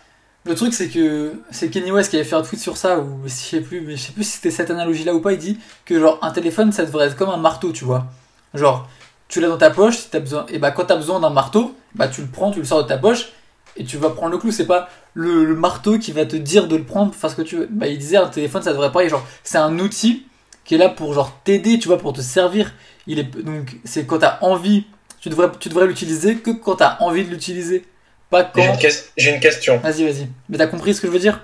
le 0.45 0.55
truc 0.55 0.73
c'est 0.73 0.89
que 0.89 1.33
c'est 1.51 1.69
Kenny 1.69 1.91
West 1.91 2.09
qui 2.09 2.17
avait 2.17 2.25
fait 2.25 2.35
un 2.35 2.43
tweet 2.43 2.59
sur 2.59 2.77
ça 2.77 2.99
ou 2.99 3.21
je 3.25 3.29
sais 3.29 3.61
plus, 3.61 3.81
mais 3.81 3.95
je 3.95 4.01
sais 4.07 4.11
plus 4.11 4.23
si 4.23 4.31
c'était 4.33 4.51
cette 4.51 4.69
analogie-là 4.69 5.13
ou 5.13 5.21
pas. 5.21 5.31
Il 5.31 5.39
dit 5.39 5.59
que 5.85 5.99
genre 5.99 6.19
un 6.21 6.31
téléphone 6.31 6.71
ça 6.71 6.85
devrait 6.85 7.07
être 7.07 7.15
comme 7.15 7.29
un 7.29 7.37
marteau, 7.37 7.71
tu 7.71 7.85
vois. 7.85 8.05
Genre, 8.53 8.87
tu 9.27 9.41
l'as 9.41 9.47
dans 9.47 9.57
ta 9.57 9.69
poche, 9.71 9.97
si 9.97 10.09
t'as 10.09 10.19
besoin, 10.19 10.45
et 10.49 10.59
bah 10.59 10.71
quand 10.71 10.85
t'as 10.85 10.95
besoin 10.95 11.19
d'un 11.19 11.29
marteau, 11.29 11.75
bah 11.95 12.07
tu 12.07 12.21
le 12.21 12.27
prends, 12.27 12.51
tu 12.51 12.59
le 12.59 12.65
sors 12.65 12.83
de 12.83 12.87
ta 12.87 12.97
poche 12.97 13.29
et 13.75 13.83
tu 13.83 13.97
vas 13.97 14.11
prendre 14.11 14.31
le 14.31 14.37
clou. 14.37 14.51
C'est 14.51 14.67
pas 14.67 14.89
le, 15.15 15.45
le 15.45 15.55
marteau 15.55 15.97
qui 15.97 16.11
va 16.11 16.25
te 16.25 16.35
dire 16.35 16.67
de 16.67 16.75
le 16.75 16.83
prendre 16.83 17.11
pour 17.11 17.19
faire 17.19 17.31
ce 17.31 17.35
que 17.35 17.41
tu 17.41 17.57
veux. 17.57 17.67
Bah 17.71 17.87
il 17.87 17.97
disait 17.97 18.17
un 18.17 18.27
téléphone 18.27 18.61
ça 18.61 18.71
devrait 18.71 18.91
pas, 18.91 19.07
genre 19.07 19.25
c'est 19.43 19.57
un 19.57 19.79
outil 19.79 20.27
qui 20.65 20.75
est 20.75 20.77
là 20.77 20.89
pour 20.89 21.13
genre 21.13 21.39
t'aider, 21.43 21.79
tu 21.79 21.87
vois, 21.87 21.97
pour 21.97 22.13
te 22.13 22.21
servir. 22.21 22.73
Il 23.07 23.19
est 23.19 23.23
donc 23.43 23.77
c'est 23.83 24.05
quand 24.05 24.19
t'as 24.19 24.37
envie, 24.41 24.85
tu 25.19 25.29
devrais 25.29 25.49
tu 25.59 25.69
devrais 25.69 25.87
l'utiliser 25.87 26.35
que 26.37 26.51
quand 26.51 26.75
t'as 26.75 26.97
envie 26.99 27.25
de 27.25 27.29
l'utiliser, 27.31 27.85
pas 28.29 28.51
J'ai 28.55 28.61
quand 28.67 28.73
une, 28.81 28.89
j'ai 29.17 29.33
une 29.33 29.39
question. 29.39 29.77
Vas-y, 29.79 30.03
vas-y. 30.03 30.27
Mais 30.49 30.57
t'as 30.57 30.67
compris 30.67 30.93
ce 30.93 31.01
que 31.01 31.07
je 31.07 31.11
veux 31.11 31.19
dire? 31.19 31.41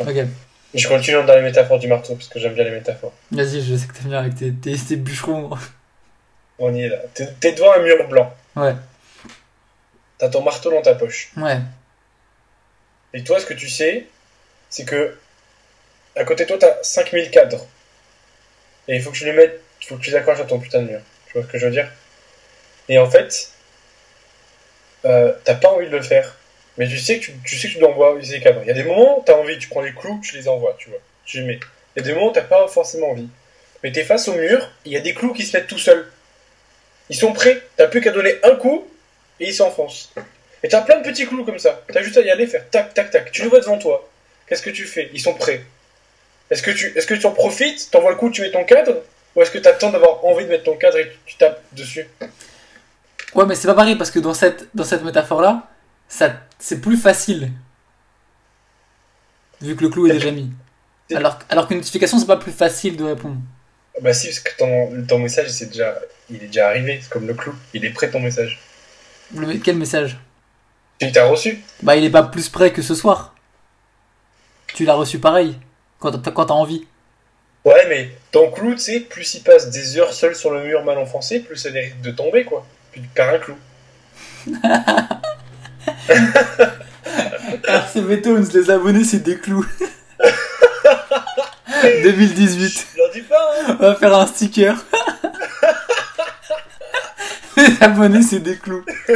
Ok. 0.00 0.14
Je 0.74 0.86
continue 0.86 1.24
dans 1.24 1.34
les 1.34 1.42
métaphores 1.42 1.78
du 1.78 1.88
marteau 1.88 2.14
parce 2.14 2.28
que 2.28 2.38
j'aime 2.38 2.54
bien 2.54 2.64
les 2.64 2.72
métaphores. 2.72 3.12
Vas-y, 3.30 3.62
je 3.62 3.74
sais 3.74 3.86
que 3.86 3.94
t'aimes 3.94 4.10
bien 4.10 4.18
avec 4.18 4.34
tes, 4.34 4.52
tes, 4.52 4.76
tes 4.76 4.96
bûcherons. 4.96 5.50
On 6.58 6.74
y 6.74 6.82
est 6.82 6.88
là. 6.88 6.98
T'es, 7.14 7.26
t'es 7.40 7.52
devant 7.52 7.72
un 7.72 7.78
mur 7.80 8.08
blanc. 8.08 8.34
Ouais, 8.56 8.74
T'as 10.18 10.28
ton 10.28 10.42
marteau 10.42 10.70
dans 10.70 10.82
ta 10.82 10.94
poche. 10.94 11.30
ouais. 11.36 11.58
Et 13.14 13.24
toi, 13.24 13.40
ce 13.40 13.46
que 13.46 13.54
tu 13.54 13.68
sais, 13.68 14.06
c'est 14.68 14.84
que 14.84 15.16
à 16.16 16.24
côté 16.24 16.44
de 16.44 16.48
toi, 16.48 16.58
t'as 16.58 16.82
5000 16.82 17.30
cadres. 17.30 17.66
Et 18.88 18.96
il 18.96 19.02
faut 19.02 19.10
que 19.10 19.16
tu 19.16 19.24
les 19.24 19.32
mettes, 19.32 19.60
il 19.80 19.86
faut 19.86 19.96
que 19.96 20.02
tu 20.02 20.10
les 20.10 20.16
accroches 20.16 20.40
à 20.40 20.44
ton 20.44 20.58
putain 20.58 20.82
de 20.82 20.90
mur. 20.90 21.00
Tu 21.26 21.32
vois 21.34 21.42
ce 21.42 21.48
que 21.48 21.58
je 21.58 21.66
veux 21.66 21.72
dire? 21.72 21.90
Et 22.88 22.98
en 22.98 23.08
fait, 23.08 23.50
euh, 25.04 25.32
t'as 25.44 25.54
pas 25.54 25.68
envie 25.68 25.86
de 25.86 25.96
le 25.96 26.02
faire. 26.02 26.36
Mais 26.76 26.86
tu 26.88 26.98
sais 26.98 27.18
que 27.18 27.24
tu, 27.26 27.32
tu 27.44 27.56
sais 27.56 27.68
que 27.68 27.74
tu 27.74 27.78
dois 27.78 27.90
envoyer 27.90 28.24
ces 28.24 28.40
cadres. 28.40 28.60
Il 28.62 28.68
y 28.68 28.70
a 28.70 28.74
des 28.74 28.84
moments 28.84 29.20
où 29.20 29.22
t'as 29.24 29.34
envie, 29.34 29.58
tu 29.58 29.68
prends 29.68 29.82
les 29.82 29.92
clous, 29.94 30.20
tu 30.22 30.36
les 30.36 30.48
envoies, 30.48 30.74
tu 30.78 30.90
vois. 30.90 30.98
Tu 31.24 31.38
les 31.40 31.44
mets. 31.46 31.60
Il 31.96 32.00
y 32.00 32.04
a 32.04 32.06
des 32.08 32.14
moments 32.14 32.28
où 32.30 32.32
t'as 32.32 32.42
pas 32.42 32.66
forcément 32.68 33.10
envie. 33.10 33.28
Mais 33.82 33.92
t'es 33.92 34.04
face 34.04 34.28
au 34.28 34.34
mur, 34.34 34.70
il 34.84 34.92
y 34.92 34.96
a 34.96 35.00
des 35.00 35.14
clous 35.14 35.32
qui 35.32 35.44
se 35.46 35.56
mettent 35.56 35.66
tout 35.68 35.78
seuls. 35.78 36.10
Ils 37.10 37.16
sont 37.16 37.32
prêts. 37.32 37.62
T'as 37.76 37.86
plus 37.86 38.00
qu'à 38.00 38.10
donner 38.10 38.34
un 38.44 38.56
coup 38.56 38.86
et 39.40 39.48
ils 39.48 39.54
s'enfoncent. 39.54 40.12
Et 40.62 40.68
t'as 40.68 40.82
plein 40.82 40.98
de 40.98 41.02
petits 41.02 41.26
clous 41.26 41.44
comme 41.44 41.58
ça. 41.58 41.82
T'as 41.92 42.02
juste 42.02 42.16
à 42.16 42.20
y 42.20 42.30
aller, 42.30 42.46
faire 42.46 42.68
tac, 42.70 42.94
tac, 42.94 43.10
tac. 43.10 43.30
Tu 43.32 43.42
les 43.42 43.48
vois 43.48 43.60
devant 43.60 43.78
toi. 43.78 44.08
Qu'est-ce 44.46 44.62
que 44.62 44.70
tu 44.70 44.84
fais? 44.86 45.10
Ils 45.12 45.20
sont 45.20 45.34
prêts. 45.34 45.64
Est-ce 46.50 46.62
que 46.62 46.70
tu, 46.70 46.92
est-ce 46.96 47.06
que 47.06 47.14
tu 47.14 47.26
en 47.26 47.32
profites? 47.32 47.90
T'envoies 47.90 48.10
le 48.10 48.16
coup, 48.16 48.30
tu 48.30 48.40
mets 48.40 48.50
ton 48.50 48.64
cadre? 48.64 49.02
Ou 49.36 49.42
est-ce 49.42 49.50
que 49.50 49.58
t'attends 49.58 49.90
d'avoir 49.90 50.24
envie 50.24 50.44
de 50.44 50.50
mettre 50.50 50.64
ton 50.64 50.76
cadre 50.76 50.98
et 50.98 51.08
tu, 51.08 51.16
tu 51.26 51.36
tapes 51.36 51.62
dessus? 51.72 52.08
Ouais, 53.34 53.44
mais 53.46 53.54
c'est 53.54 53.68
pas 53.68 53.74
pareil 53.74 53.96
parce 53.96 54.10
que 54.10 54.18
dans 54.18 54.34
cette, 54.34 54.66
dans 54.74 54.84
cette 54.84 55.02
métaphore-là, 55.02 55.68
ça, 56.08 56.34
c'est 56.58 56.80
plus 56.80 56.96
facile 56.96 57.52
vu 59.60 59.76
que 59.76 59.82
le 59.82 59.90
clou 59.90 60.06
est 60.06 60.12
déjà 60.12 60.30
mis. 60.30 60.50
Alors, 61.14 61.38
alors 61.50 61.68
qu'une 61.68 61.78
notification, 61.78 62.18
c'est 62.18 62.26
pas 62.26 62.36
plus 62.36 62.52
facile 62.52 62.96
de 62.96 63.04
répondre. 63.04 63.36
Bah 64.00 64.12
si, 64.12 64.28
parce 64.28 64.40
que 64.40 64.56
ton, 64.56 65.06
ton 65.06 65.18
message, 65.18 65.48
c'est 65.50 65.66
déjà, 65.66 65.98
il 66.30 66.36
est 66.42 66.46
déjà 66.46 66.68
arrivé, 66.68 66.98
c'est 67.02 67.10
comme 67.10 67.26
le 67.26 67.34
clou. 67.34 67.54
Il 67.74 67.84
est 67.84 67.90
prêt 67.90 68.10
ton 68.10 68.20
message. 68.20 68.60
Le- 69.34 69.58
quel 69.58 69.76
message 69.76 70.18
Tu 70.98 71.10
t'as 71.12 71.26
reçu 71.26 71.62
Bah, 71.82 71.96
il 71.96 72.04
est 72.04 72.10
pas 72.10 72.22
plus 72.22 72.48
prêt 72.48 72.72
que 72.72 72.82
ce 72.82 72.94
soir. 72.94 73.34
Tu 74.74 74.84
l'as 74.84 74.94
reçu 74.94 75.18
pareil, 75.18 75.56
quand 75.98 76.12
t'as 76.12 76.30
quand 76.30 76.46
t'as 76.46 76.54
envie. 76.54 76.86
Ouais, 77.64 77.86
mais 77.88 78.10
ton 78.30 78.50
clou, 78.50 78.72
tu 78.74 78.80
sais, 78.80 79.00
plus 79.00 79.34
il 79.34 79.42
passe 79.42 79.70
des 79.70 79.98
heures 79.98 80.12
seul 80.12 80.34
sur 80.36 80.50
le 80.52 80.62
mur 80.62 80.84
mal 80.84 80.98
enfoncé, 80.98 81.40
plus 81.40 81.56
ça 81.56 81.70
mérite 81.70 82.00
de 82.02 82.10
tomber, 82.10 82.44
quoi. 82.44 82.66
Puis 82.92 83.00
tu 83.02 83.08
perds 83.08 83.34
un 83.34 83.38
clou. 83.38 83.56
RCB 87.66 88.22
Tones, 88.22 88.48
les 88.54 88.70
abonnés, 88.70 89.04
c'est 89.04 89.20
des 89.22 89.38
clous. 89.38 89.66
2018. 91.82 92.86
Je 92.92 92.98
leur 92.98 93.10
dis 93.12 93.22
pas, 93.22 93.50
hein 93.66 93.76
On 93.80 93.82
va 93.82 93.94
faire 93.94 94.14
un 94.16 94.26
sticker. 94.26 94.76
les 97.80 97.82
abonnés, 97.82 98.22
c'est 98.22 98.40
des 98.40 98.56
clous. 98.56 98.84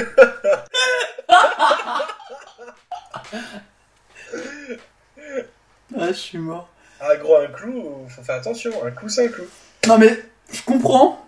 ah, 5.98 6.08
je 6.08 6.12
suis 6.12 6.38
mort. 6.38 6.68
Ah, 7.00 7.16
gros, 7.16 7.36
un 7.36 7.48
clou, 7.48 8.06
faut 8.08 8.22
faire 8.22 8.36
attention. 8.36 8.70
Un 8.84 8.90
clou, 8.90 9.08
c'est 9.08 9.26
un 9.26 9.28
clou. 9.30 9.44
Non, 9.88 9.98
mais 9.98 10.18
je 10.52 10.62
comprends. 10.62 11.26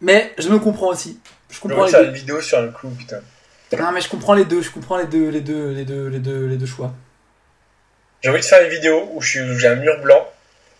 Mais 0.00 0.34
je 0.38 0.48
me 0.48 0.58
comprends 0.58 0.88
aussi. 0.88 1.20
Je 1.50 1.60
comprends 1.60 1.84
les 1.84 1.90
faire 1.90 2.00
deux. 2.00 2.08
une 2.08 2.14
vidéo 2.14 2.40
sur 2.40 2.58
un 2.58 2.68
clou, 2.68 2.90
putain. 2.90 3.20
Non, 3.78 3.92
mais 3.92 4.00
je 4.00 4.08
comprends 4.08 4.34
les 4.34 4.44
deux. 4.44 4.60
Je 4.60 4.70
comprends 4.70 4.98
les 4.98 5.06
deux, 5.06 5.28
les 5.30 5.40
deux, 5.40 5.70
les 5.70 5.84
deux, 5.84 6.08
les 6.08 6.18
deux, 6.18 6.46
les 6.46 6.56
deux 6.56 6.66
choix. 6.66 6.92
J'ai 8.22 8.30
envie 8.30 8.40
de 8.40 8.44
faire 8.44 8.62
une 8.62 8.70
vidéo 8.70 9.08
où 9.12 9.20
je 9.22 9.28
suis- 9.30 9.40
où 9.40 9.58
j'ai 9.58 9.68
un 9.68 9.76
mur 9.76 9.98
blanc, 10.00 10.28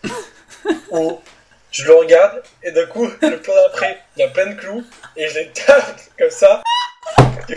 où 0.91 1.19
je 1.73 1.83
le 1.85 1.93
regarde, 1.95 2.41
et 2.61 2.71
d'un 2.71 2.85
coup, 2.85 3.09
le 3.21 3.37
plan 3.41 3.53
d'après, 3.55 3.99
il 4.15 4.21
y 4.21 4.23
a 4.23 4.29
plein 4.29 4.45
de 4.45 4.53
clous, 4.53 4.85
et 5.17 5.27
je 5.27 5.39
les 5.39 5.49
tape 5.49 5.99
comme 6.17 6.29
ça. 6.29 6.63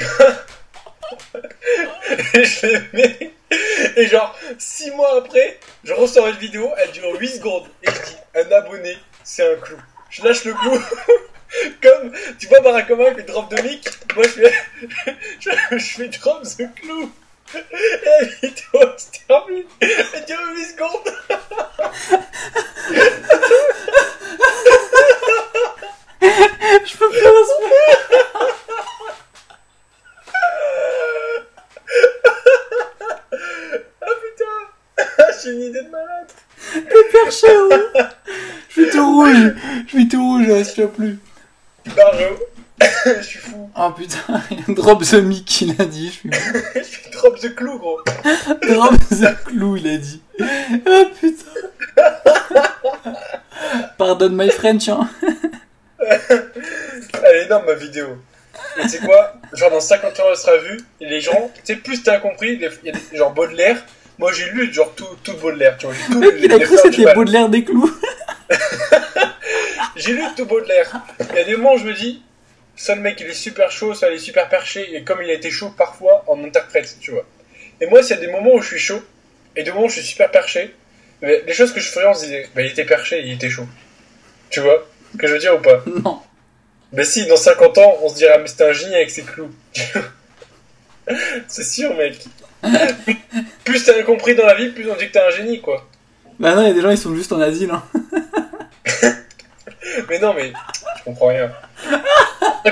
et 2.34 2.44
je 2.44 2.66
les 2.66 2.80
mets. 2.92 3.32
Et 3.96 4.06
genre, 4.08 4.36
6 4.58 4.90
mois 4.92 5.18
après, 5.18 5.60
je 5.84 5.92
ressors 5.92 6.26
une 6.26 6.36
vidéo, 6.36 6.72
elle 6.78 6.90
dure 6.90 7.14
8 7.14 7.28
secondes, 7.28 7.68
et 7.82 7.90
je 7.90 7.92
dis, 7.92 8.16
un 8.34 8.50
abonné, 8.52 8.98
c'est 9.22 9.52
un 9.52 9.56
clou. 9.56 9.78
Je 10.10 10.24
lâche 10.24 10.44
le 10.44 10.54
clou. 10.54 10.82
Comme, 11.82 12.12
tu 12.38 12.48
vois, 12.48 12.60
Barack 12.60 12.90
Obama 12.90 13.14
fait 13.14 13.22
drop 13.22 13.48
de 13.54 13.62
mic, 13.62 13.88
moi 14.16 14.24
je 14.24 14.30
fais, 14.30 14.52
je, 15.40 15.50
je 15.78 15.96
fais 15.96 16.08
drop 16.08 16.42
the 16.42 16.74
clou. 16.74 17.12
Et 17.54 18.04
la 18.04 18.24
vidéo 18.24 18.80
se 18.96 19.06
termine. 19.26 19.64
Dure 20.26 20.46
8 20.54 20.64
secondes. 20.64 21.12
Je 26.86 26.96
peux 26.96 27.08
plus 27.08 27.28
respirer. 27.28 27.92
Ah 34.02 34.14
putain. 34.22 34.56
J'ai 35.42 35.50
une 35.52 35.62
idée 35.62 35.82
de 35.82 35.90
malade. 35.90 36.32
Hyper 36.74 37.30
chaud. 37.32 37.70
Je 38.68 38.82
suis 38.82 38.90
tout 38.90 39.06
rouge. 39.06 39.54
Je 39.86 39.90
suis 39.90 40.08
tout 40.08 40.22
rouge. 40.22 40.44
Je 40.46 40.52
respire 40.52 40.90
plus. 40.90 41.18
Barjo. 41.94 42.38
Je 42.80 43.22
suis 43.22 43.38
fou. 43.38 43.70
Oh 43.76 43.90
putain. 43.90 44.42
Drop 44.68 45.02
the 45.04 45.14
mic, 45.14 45.60
il 45.62 45.74
a 45.80 45.84
dit. 45.86 46.08
Je 46.08 46.82
suis 46.82 47.00
Je 47.10 47.10
drop 47.12 47.38
the 47.40 47.54
clou, 47.54 47.78
gros. 47.78 48.00
Drop 48.68 48.94
the 49.10 49.44
clou, 49.44 49.76
il 49.76 49.88
a 49.88 49.96
dit. 49.96 50.20
Oh 50.86 51.04
putain. 51.20 51.44
Pardonne 53.98 54.36
my 54.36 54.50
French, 54.50 54.88
hein. 54.88 55.08
Elle 55.98 57.36
est 57.36 57.44
énorme 57.46 57.66
ma 57.66 57.74
vidéo. 57.74 58.06
Et 58.78 58.82
tu 58.82 58.88
sais 58.90 58.98
quoi? 58.98 59.34
Genre 59.54 59.70
dans 59.70 59.80
50 59.80 60.20
ans 60.20 60.24
elle 60.30 60.36
sera 60.36 60.56
vue, 60.58 60.78
et 61.00 61.06
les 61.06 61.20
gens, 61.20 61.50
tu 61.54 61.60
sais, 61.74 61.76
plus 61.76 62.02
t'as 62.02 62.18
compris, 62.18 62.56
les- 62.58 62.70
il 62.82 62.86
y 62.86 62.90
a 62.90 62.92
des- 62.92 63.16
genre 63.16 63.32
Baudelaire. 63.32 63.82
Moi 64.18 64.32
j'ai 64.32 64.50
lu 64.50 64.72
genre 64.72 64.94
tout, 64.94 65.06
tout 65.22 65.34
Baudelaire, 65.34 65.76
tu 65.78 65.86
vois. 65.86 65.94
Tout 66.10 66.20
lu. 66.20 66.30
Il 66.42 66.52
a 66.52 66.58
cru 66.58 66.74
que 66.76 66.80
c'était. 66.82 67.14
Baudelaire 67.14 67.48
des 67.48 67.64
clous? 67.64 67.90
J'ai 69.96 70.12
lu 70.12 70.22
tout 70.36 70.44
Baudelaire. 70.46 70.90
Il 71.30 71.36
y 71.36 71.40
a 71.40 71.44
des 71.44 71.56
moments 71.56 71.74
où 71.74 71.78
je 71.78 71.84
me 71.84 71.94
dis, 71.94 72.22
soit 72.76 72.94
le 72.94 73.00
mec 73.00 73.20
il 73.20 73.26
est 73.26 73.34
super 73.34 73.70
chaud, 73.70 73.94
soit 73.94 74.08
il 74.08 74.14
est 74.14 74.18
super 74.18 74.48
perché, 74.48 74.94
et 74.94 75.02
comme 75.02 75.22
il 75.22 75.30
a 75.30 75.34
été 75.34 75.50
chaud 75.50 75.72
parfois, 75.76 76.24
on 76.28 76.44
interprète, 76.44 76.96
tu 77.00 77.10
vois. 77.10 77.24
Et 77.80 77.86
moi, 77.86 78.02
s'il 78.02 78.16
y 78.16 78.18
a 78.18 78.20
des 78.20 78.30
moments 78.30 78.54
où 78.54 78.60
je 78.60 78.68
suis 78.68 78.78
chaud, 78.78 79.02
et 79.56 79.62
des 79.62 79.70
moments 79.70 79.86
où 79.86 79.88
je 79.88 80.00
suis 80.00 80.06
super 80.06 80.30
perché, 80.30 80.74
mais 81.22 81.42
les 81.46 81.54
choses 81.54 81.72
que 81.72 81.80
je 81.80 81.88
ferais, 81.88 82.06
on 82.06 82.14
se 82.14 82.24
disait, 82.24 82.48
bah 82.54 82.62
il 82.62 82.70
était 82.70 82.84
perché, 82.84 83.22
il 83.24 83.32
était 83.32 83.50
chaud. 83.50 83.66
Tu 84.50 84.60
vois 84.60 84.86
ce 85.12 85.18
que 85.18 85.26
je 85.26 85.32
veux 85.32 85.38
dire 85.38 85.54
ou 85.54 85.60
pas? 85.60 85.82
Non. 86.04 86.20
Mais 86.92 87.04
si, 87.04 87.26
dans 87.26 87.36
50 87.36 87.78
ans, 87.78 87.96
on 88.02 88.08
se 88.08 88.14
dira, 88.14 88.38
mais 88.38 88.46
c'était 88.46 88.68
un 88.68 88.72
génie 88.72 88.94
avec 88.94 89.10
ses 89.10 89.22
clous. 89.22 89.50
C'est 91.48 91.64
sûr, 91.64 91.94
mec. 91.96 92.24
plus 93.64 93.84
t'as 93.84 94.02
compris 94.02 94.34
dans 94.34 94.46
la 94.46 94.54
vie, 94.54 94.70
plus 94.70 94.88
on 94.90 94.96
dit 94.96 95.08
que 95.08 95.12
t'es 95.12 95.20
un 95.20 95.30
génie, 95.30 95.60
quoi. 95.60 95.86
Bah 96.38 96.54
non, 96.54 96.62
il 96.62 96.68
y 96.68 96.70
a 96.70 96.74
des 96.74 96.80
gens, 96.80 96.90
ils 96.90 96.98
sont 96.98 97.14
juste 97.14 97.32
en 97.32 97.40
asile, 97.40 97.70
hein. 97.70 97.82
Mais 100.08 100.18
non, 100.18 100.34
mais 100.34 100.52
je 100.98 101.04
comprends 101.04 101.28
rien. 101.28 101.50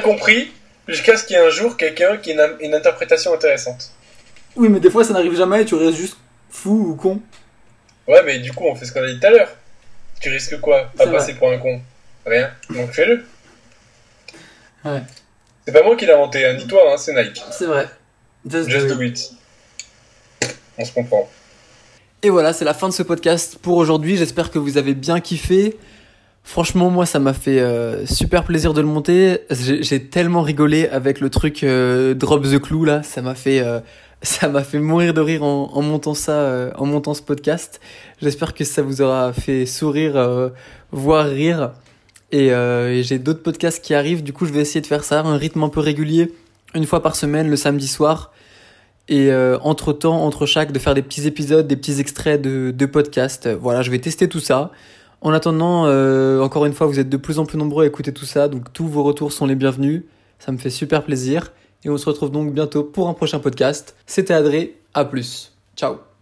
Compris 0.00 0.52
jusqu'à 0.88 1.16
ce 1.16 1.24
qu'il 1.24 1.36
y 1.36 1.38
ait 1.38 1.46
un 1.46 1.50
jour 1.50 1.76
quelqu'un 1.76 2.16
qui 2.16 2.30
ait 2.30 2.34
une, 2.34 2.56
une 2.60 2.74
interprétation 2.74 3.32
intéressante. 3.32 3.90
Oui, 4.56 4.68
mais 4.68 4.80
des 4.80 4.90
fois, 4.90 5.04
ça 5.04 5.12
n'arrive 5.12 5.36
jamais 5.36 5.62
et 5.62 5.64
tu 5.64 5.74
restes 5.74 5.96
juste 5.96 6.16
fou 6.50 6.90
ou 6.90 6.94
con. 6.94 7.20
Ouais, 8.06 8.22
mais 8.24 8.38
du 8.38 8.52
coup, 8.52 8.64
on 8.66 8.74
fait 8.74 8.84
ce 8.84 8.92
qu'on 8.92 9.02
a 9.02 9.06
dit 9.06 9.18
tout 9.18 9.26
à 9.26 9.30
l'heure. 9.30 9.48
Tu 10.20 10.28
risques 10.30 10.60
quoi? 10.60 10.90
À 10.98 11.04
vrai. 11.04 11.16
passer 11.18 11.34
pour 11.34 11.50
un 11.50 11.58
con 11.58 11.80
Rien. 12.26 12.50
Donc 12.70 12.92
fais-le. 12.92 13.24
Ouais. 14.84 15.02
C'est 15.66 15.72
pas 15.72 15.82
moi 15.82 15.96
qui 15.96 16.06
l'ai 16.06 16.12
inventé, 16.12 16.44
hein, 16.44 16.54
ni 16.54 16.66
toi, 16.66 16.92
hein, 16.92 16.96
c'est 16.98 17.14
Nike. 17.14 17.42
C'est 17.50 17.66
vrai. 17.66 17.88
Just 18.48 18.68
Just 18.68 18.86
do 18.88 18.94
do 18.94 19.02
it. 19.02 19.18
it. 20.42 20.56
On 20.76 20.84
se 20.84 20.92
comprend. 20.92 21.28
Et 22.22 22.30
voilà, 22.30 22.52
c'est 22.52 22.64
la 22.64 22.74
fin 22.74 22.88
de 22.88 22.94
ce 22.94 23.02
podcast 23.02 23.58
pour 23.60 23.76
aujourd'hui. 23.76 24.16
J'espère 24.16 24.50
que 24.50 24.58
vous 24.58 24.78
avez 24.78 24.94
bien 24.94 25.20
kiffé. 25.20 25.76
Franchement, 26.46 26.90
moi, 26.90 27.06
ça 27.06 27.18
m'a 27.18 27.32
fait 27.32 27.58
euh, 27.58 28.06
super 28.06 28.44
plaisir 28.44 28.74
de 28.74 28.82
le 28.82 28.86
monter. 28.86 29.38
J'ai 29.50 30.04
tellement 30.08 30.42
rigolé 30.42 30.86
avec 30.88 31.20
le 31.20 31.30
truc 31.30 31.64
euh, 31.64 32.12
Drop 32.12 32.44
the 32.44 32.60
Clou 32.60 32.84
là. 32.84 33.02
Ça 33.02 33.22
m'a 33.22 33.34
fait, 33.34 33.60
euh, 33.60 33.80
ça 34.22 34.48
m'a 34.48 34.62
fait 34.62 34.78
mourir 34.78 35.14
de 35.14 35.20
rire 35.20 35.42
en, 35.42 35.70
en 35.72 35.82
montant 35.82 36.14
ça, 36.14 36.32
euh, 36.32 36.70
en 36.76 36.86
montant 36.86 37.14
ce 37.14 37.22
podcast. 37.22 37.80
J'espère 38.20 38.54
que 38.54 38.64
ça 38.64 38.82
vous 38.82 39.00
aura 39.00 39.32
fait 39.32 39.66
sourire, 39.66 40.16
euh, 40.16 40.50
voire 40.92 41.26
rire. 41.26 41.72
Et, 42.30 42.52
euh, 42.52 42.92
et 42.92 43.02
j'ai 43.02 43.18
d'autres 43.18 43.42
podcasts 43.42 43.82
qui 43.82 43.94
arrivent. 43.94 44.22
Du 44.22 44.32
coup, 44.32 44.44
je 44.46 44.52
vais 44.52 44.60
essayer 44.60 44.82
de 44.82 44.86
faire 44.86 45.02
ça, 45.02 45.20
un 45.20 45.36
rythme 45.36 45.62
un 45.62 45.68
peu 45.70 45.80
régulier, 45.80 46.32
une 46.74 46.86
fois 46.86 47.02
par 47.02 47.16
semaine, 47.16 47.48
le 47.48 47.56
samedi 47.56 47.88
soir. 47.88 48.32
Et 49.08 49.30
entre 49.60 49.92
temps, 49.92 50.24
entre 50.24 50.46
chaque, 50.46 50.72
de 50.72 50.78
faire 50.78 50.94
des 50.94 51.02
petits 51.02 51.26
épisodes, 51.26 51.66
des 51.66 51.76
petits 51.76 52.00
extraits 52.00 52.40
de, 52.40 52.70
de 52.70 52.86
podcasts. 52.86 53.46
Voilà, 53.48 53.82
je 53.82 53.90
vais 53.90 53.98
tester 53.98 54.30
tout 54.30 54.40
ça. 54.40 54.70
En 55.24 55.32
attendant, 55.32 55.86
euh, 55.86 56.40
encore 56.40 56.66
une 56.66 56.74
fois, 56.74 56.86
vous 56.86 57.00
êtes 57.00 57.08
de 57.08 57.16
plus 57.16 57.38
en 57.38 57.46
plus 57.46 57.56
nombreux 57.56 57.84
à 57.84 57.86
écouter 57.86 58.12
tout 58.12 58.26
ça, 58.26 58.46
donc 58.46 58.72
tous 58.74 58.86
vos 58.86 59.02
retours 59.02 59.32
sont 59.32 59.46
les 59.46 59.54
bienvenus. 59.54 60.02
Ça 60.38 60.52
me 60.52 60.58
fait 60.58 60.70
super 60.70 61.02
plaisir. 61.02 61.50
Et 61.82 61.90
on 61.90 61.96
se 61.96 62.06
retrouve 62.06 62.30
donc 62.30 62.52
bientôt 62.52 62.84
pour 62.84 63.08
un 63.08 63.14
prochain 63.14 63.38
podcast. 63.38 63.96
C'était 64.06 64.34
Adré, 64.34 64.76
à 64.92 65.06
plus. 65.06 65.56
Ciao 65.76 66.13